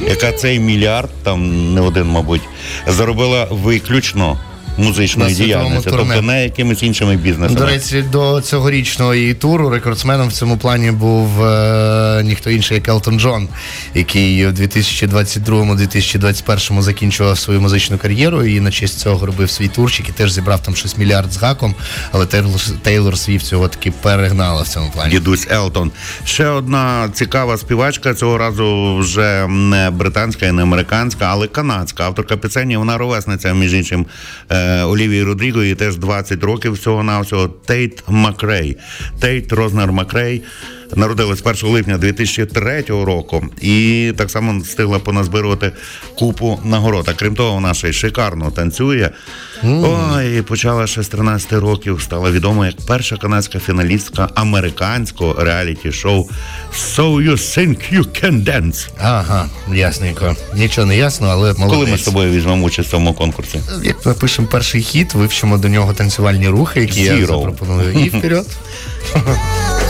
[0.08, 2.42] яка цей мільярд, там не один, мабуть,
[2.86, 4.38] заробила виключно
[4.78, 5.36] музичною На
[5.80, 5.82] турне.
[5.84, 7.60] тобто не якимись іншими бізнесами.
[7.60, 12.88] До речі, до цьогорічного її туру рекордсменом в цьому плані був е, ніхто інший, як
[12.88, 13.48] Елтон Джон,
[13.94, 20.12] який у 2022-2021 закінчував свою музичну кар'єру і на честь цього робив свій турчик і
[20.12, 21.74] теж зібрав там щось мільярд з гаком,
[22.12, 25.10] але Тейлор, Тейлор Свіфт цього таки перегнала в цьому плані.
[25.10, 25.90] Дідусь Елтон.
[26.24, 32.04] Ще одна цікава співачка цього разу вже не британська і не американська, але канадська.
[32.04, 34.06] Авторка пісені, вона ровесниця, між іншим,
[34.50, 38.76] е, Олівії Родріго, їй теж 20 років всього навсього Тейт Макрей.
[39.20, 40.42] Тейт Рознер Макрей.
[40.96, 45.72] Народилась 1 липня 2003 року і так само встигла поназбирувати
[46.18, 47.08] купу нагород.
[47.08, 49.10] А крім того, вона ще й шикарно танцює.
[49.64, 56.28] Ой, і почала ще з 13 років, стала відома як перша канадська фіналістка американського реаліті-шоу
[56.74, 58.88] So You Think You Can Dance.
[59.00, 60.36] Ага, ясненько.
[60.54, 61.78] Нічого не ясно, але молодець.
[61.78, 63.60] Коли ми з тобою візьмемо участь в цьому конкурсі?
[63.82, 67.92] Як напишемо перший хіт, вивчимо до нього танцювальні рухи, які я запропоную.
[67.92, 68.46] І вперед.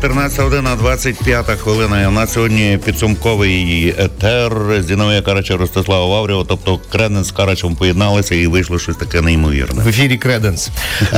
[0.00, 2.00] 14 година, 25 хвилина.
[2.00, 8.34] На у нас сьогодні підсумковий етер Зіновія Карача Ростислава Ваврєва, тобто Креденс з Карачем поєдналися
[8.34, 9.82] і вийшло щось таке неймовірне.
[9.82, 10.70] В ефірі Креденс.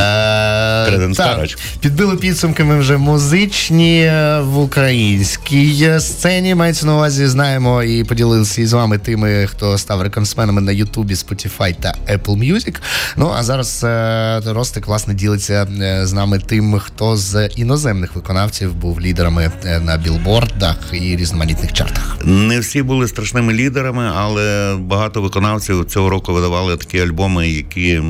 [0.87, 1.59] Креденс Карач.
[1.81, 6.55] Підбили підсумки ми вже музичні е, в українській е, сцені.
[6.55, 11.75] Мається на увазі, знаємо і поділилися із вами тими, хто став рекордсменами на Ютубі, Spotify
[11.81, 12.77] та Apple Music.
[13.17, 15.67] Ну а зараз е, Ростик власне ділиться
[16.03, 22.17] з нами тим, хто з іноземних виконавців був лідерами на білбордах і різноманітних чартах.
[22.25, 28.03] Не всі були страшними лідерами, але багато виконавців цього року видавали такі альбоми, які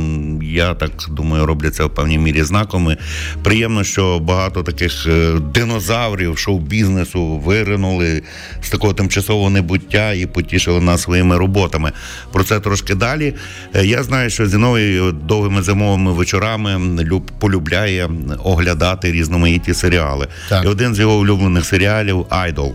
[0.43, 2.97] я так думаю робляться в певній мірі знаками.
[3.43, 8.23] Приємно, що багато таких е, динозаврів шоу-бізнесу виринули
[8.63, 11.93] з такого тимчасового небуття і потішили нас своїми роботами.
[12.33, 13.35] Про це трошки далі.
[13.75, 18.09] Е, Я знаю, що Зіновий довгими зимовими вечорами люб- полюбляє
[18.45, 20.29] оглядати різноманітні серіали.
[20.65, 22.75] І один з його улюблених серіалів Айдол.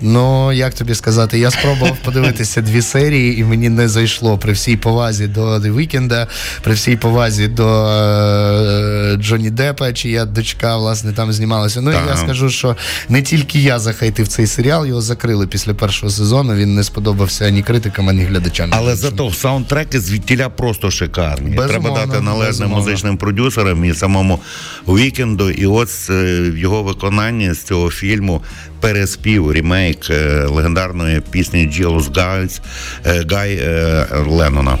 [0.00, 4.76] Ну, як тобі сказати, я спробував подивитися дві серії, і мені не зайшло при всій
[4.76, 6.26] повазі до The Weeknd,
[6.62, 11.80] при всій повазі до е, Джонні Деппа, чия дочка, власне, там знімалася.
[11.80, 12.76] Ну, і я скажу, що
[13.08, 16.54] не тільки я захейтив цей серіал, його закрили після першого сезону.
[16.54, 18.70] Він не сподобався ані критикам, ані глядачам.
[18.72, 21.56] Але зато саундтреки звідтіля просто шикарні.
[21.56, 22.76] Безумовно, Треба дати належне безумовно.
[22.84, 24.40] музичним продюсерам і самому
[24.88, 25.50] Вікенду.
[25.50, 28.42] І от е, його виконанні з цього фільму
[28.80, 31.66] переспів ремейк е, легендарної пісні
[32.10, 32.60] Guys
[33.06, 34.78] е, Гай е, Леннона.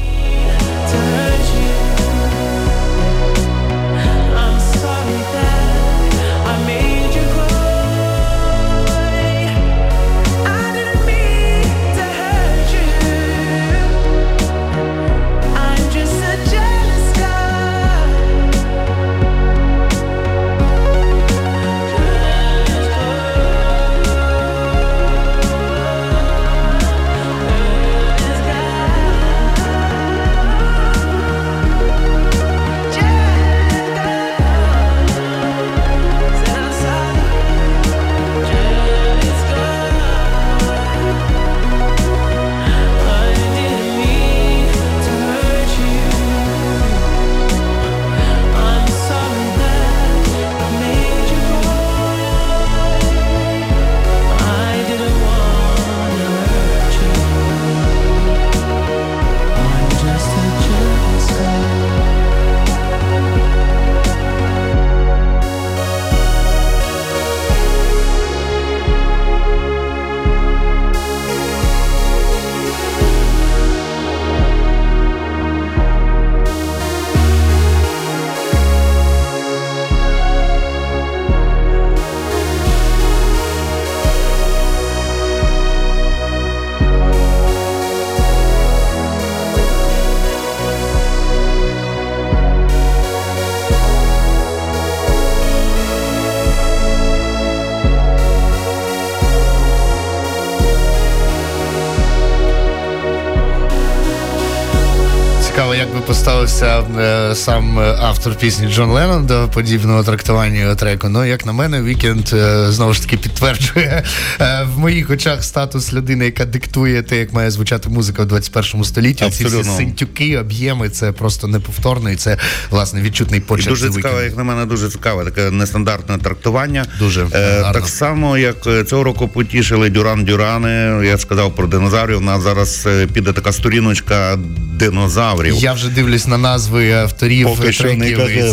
[107.36, 111.08] Сам е, автор пісні Джон Леннон до подібного трактування треку.
[111.08, 114.04] Ну, як на мене, вікенд е, знову ж таки підтверджує
[114.40, 118.84] е, в моїх очах статус людини, яка диктує те, як має звучати музика в 21
[118.84, 119.30] столітті.
[119.30, 122.36] Ці всі синтюки, об'єми, це просто неповторно, і це
[122.70, 123.68] власне відчутний І почерк.
[123.68, 126.86] дуже The цікаве, як на мене, дуже цікаве таке нестандартне трактування.
[126.98, 127.80] Дуже е, гарно.
[127.80, 131.06] так само, як цього року потішили Дюран Дюрани.
[131.06, 132.18] Я сказав про динозаврів.
[132.18, 134.38] У нас зараз піде така сторіночка
[134.78, 135.54] динозаврів.
[135.54, 138.44] Я вже дивлюсь на назви авторів Поки що не треків.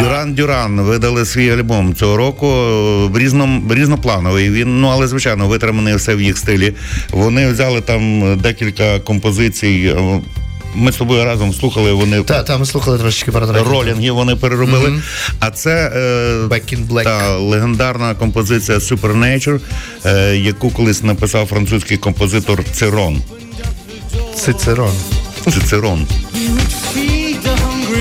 [0.00, 2.46] Дюран Дюран видали свій альбом цього року
[3.08, 4.50] в різном різноплановий.
[4.50, 6.74] Він ну але звичайно витриманий все в їх стилі.
[7.10, 9.94] Вони взяли там декілька композицій.
[10.74, 11.92] Ми з тобою разом слухали.
[11.92, 14.10] Вони Та, та ми слухали трошечки про ролінги.
[14.10, 14.90] Вони переробили.
[14.90, 15.02] Мгм.
[15.40, 15.98] А це е,
[16.46, 17.04] Back in Black.
[17.04, 19.60] Та, легендарна композиція Supernature,
[20.06, 23.22] е, яку колись написав французький композитор Цирон.
[24.36, 24.92] Цицерон.
[25.50, 26.06] Цицерон.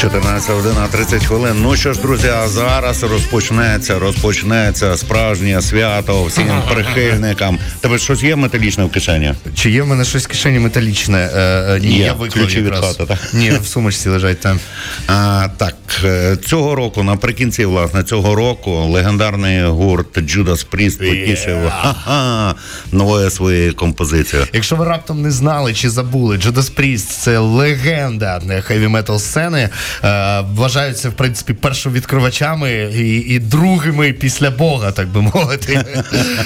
[0.00, 1.56] 14 година 30 хвилин.
[1.62, 7.58] Ну що ж, друзі, а зараз розпочнеться, розпочнеться справжнє свято всім прихильникам.
[7.80, 9.34] Тебе щось є металічне в кишені?
[9.54, 11.30] Чи є в мене щось в кишені металічне?
[11.34, 11.40] Е,
[11.76, 13.18] е, ні, Є, я виклав ключі від хати, так?
[13.34, 14.60] Ні, в сумочці лежать там.
[15.06, 22.54] А, так, е, цього року, наприкінці, власне, цього року легендарний гурт Judas Priest потішив ха-ха,
[22.92, 24.48] новою своєю композицією.
[24.52, 29.68] Якщо ви раптом не знали чи забули, Judas Priest– це легенда хеві метал сцени.
[30.04, 35.84] Е, вважаються, в принципі, першовідкривачами і, і другими після Бога, так би мовити.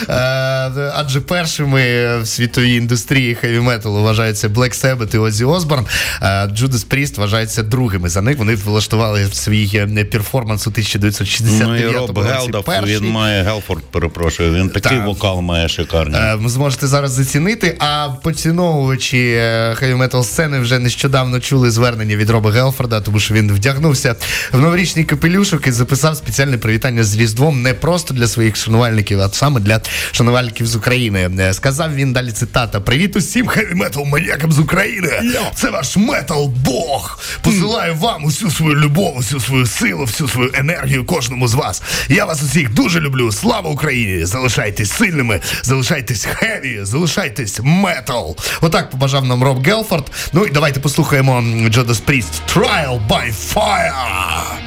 [0.08, 1.80] Е, адже першими
[2.22, 5.86] в світовій індустрії хеві металу вважаються Black Sabbath і Ozzy Osbourne.
[6.22, 8.08] Е, Judas Priest вважаються другими.
[8.08, 12.30] За них вони влаштували свій е, перформанс у 1969 Ну і Роб році.
[12.30, 15.06] Гелдов, він має Гелфорд, перепрошую, він такий Так.
[15.06, 16.20] вокал має шикарний.
[16.36, 17.76] Ви зможете зараз зацінити.
[17.78, 19.40] А поціновувачі
[19.74, 24.14] хеві метал сцени вже нещодавно чули звернення від Роба Гелфорда, тому що він вдягнувся
[24.52, 29.28] в новорічний капелюшок і записав спеціальне привітання з Різдвом не просто для своїх шанувальників, а
[29.28, 29.80] саме для
[30.12, 31.30] шанувальників з України.
[31.38, 35.08] Е, Сказав він далі цитата: Привіт усім хеві метал маніякам з України!
[35.54, 37.20] Це ваш метал Бог!
[37.42, 41.82] Посилаю вам усю свою любов, усю свою силу, всю свою енергію кожному з вас.
[42.08, 43.32] Я вас усіх дуже люблю.
[43.32, 44.24] Слава Україні!
[44.24, 48.36] Залишайтесь сильними, залишайтесь хеві, залишайтесь метал.
[48.60, 50.10] Отак побажав нам Роб Гелфорд.
[50.32, 54.64] Ну і давайте послухаємо Judas Priest Trial by by fire.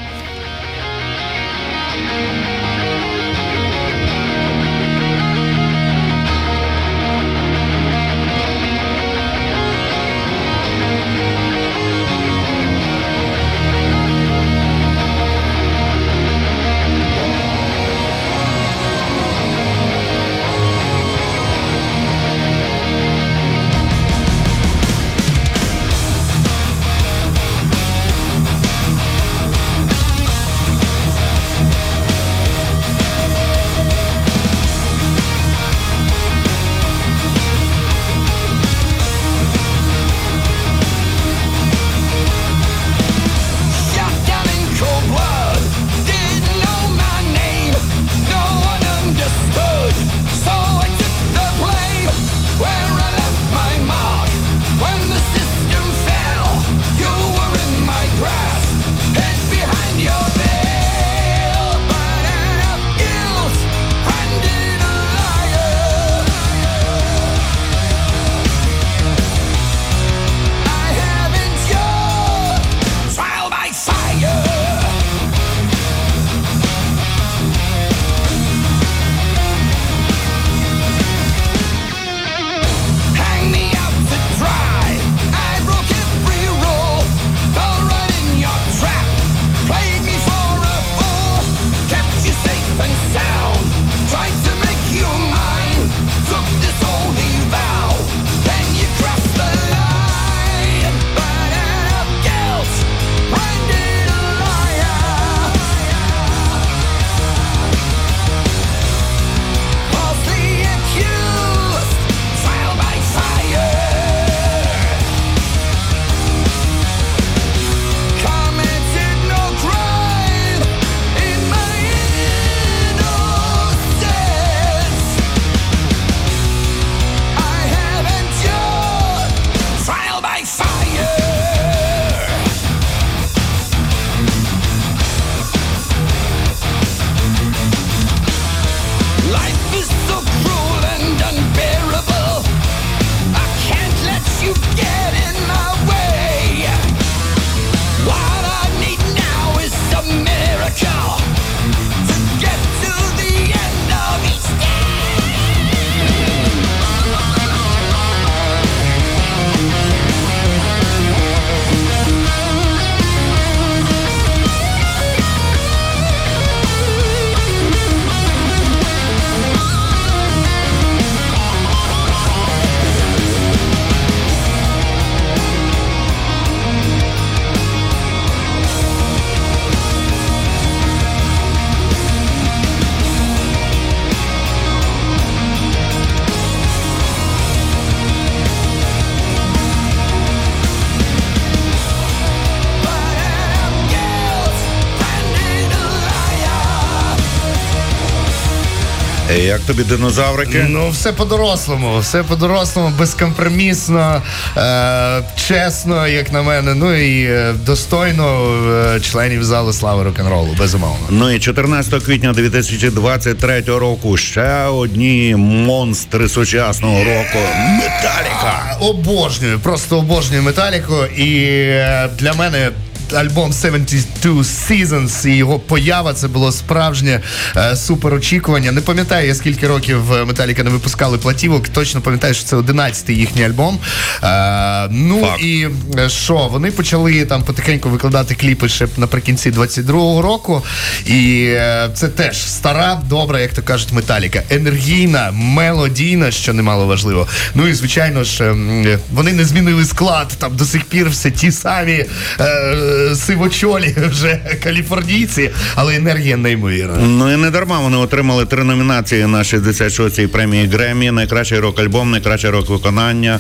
[199.68, 200.66] Тобі динозаврики?
[200.70, 204.22] Ну, все по-дорослому, все по-дорослому, безкомпромісно,
[204.58, 206.74] е, чесно, як на мене.
[206.74, 208.50] Ну і е, достойно
[208.96, 211.08] е, членів залу слави рок-н-ролу, безумовно.
[211.10, 217.40] Ну і 14 квітня 2023 року ще одні монстри сучасного року.
[217.70, 218.78] Металіка.
[218.80, 221.06] Обожнюю, просто обожнюю Металіку.
[221.18, 222.70] І е, для мене.
[223.14, 227.22] Альбом 72 Seasons і його поява це було справжнє
[227.58, 228.72] е, супер очікування.
[228.72, 231.69] Не пам'ятаю, я скільки років е, Металіка не випускали платівок.
[231.69, 233.80] Точно пам'ятаю, що це 11-й їхній альбом.
[234.24, 235.68] Е, ну і
[236.00, 240.64] е, що, вони почали там потихеньку викладати кліпи ще наприкінці 22-го року.
[241.06, 244.44] І е, це теж стара, добра, як то кажуть, Металіка.
[244.50, 247.27] Енергійна, мелодійна, що немало важливо.
[247.56, 250.34] Ну і звичайно ж, ем, вони не змінили склад.
[250.38, 252.06] Там до сих пір все ті самі
[252.40, 252.74] е,
[253.16, 256.98] сивочолі вже каліфорнійці, але енергія неймовірна.
[256.98, 262.51] Ну і не дарма вони отримали три номінації на 66-й премії Гремі: найкращий рок-альбом, найкраще
[262.51, 263.40] рок-виконання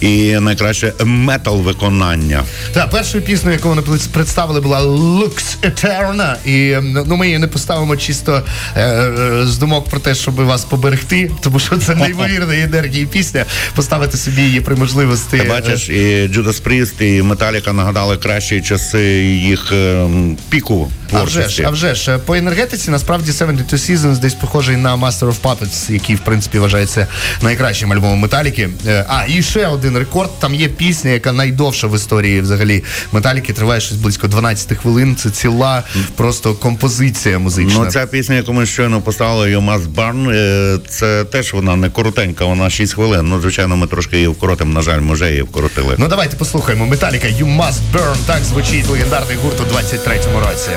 [0.00, 2.42] і найкраще метал-виконання.
[2.72, 6.34] Так, першою піснею, яку вони представили, була Lux Eterna.
[6.44, 8.42] І ну ми її не поставимо чисто
[8.76, 13.44] е, е, з думок про те, щоб вас поберегти, тому що це неймовірна енергія пісня.
[13.74, 15.38] Поставити собі її при можливості.
[15.38, 21.48] Ти бачиш, і Judas Priest, і Металіка нагадали кращі часи їх ем, піку А вже
[21.48, 25.92] ж, а вже ж по енергетиці насправді 72 Seasons десь похожий на Master of Puppets,
[25.92, 27.06] який в принципі вважається
[27.42, 28.68] найкращим альбомом Металіки.
[28.86, 30.30] Е, А і ще один рекорд.
[30.40, 33.52] Там є пісня, яка найдовша в історії взагалі Металіки.
[33.52, 35.16] Триває щось близько 12 хвилин.
[35.16, 35.82] Це ціла
[36.16, 37.84] просто композиція музична.
[37.84, 41.90] Ну, ця пісня, яку ми щойно поставили, You Must Burn, е, це теж вона не
[41.90, 43.28] коротенька, вона 6 хвилин.
[43.28, 45.94] Ну, звичайно, ми трошки її вкоротимо, на жаль, може її вкоротили.
[45.98, 46.86] Ну давайте послухаємо.
[46.86, 48.16] Металіка You Must Burn.
[48.26, 50.70] Так звучить легендарний гурт у 23-му році.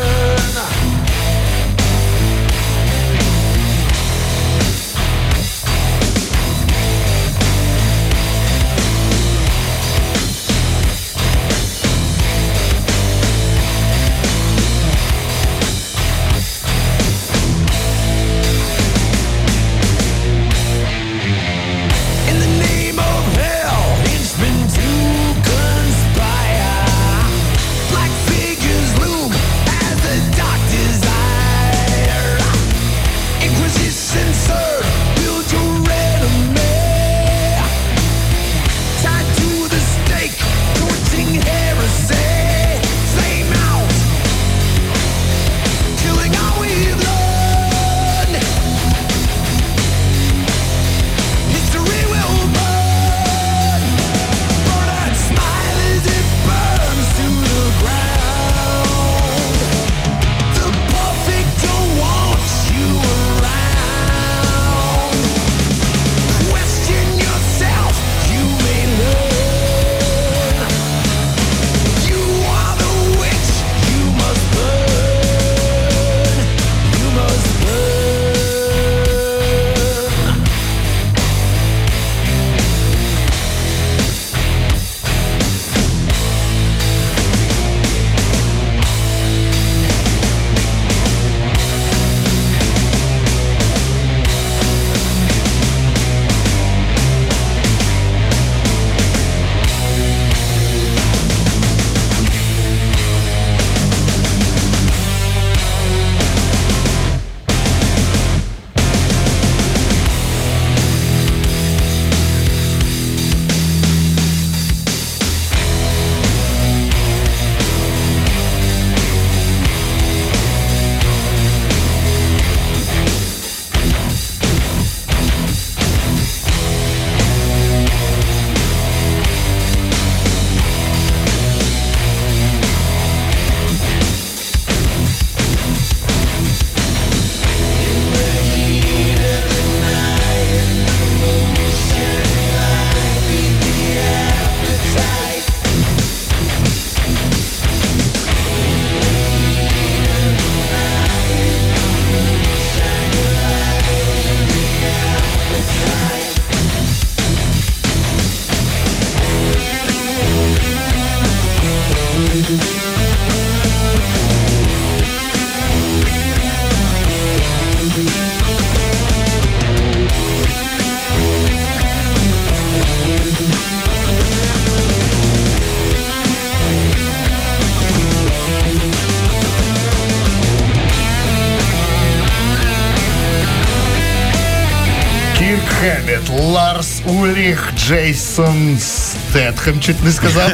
[187.91, 190.51] Джейсон Стетхем, чуть не сказав.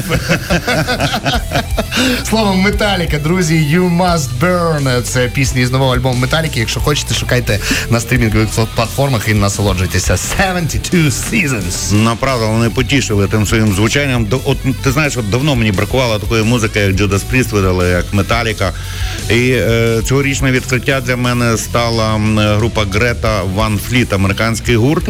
[2.29, 5.01] Словом, Металіка, друзі, You Must Burn.
[5.01, 6.59] Це пісні з нового альбому Металіки.
[6.59, 7.59] Якщо хочете, шукайте
[7.89, 10.17] на стрімінгових платформах і насолоджуйтеся.
[10.17, 11.93] 72 Seasons.
[11.93, 14.27] Направду вони потішили тим своїм звучанням.
[14.45, 18.73] От ти знаєш, от давно мені бракувало такої музики, як Judas Priest видали, як Металіка.
[19.29, 22.19] І е, цьогорічне відкриття для мене стала
[22.57, 25.09] група Greta Van Fleet, американський гурт.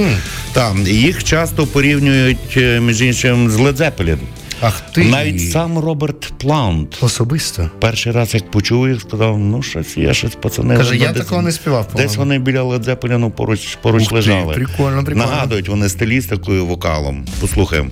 [0.58, 4.18] Там їх часто порівнюють е, між іншим з Zeppelin.
[4.62, 5.04] Ах ти.
[5.04, 6.98] Навіть сам Роберт Плант.
[7.02, 7.70] Особисто.
[7.80, 10.78] Перший раз, як почув їх, сказав, ну щось є, щось пацани.
[10.78, 12.10] Каже, я десь- такого не співав, по-моєму.
[12.10, 14.54] Десь вони біля Zeppelin поруч, поруч Ух ти, лежали.
[14.54, 15.28] прикольно, прикольно.
[15.32, 17.26] Нагадують вони стилістикою, вокалом.
[17.40, 17.90] Послухаємо.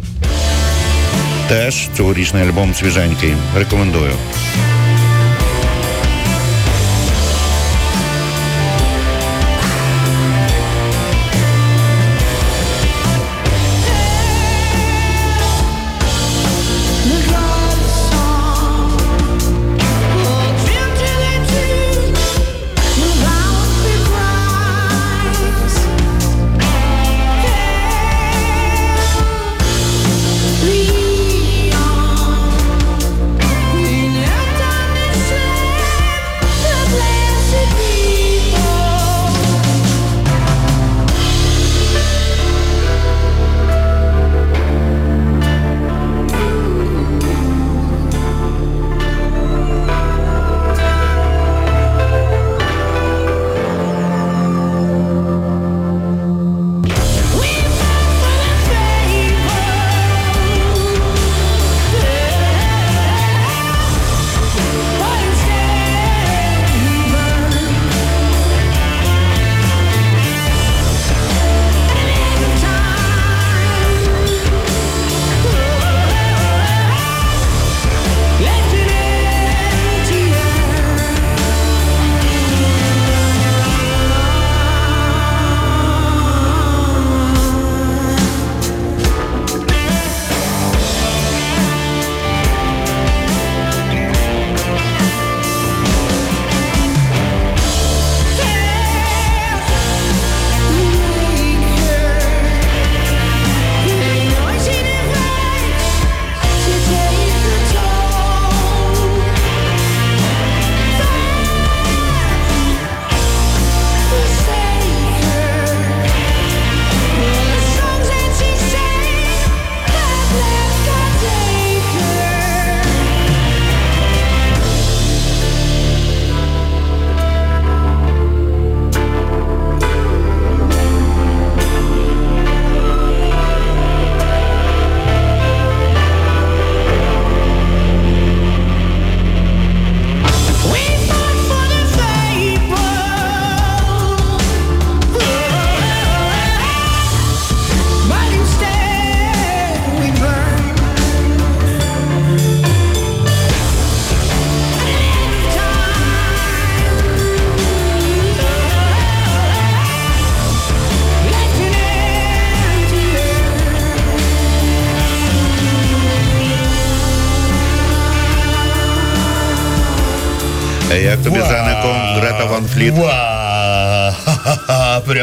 [1.48, 3.34] Теж цьогорічний альбом свіженький.
[3.58, 4.12] Рекомендую.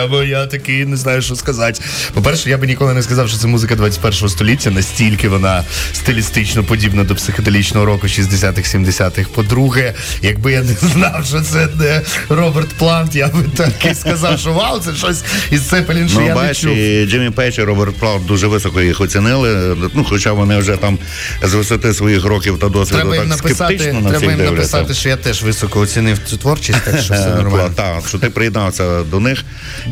[0.08, 1.81] Прямо я такий не знаю, що сказати.
[2.14, 7.05] По-перше, я би ніколи не сказав, що це музика 21 століття, настільки вона стилістично подібна
[7.05, 9.28] до психоделічного року 60-х, 70-х.
[9.34, 14.39] По-друге, якби я не знав, що це не Роберт Плант, я би так і сказав,
[14.39, 16.76] що вау, це щось із Цепелін, що Ну, я не бачиш, чув.
[16.76, 19.76] і Джиммі Пейдж і Роберт Плант дуже високо їх оцінили.
[19.94, 20.98] Ну, хоча вони вже там
[21.42, 24.55] з висоти своїх років та досвіду Треба так написати, скептично на треба їм дивляться.
[24.55, 27.70] написати, що я теж високо оцінив цю творчість, так що все Е, нормально.
[27.75, 29.44] Так, що ти приєднався до них.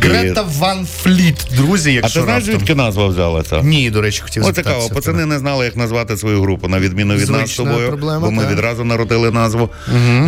[0.03, 3.61] Грета Ван Фліт, друзі, А якщо ти знаєш, звідки назва взялася?
[3.63, 6.81] Ні, до речі, хотів О, запитатися цікаво, пацани не знали, як назвати свою групу, на
[6.81, 7.89] відміну від нас з Звична тобою.
[7.89, 8.53] проблема, бо ми так.
[8.53, 9.71] відразу народили назву.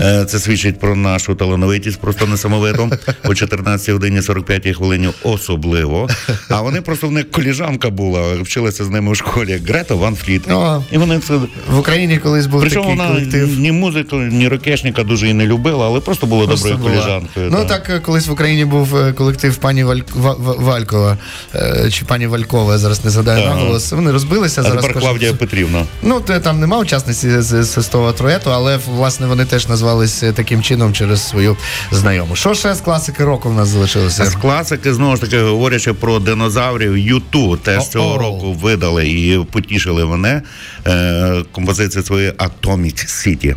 [0.03, 2.91] Е, Це свідчить про нашу талановитість, просто несамовиту.
[3.25, 6.09] О 14 годині 45 хвилині особливо.
[6.49, 9.61] А вони просто в них коліжанка була, вчилися з ними у школі.
[9.69, 10.51] Грета Ван Фліт.
[10.51, 11.35] О, І вони це.
[11.71, 13.59] В Україні колись був Причому такий вона колектив.
[13.61, 17.03] ні музику, ні рокешника дуже і не любила, але просто було Просто доброю була.
[17.05, 17.51] коліжанкою.
[17.51, 17.69] Ну так.
[17.69, 19.99] так е, колись в Україні був е, колектив пані Валь...
[20.15, 21.17] Ва- Ва- Валькова
[21.55, 23.57] е, чи пані Валькова, я зараз не згадаю Ага.
[23.57, 23.93] наголос.
[23.93, 24.77] Вони розбилися А зараз.
[24.81, 25.83] тепер кожен- Клавдія Петрівна.
[26.03, 31.29] Ну, там нема учасниці з свистового троєту, але власне вони теж назвались таким чином через
[31.29, 31.57] свою
[31.93, 32.37] знайому.
[32.37, 34.25] Що ще з класики року в нас залишилося?
[34.25, 40.05] З класики, знову ж таки, говорячи про динозаврів, Юту теж цього року видали і потішили
[40.07, 40.43] мене
[40.87, 43.55] е, композицію своєї Atomic City.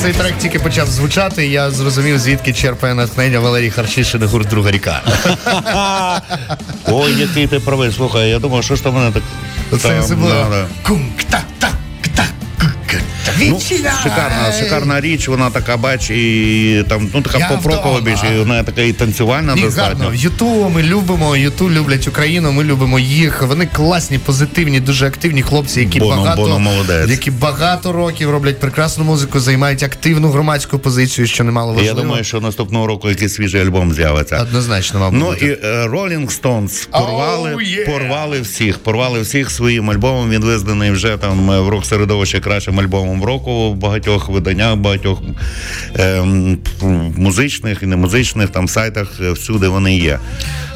[0.00, 4.48] Цей трек тільки почав звучати, і я зрозумів, звідки черпає натхнення Валерій Харчишин і гурт
[4.48, 5.02] Друга ріка.
[6.86, 9.22] Ой, який ти правий, слухай, я думав, що ж там мене так.
[9.80, 11.39] Це там,
[13.48, 13.92] кунг-та-та.
[13.92, 18.62] Ну, шикарна, шикарна річ, вона така, бач, і там, ну така попрокова більше, і вона
[18.62, 20.04] така і танцювальна Ні, достатньо.
[20.04, 20.14] гарно.
[20.14, 23.42] Юту ми любимо, Юту люблять Україну, ми любимо їх.
[23.42, 27.10] Вони класні, позитивні, дуже активні хлопці, які Боно- багато Боно молодець.
[27.10, 31.98] які багато років роблять прекрасну музику, займають активну громадську позицію, що немало важливо.
[31.98, 34.38] Я думаю, що наступного року якийсь свіжий альбом з'явиться.
[34.42, 35.20] Однозначно, мабуть.
[35.20, 37.92] Ну і е, Rolling Stones порвали, Oh, yeah.
[37.92, 40.30] порвали всіх, порвали всіх своїм альбомом.
[40.30, 44.78] Він визнаний вже там е, в рок середовищі кращим альбомом року в багатьох виданнях, в
[44.78, 45.18] багатьох
[45.94, 46.58] ем,
[47.16, 50.18] музичних і немузичних там сайтах е, всюди вони є.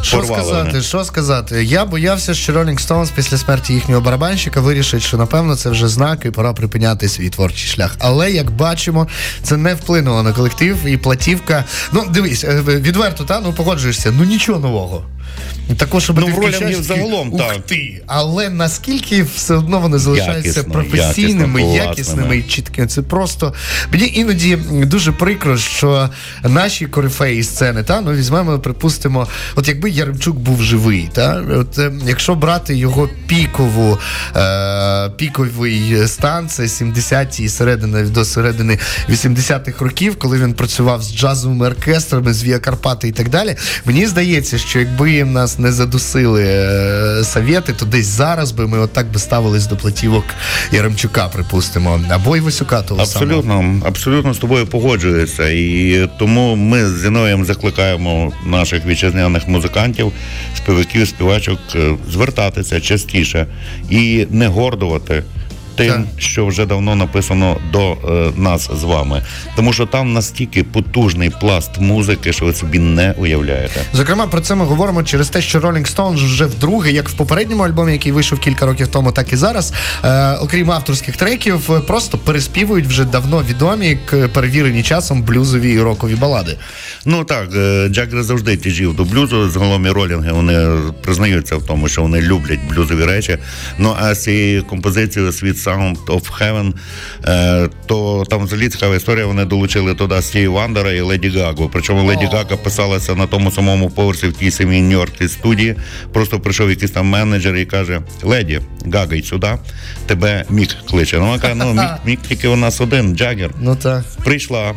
[0.02, 0.83] Що Порвали сказати, вони.
[0.83, 1.65] що сказати?
[1.65, 6.24] Я боявся, що Rolling Stones після смерті їхнього барабанщика вирішить, що напевно це вже знак
[6.24, 7.97] і пора припиняти свій творчий шлях.
[7.99, 9.08] Але як бачимо,
[9.42, 11.65] це не вплинуло на колектив і платівка.
[11.92, 15.05] Ну, дивись, е, відверто, та ну погоджуєшся, ну нічого нового.
[15.77, 17.67] Також, Ну, в включаєш загалом, ух так.
[17.67, 18.03] ти.
[18.07, 22.87] Але наскільки все одно вони залишаються Якісно, професійними, якісно, якісними і чіткими.
[22.87, 23.55] Це просто
[23.93, 26.11] мені іноді дуже прикро, що
[26.43, 31.93] наші корифеї сцени, та ну візьмемо, припустимо, от якби Яремчук був живий, та от е,
[32.07, 33.99] якщо брати його пікову
[34.37, 38.79] е, піковий стан, це 70-ті і середини до середини
[39.11, 43.57] 80-х років, коли він працював з джазовими оркестрами, з Віа Карпати і так далі.
[43.85, 49.12] Мені здається, що якби нас не задусили е, совєти, то десь зараз би ми отак
[49.12, 50.25] би ставились до платівок
[50.73, 53.39] Яремчука, припустимо, або Івасюка того самого.
[53.39, 55.49] Абсолютно, абсолютно з тобою погоджуюся.
[55.49, 60.12] І тому ми з Зіноєм закликаємо наших вітчизняних музикантів,
[60.57, 63.47] співаків, співачок е, звертатися частіше
[63.91, 65.23] і не гордувати
[65.77, 69.23] тим, що вже давно написано до е, нас з вами.
[69.57, 73.81] Тому що там настільки потужний пласт музики, що ви собі не уявляєте.
[73.93, 77.62] Зокрема, про це ми говоримо через те, що Rolling Stones вже вдруге, як в попередньому
[77.62, 79.73] альбомі, який вийшов кілька років тому, так і зараз,
[80.05, 86.15] е, окрім авторських треків, просто переспівують вже давно відомі, к- перевірені часом блюзові і рокові
[86.15, 86.59] балади.
[87.05, 87.91] Ну так, е,
[88.23, 89.51] завжди тяжів до блюзу.
[89.51, 90.69] Загалом і ролінги вони
[91.03, 93.39] признаються в тому, що вони люблять блюзові речі.
[93.78, 96.73] Ну а з цією композицією Sweet Sound of Heaven,
[97.25, 99.26] е, то там взагалі цікава історія.
[99.26, 101.70] Вони долучили туди Стіві Вандера і Леді Гагу.
[101.73, 105.76] Причому Леді Гага писалася на тому самому поверсі в тій самій Нью-Йоркській студії.
[106.12, 108.60] Просто прийшов якийсь там менеджер і каже: Леді,
[108.93, 109.49] Гага, йди сюди,
[110.07, 111.18] тебе Мік кличе.
[111.18, 113.51] Ну вона каже, ну Мік, Мік тільки у нас один, Джаггер.
[113.60, 114.05] Ну так.
[114.25, 114.75] Прийшла.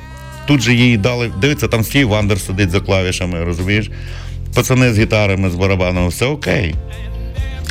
[0.48, 1.32] Тут же їй дали.
[1.42, 3.90] Дивиться, там Стів Вандер сидить за клавішами, розумієш?
[4.56, 6.76] Пацани з гітарами, з барабаном, все окей.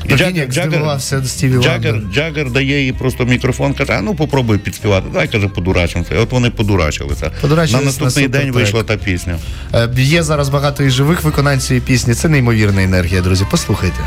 [0.06, 2.12] І Прикинь, як здивувався Стіві Джаггер, Вандер.
[2.14, 5.06] Джаггер дає їй просто мікрофон, каже, а ну попробуй підспівати.
[5.14, 6.14] Дай каже, подурачимося.
[6.14, 7.30] І от вони подурачилися.
[7.72, 9.38] На наступний на день вийшла та пісня.
[9.74, 12.14] Е, Є зараз багато і живих виконань цієї пісні.
[12.14, 13.46] Це неймовірна енергія, друзі.
[13.50, 13.98] Послухайте.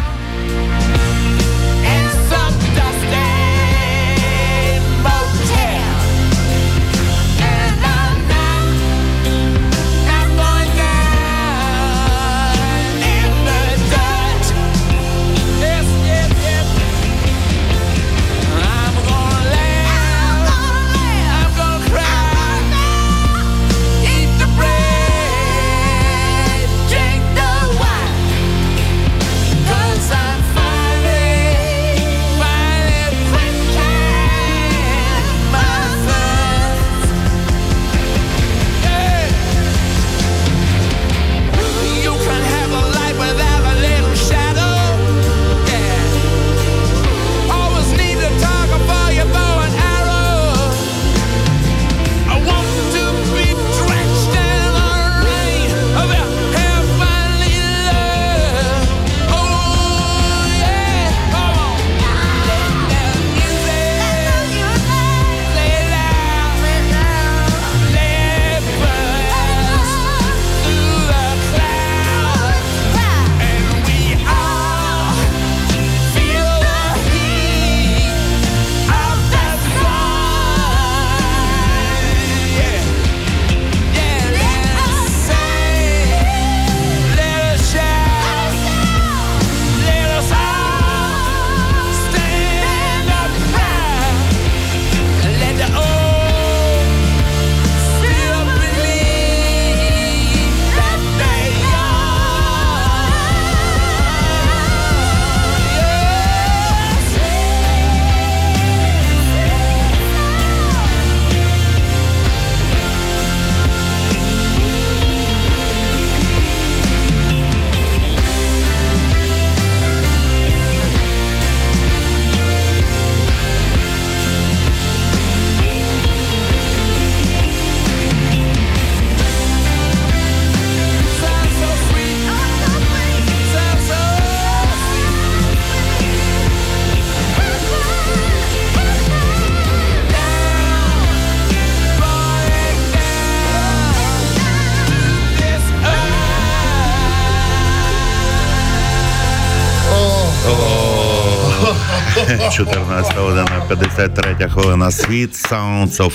[152.59, 154.85] 14 година, 53 хвилина.
[154.85, 156.11] Sweet Sounds of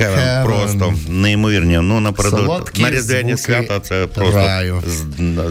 [0.00, 0.18] Heaven.
[0.18, 0.44] Heaven.
[0.44, 1.78] Просто неймовірні.
[1.82, 2.46] Ну, напередодні.
[2.46, 4.82] Солодкі На різдвяні свята це просто раю.
[4.86, 4.96] з,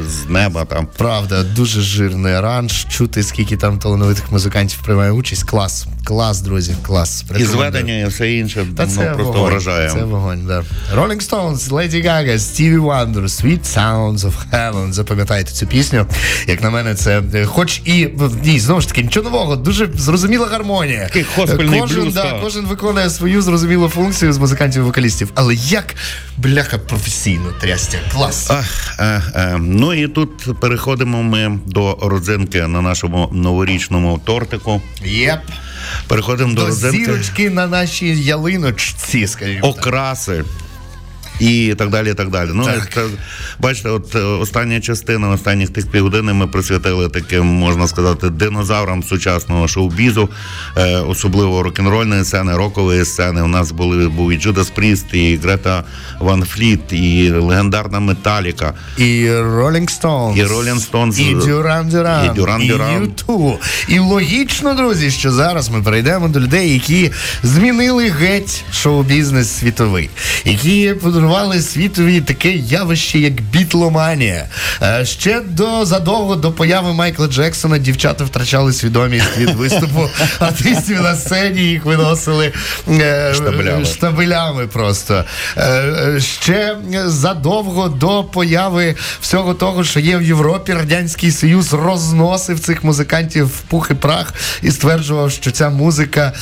[0.10, 0.88] з неба там.
[0.98, 2.86] Правда, дуже жирний аранж.
[2.90, 5.44] Чути, скільки там талановитих музикантів приймає участь.
[5.44, 5.88] Клас.
[6.04, 7.26] Клас, друзі, клас.
[7.40, 9.90] І зведення, і все інше Та ну, це просто вогонь, вражає.
[9.90, 10.64] Це вогонь, да.
[10.96, 14.92] Rolling Stones, Lady Gaga, Stevie Wonder, Sweet Sounds of Heaven.
[14.92, 16.06] Запам'ятайте цю пісню.
[16.48, 20.48] Як на мене, це хоч і в ній знову ж таки нічого нового, дуже зрозуміла
[20.48, 21.06] гармонія.
[21.06, 25.32] Такий кожен, блюз, да, кожен виконує свою зрозумілу функцію з музикантів і вокалістів.
[25.36, 25.96] Але як
[26.38, 27.98] бляха професійно трястя.
[28.14, 28.50] Клас.
[28.52, 29.58] Ах, е, е.
[29.60, 34.82] Ну і тут переходимо ми до родзинки на нашому новорічному тортику.
[35.06, 35.40] Єп.
[36.08, 39.74] Переходимо до, До родзинки зірочки на нашій ялиночці, скажімо.
[39.74, 39.84] так.
[41.40, 42.14] І так далі.
[42.14, 42.50] так далі.
[42.54, 42.90] Ну, Так.
[42.94, 43.02] Це,
[43.60, 49.68] бачите, от е, остання частина, останніх тих півгодини ми присвятили таким, можна сказати, динозаврам сучасного
[49.68, 50.30] шоу-бізу,
[50.78, 53.42] е, особливо рок-н-рольної сцени, рокової сцени.
[53.42, 55.84] У нас були був і Джудас Пріст, і Грета
[56.20, 58.74] Ван Фліт, і легендарна Металіка.
[58.98, 60.38] І Rolling Stones.
[60.38, 61.20] І Rolling Stones.
[61.20, 62.26] І Дюран Дюран.
[62.26, 63.04] І Дюран Дюран.
[63.04, 63.56] І U2.
[63.88, 67.12] І логічно, друзі, що зараз ми перейдемо до людей, які
[67.44, 70.10] змінили геть шоу-бізнес світовий,
[70.46, 70.94] які
[71.28, 74.46] подарували світові таке явище, як бітломанія.
[74.82, 81.16] Е, Ще до задовго до появи Майкла Джексона дівчата втрачали свідомість від виступу артистів на
[81.16, 82.54] сцені, їх виносили
[82.90, 83.86] е, Штабелями.
[83.86, 85.24] штабелями просто.
[85.58, 92.84] Е, Ще задовго до появи всього того, що є в Європі, Радянський Союз розносив цих
[92.84, 96.34] музикантів в пух і прах і стверджував, що ця музика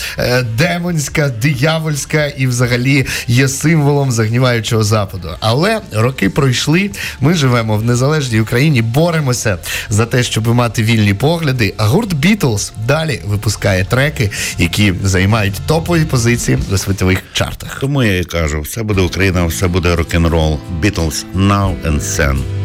[0.58, 5.30] демонська, диявольська і взагалі є символом загніваючого западу.
[5.40, 6.92] Але роки пройшли.
[7.22, 9.58] Ми живемо в незалежній Україні, боремося
[9.90, 11.74] за те, щоб мати вільні погляди.
[11.78, 17.78] А гурт Бітлз далі випускає треки, які займають топові позиції у світових чартах.
[17.80, 20.60] Тому я і кажу, все буде Україна, все буде рок-н-рол.
[20.80, 22.65] Бітлз now and then.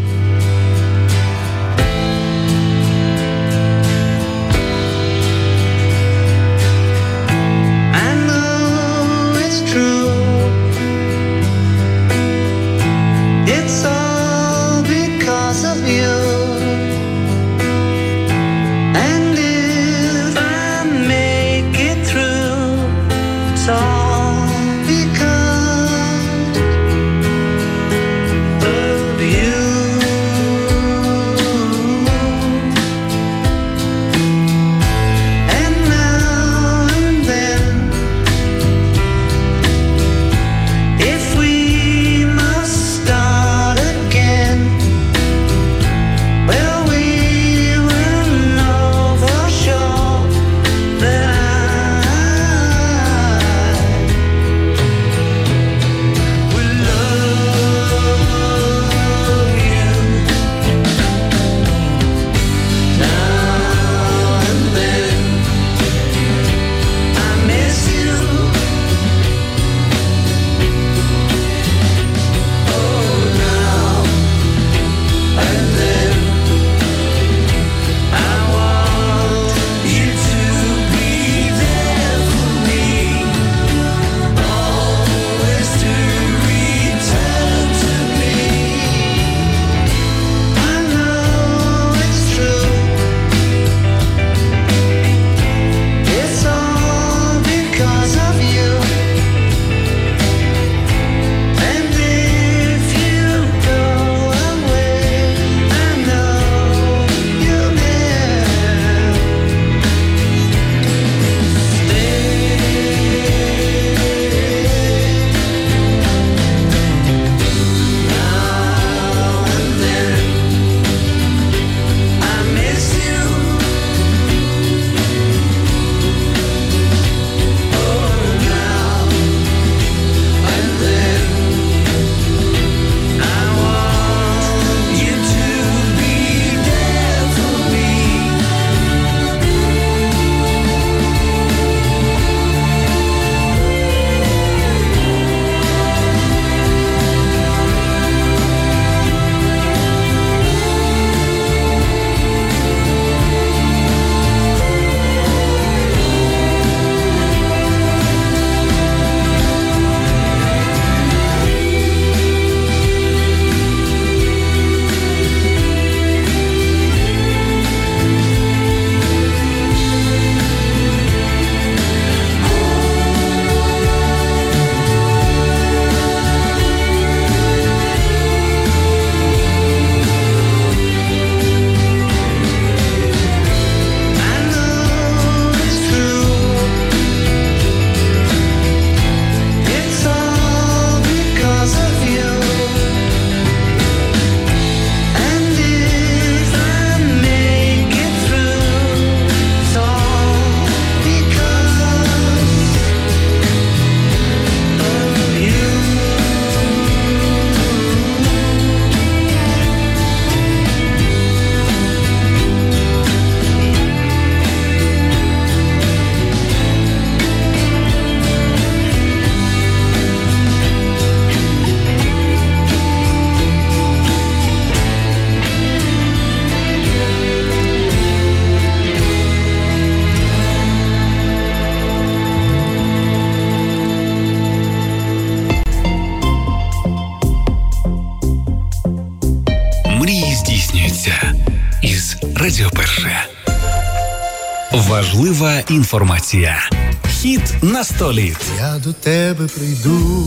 [245.71, 246.71] Інформація.
[247.09, 248.37] Хід на столі.
[248.59, 250.27] Я до тебе прийду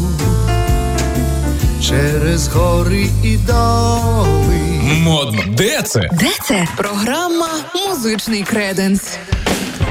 [1.87, 4.59] через гори і доли.
[5.03, 5.41] Модно.
[5.47, 6.09] Де це?
[6.13, 6.67] Де це?
[6.77, 7.49] Програма
[7.87, 9.01] Музичний креденс.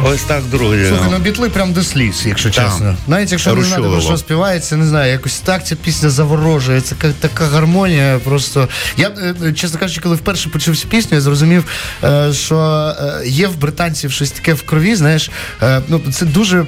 [0.04, 0.86] Ось так, друзі.
[0.88, 2.70] Слухай, ну бітли прям до сліз, якщо Там.
[2.70, 2.96] чесно.
[3.06, 6.80] Навіть якщо не знати, що співається, не знаю, якось так ця пісня заворожує.
[6.80, 8.20] Це ка- така гармонія.
[8.24, 9.10] Просто я,
[9.42, 11.64] е, чесно кажучи, коли вперше почув цю пісню, я зрозумів,
[12.04, 12.56] е, що
[13.00, 14.94] е, є в британців щось таке в крові.
[14.94, 15.30] Знаєш,
[15.62, 16.66] е, ну це дуже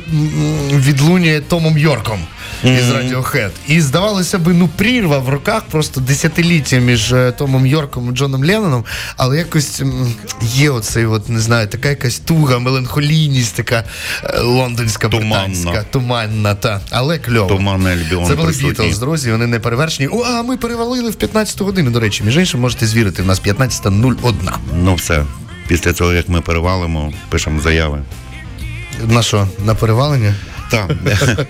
[0.73, 2.21] відлунює Томом Йорком.
[2.65, 3.51] Із Radiohead.
[3.69, 8.45] І здавалося би, ну прірва в руках просто десятиліття між е, Томом Йорком і Джоном
[8.45, 8.85] Ленноном,
[9.17, 9.83] але якось
[10.43, 13.85] є оцей, от не знаю, така якась туга, меланхолійність, така
[14.25, 17.49] е, лондонська, британська, туманна, та але кльово.
[17.49, 18.53] Туманний Альбіон Це були.
[18.53, 20.09] Бітлз, друзі, вони не перевершені.
[20.13, 21.91] О, а ми перевалили в 15 годину.
[21.91, 24.35] До речі, між іншим, можете звірити, в нас 15.01.
[24.75, 25.25] Ну все.
[25.69, 28.03] Після цього, як ми перевалимо, пишемо заяви.
[29.09, 30.35] На що, на перевалення?
[30.75, 31.47] Так.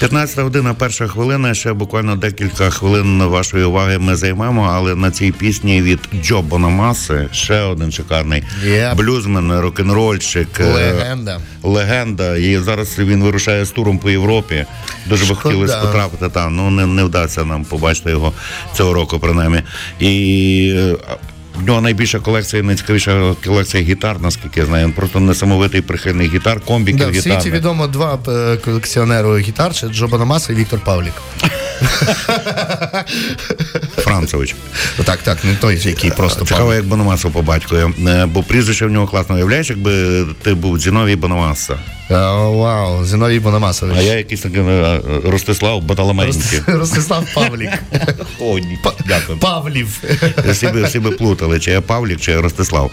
[0.00, 1.54] 15 година, перша хвилина.
[1.54, 7.28] Ще буквально декілька хвилин вашої уваги ми займемо, але на цій пісні від Джо Бономаси
[7.32, 8.94] ще один шикарний Yep.
[8.94, 10.60] блюзмен, рок-н-рольщик.
[10.60, 11.40] е, Легенда.
[11.62, 12.36] Легенда.
[12.36, 14.64] І зараз він вирушає з туром по Європі.
[15.06, 16.56] Дуже би хотілося потрапити там.
[16.56, 18.32] Ну не, не вдасться нам побачити його
[18.74, 19.62] цього року, принаймні.
[20.00, 20.94] І е,
[21.60, 24.86] в нього найбільша колекція, найцікавіша колекція гітар, наскільки я знаю.
[24.86, 29.88] Він просто несамовитий прихильний гітар, комбіків Да, в світі відомо два е, колекціонери гітар: це
[29.88, 31.14] Джо Бономаса і Віктор Павлік.
[33.96, 34.54] Францевич.
[35.04, 37.86] Так, так, не той, який просто Цікаво, як Бономасов по батькові.
[38.08, 39.34] Е, Бо прізвище в нього класно.
[39.34, 41.78] Уявляєш, якби ти був Зіновій Бономаса.
[42.10, 43.96] Вау, Зіновій Бономасович.
[43.98, 46.60] А я якийсь такий е, Ростислав Баталаменький.
[46.66, 47.70] Ростислав Павлік.
[48.40, 49.38] О, ні, дякую.
[49.38, 50.02] Павлів.
[50.84, 52.90] Всі би, плутали, чи я Павлік, чи я Ростислав.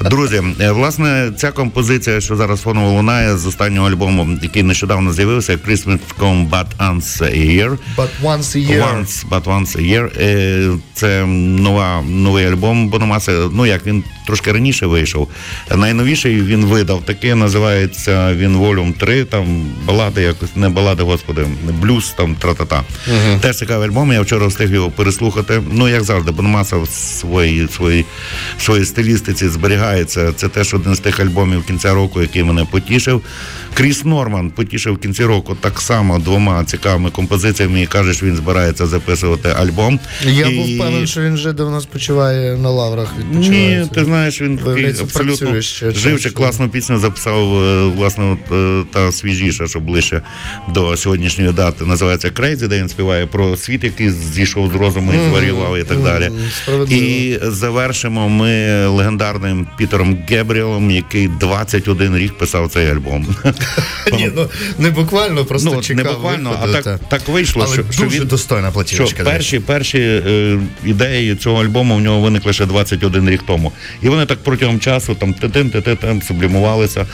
[0.00, 5.52] Друзі, е, власне, ця композиція, що зараз фоново лунає з останнього альбому, який нещодавно з'явився,
[5.52, 7.78] Christmas Come But Once a Year.
[7.96, 8.82] But once a year.
[8.94, 10.22] Once, but once a year.
[10.22, 13.32] Е, Це нова, новий альбом Бономаси.
[13.52, 15.28] Ну як він трошки раніше вийшов.
[15.76, 21.46] Найновіший він видав такий, називається він Volume 3, там балади, якось не балади, господи,
[21.80, 22.82] блюз там тра-та-та.
[23.08, 23.40] Мгм.
[23.40, 24.12] Теж цікавий альбом.
[24.12, 25.62] Я вчора встиг його переслухати.
[25.72, 28.04] Ну, як завжди, Бономаса в своїй, своїй,
[28.58, 30.32] своїй стилістиці зберігається.
[30.32, 33.22] Це теж один з тих альбомів кінця року, який мене потішив.
[33.74, 38.36] Кріс Норман потішив в кінці року так само двома цікавими композиціями і каже, що він
[38.36, 40.00] збирається записувати альбом.
[40.24, 43.14] Я І- був впевнений, що він вже давно спочиває на лаврах.
[43.32, 49.12] ні, ти знаєш, він такий абсолютно ще класну пісню записав, е, власне, от, е, та
[49.12, 50.22] свіжіша, що ближче
[50.74, 51.84] до сьогоднішньої дати.
[51.84, 56.02] Називається Crazy, де він співає про світ, який зійшов з розуму і зварював і так
[56.02, 56.30] далі.
[56.90, 63.26] І завершимо ми легендарним Пітером Гебріелом, який 21 рік писав цей альбом.
[64.12, 66.04] Ні, ну не буквально, просто Ну, чекав.
[66.04, 66.98] не буквально, а так, та.
[66.98, 69.16] так вийшло, Але що, що він достойна платівочка.
[69.22, 73.72] Що перші, перші е, ідеї цього альбому в нього виникли ще 21 рік тому.
[74.06, 77.06] І вони так протягом часу там титин, титин, сублімувалися.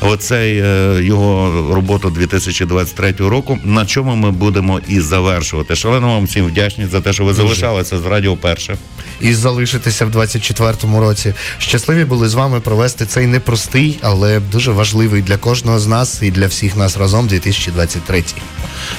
[0.00, 5.76] Оцей е, його роботу 2023 року, на чому ми будемо і завершувати.
[5.76, 7.42] Шалено вам всім вдячні за те, що ви Дуже.
[7.42, 8.76] залишалися з Радіо Перше.
[9.20, 11.34] і залишитися в 24-му році.
[11.58, 16.30] Щасливі були з вами провести цей непростий, але дуже важливий для кожного з нас і
[16.30, 18.24] для всіх нас разом 2023.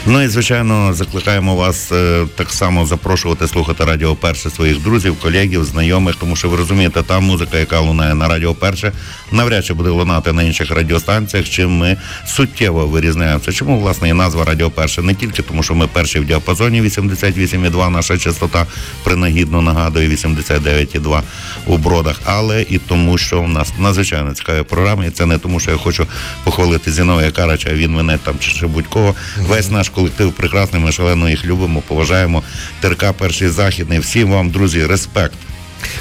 [0.06, 5.66] Ну і звичайно, закликаємо вас е, так само запрошувати слухати Радіо Перше своїх друзів, колегів,
[5.66, 8.92] знайомих, тому що ви розумієте, та музика, яка лунає на Радіо Перше,
[9.32, 13.52] навряд чи буде лунати на інших радіостанціях, чим ми суттєво вирізняємося.
[13.52, 15.02] Чому власне і назва Радіо Перше?
[15.02, 18.66] Не тільки тому, що ми перші в діапазоні 88,2, наша частота
[19.04, 21.22] принагідно нагадує 89,2
[21.66, 25.60] у бродах, але і тому, що в нас надзвичайно цікаві програми, і це не тому,
[25.60, 26.08] що я хочу
[26.44, 29.16] похвалити Зіновія Карача, він мене там чи ще будь-кого.
[29.38, 32.44] Весь наш колектив прекрасний, ми шалено їх любимо, поважаємо.
[32.80, 34.00] ТРК перший західний.
[34.00, 35.38] Всім вам, друзі, респект.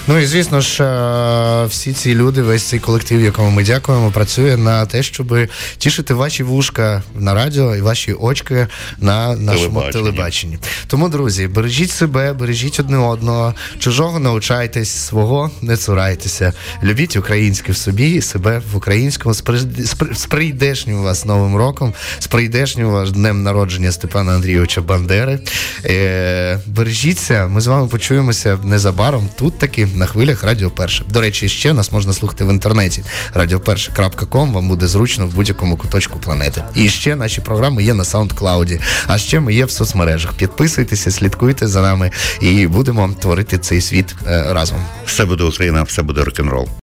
[0.08, 4.56] Ну і звісно ж, е, всі ці люди, весь цей колектив, якому ми дякуємо, працює
[4.56, 5.38] на те, щоб
[5.78, 8.66] тішити ваші вушка на радіо і ваші очки
[8.98, 9.92] на нашому Телебаченні.
[9.92, 10.58] телебаченні.
[10.86, 16.52] Тому, друзі, бережіть себе, бережіть одне одного, чужого навчайтесь, свого не цурайтеся.
[16.82, 19.34] Любіть українське в собі і себе в українському.
[20.14, 25.38] З прийдешнім вас новим роком, з прийдешнім вас днем народження Степана Андрійовича Бандери.
[25.84, 31.04] Е, бережіться, ми з вами почуємося незабаром тут таки на хвилях Радіо Перше.
[31.08, 33.04] До речі, ще нас можна слухати в інтернеті
[33.34, 36.62] Радіоперше.ком вам буде зручно в будь-якому куточку планети.
[36.74, 38.80] І ще наші програми є на SoundCloud.
[39.06, 40.32] А ще ми є в соцмережах.
[40.32, 44.78] Підписуйтеся, слідкуйте за нами і будемо творити цей світ е, разом.
[45.06, 46.68] Все буде Україна, все буде рок-н-рол.